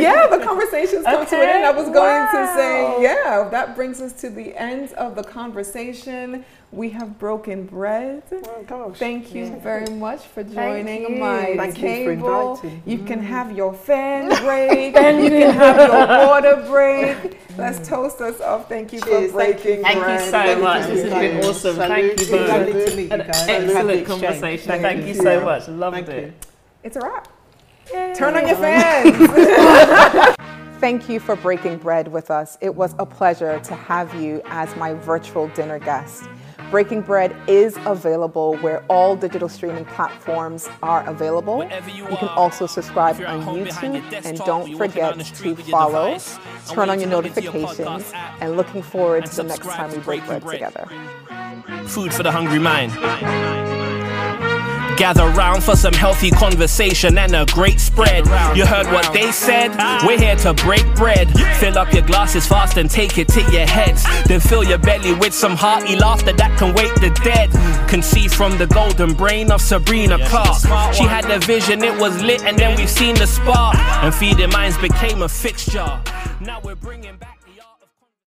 yeah, 0.00 0.26
the 0.28 0.42
conversation's 0.44 1.04
come 1.04 1.26
to 1.26 1.36
an 1.36 1.48
end. 1.48 1.64
I 1.66 1.70
was 1.72 1.88
going 1.90 2.26
to 2.26 2.54
say, 2.54 3.02
yeah, 3.02 3.48
that 3.50 3.74
brings 3.74 4.00
us 4.00 4.12
to 4.20 4.30
the 4.30 4.56
end 4.56 4.92
of 4.94 5.14
the 5.16 5.24
conversation. 5.24 6.44
We 6.72 6.90
have 6.90 7.18
broken 7.18 7.66
bread. 7.66 8.22
Oh 8.32 8.62
gosh. 8.64 8.96
Thank 8.96 9.34
you 9.34 9.44
Yeah. 9.46 9.58
very 9.58 9.90
much 9.90 10.20
for 10.20 10.44
joining 10.44 11.02
you. 11.02 11.08
my 11.18 11.56
Thank 11.56 11.78
you 11.82 11.88
for 12.04 12.14
table. 12.14 12.52
inviting. 12.62 12.82
You 12.86 12.98
can 12.98 13.20
mm. 13.20 13.24
have 13.24 13.56
your 13.56 13.74
fan 13.74 14.28
break. 14.44 14.94
you 14.94 15.30
can 15.30 15.52
have 15.52 15.76
your 15.76 16.26
water 16.28 16.64
break. 16.68 17.38
Let's 17.58 17.80
mm. 17.80 17.88
toast 17.88 18.20
us 18.20 18.40
off. 18.40 18.68
Thank 18.68 18.92
you 18.92 19.00
Cheers, 19.00 19.32
for 19.32 19.38
thank 19.38 19.62
breaking 19.62 19.78
you. 19.78 19.82
Thank 19.82 19.96
you 19.96 20.02
bread. 20.04 20.20
so 20.20 20.30
Thank 20.30 20.56
you. 20.58 20.62
much. 20.62 20.86
This 20.86 21.02
has 21.02 21.12
been 21.12 21.44
awesome. 21.44 21.74
Salute. 21.74 21.88
Thank 21.88 22.20
you 22.20 22.26
both. 22.30 22.48
Lovely 22.48 22.72
to 22.72 22.96
meet 22.96 23.02
you 23.02 23.10
An 23.10 23.26
guys. 23.26 23.48
Lovely 23.48 23.66
to 23.66 23.74
have 23.74 23.86
the 23.86 23.92
excellent 23.98 24.06
conversation. 24.06 24.66
Thank 24.68 24.82
Thank, 24.82 25.00
you. 25.00 25.06
you 25.08 25.14
so 25.14 25.38
Yeah. 25.38 25.44
much. 25.44 25.68
Loved 25.68 25.94
Thank 25.96 26.08
it. 26.08 26.24
you. 26.26 26.32
It's 26.84 26.96
a 26.96 27.00
wrap. 27.00 27.28
Turn 28.16 28.36
on 28.36 28.46
your 28.46 28.56
fans. 28.56 30.36
Thank 30.80 31.08
you 31.08 31.18
for 31.20 31.34
breaking 31.36 31.78
bread 31.78 32.08
with 32.08 32.30
us. 32.30 32.56
It 32.60 32.74
was 32.74 32.94
a 33.00 33.04
pleasure 33.04 33.58
to 33.60 33.74
have 33.74 34.14
you 34.14 34.40
as 34.46 34.74
my 34.76 34.94
virtual 34.94 35.48
dinner 35.48 35.78
guest. 35.80 36.22
Breaking 36.70 37.00
Bread 37.02 37.34
is 37.48 37.76
available 37.84 38.56
where 38.58 38.84
all 38.88 39.16
digital 39.16 39.48
streaming 39.48 39.84
platforms 39.86 40.68
are 40.82 41.04
available. 41.08 41.68
You 41.88 42.08
You 42.08 42.16
can 42.16 42.28
also 42.28 42.66
subscribe 42.66 43.16
if 43.16 43.20
you're 43.20 43.28
at 43.28 43.34
on 43.34 43.42
home 43.42 43.64
behind 43.64 43.94
your 43.94 44.02
YouTube 44.04 44.24
and 44.24 44.38
don't 44.38 44.76
forget 44.76 45.10
down 45.10 45.18
the 45.18 45.24
street 45.24 45.56
to 45.58 45.64
follow, 45.64 46.06
device, 46.12 46.38
turn 46.68 46.88
on 46.88 47.00
your 47.00 47.08
into 47.08 47.42
your 47.42 47.52
notifications, 47.54 48.12
and 48.40 48.56
looking 48.56 48.82
forward 48.82 49.24
and 49.24 49.32
to 49.32 49.36
the 49.38 49.42
next 49.44 49.66
time 49.66 49.90
we 49.90 49.98
break 49.98 50.24
bread 50.26 50.42
Bread. 50.42 50.60
together. 50.60 50.88
Food 51.88 52.14
for 52.14 52.22
the 52.22 52.30
hungry 52.30 52.60
mind. 52.60 53.79
Gather 55.00 55.30
round 55.30 55.64
for 55.64 55.76
some 55.76 55.94
healthy 55.94 56.30
conversation 56.30 57.16
and 57.16 57.34
a 57.34 57.46
great 57.46 57.80
spread. 57.80 58.26
You 58.54 58.66
heard 58.66 58.84
what 58.88 59.10
they 59.14 59.32
said? 59.32 59.70
We're 60.06 60.18
here 60.18 60.36
to 60.36 60.52
break 60.52 60.84
bread. 60.94 61.30
Fill 61.56 61.78
up 61.78 61.90
your 61.94 62.02
glasses 62.02 62.46
fast 62.46 62.76
and 62.76 62.90
take 62.90 63.16
it 63.16 63.26
to 63.28 63.40
your 63.50 63.66
heads. 63.66 64.04
Then 64.26 64.40
fill 64.40 64.62
your 64.62 64.76
belly 64.76 65.14
with 65.14 65.32
some 65.32 65.56
hearty 65.56 65.96
laughter 65.96 66.34
that 66.34 66.58
can 66.58 66.74
wake 66.74 66.94
the 66.96 67.08
dead. 67.24 67.48
Conceived 67.88 68.34
from 68.34 68.58
the 68.58 68.66
golden 68.66 69.14
brain 69.14 69.50
of 69.50 69.62
Sabrina 69.62 70.18
Clark. 70.26 70.94
She 70.94 71.04
had 71.04 71.24
the 71.24 71.38
vision, 71.46 71.82
it 71.82 71.98
was 71.98 72.22
lit, 72.22 72.44
and 72.44 72.58
then 72.58 72.76
we've 72.76 72.90
seen 72.90 73.14
the 73.14 73.26
spark. 73.26 73.76
And 74.04 74.14
feeding 74.14 74.50
minds 74.50 74.76
became 74.76 75.22
a 75.22 75.30
fixture. 75.30 75.98
Now 76.42 76.60
we're 76.62 76.74
bringing 76.74 77.16
back. 77.16 77.39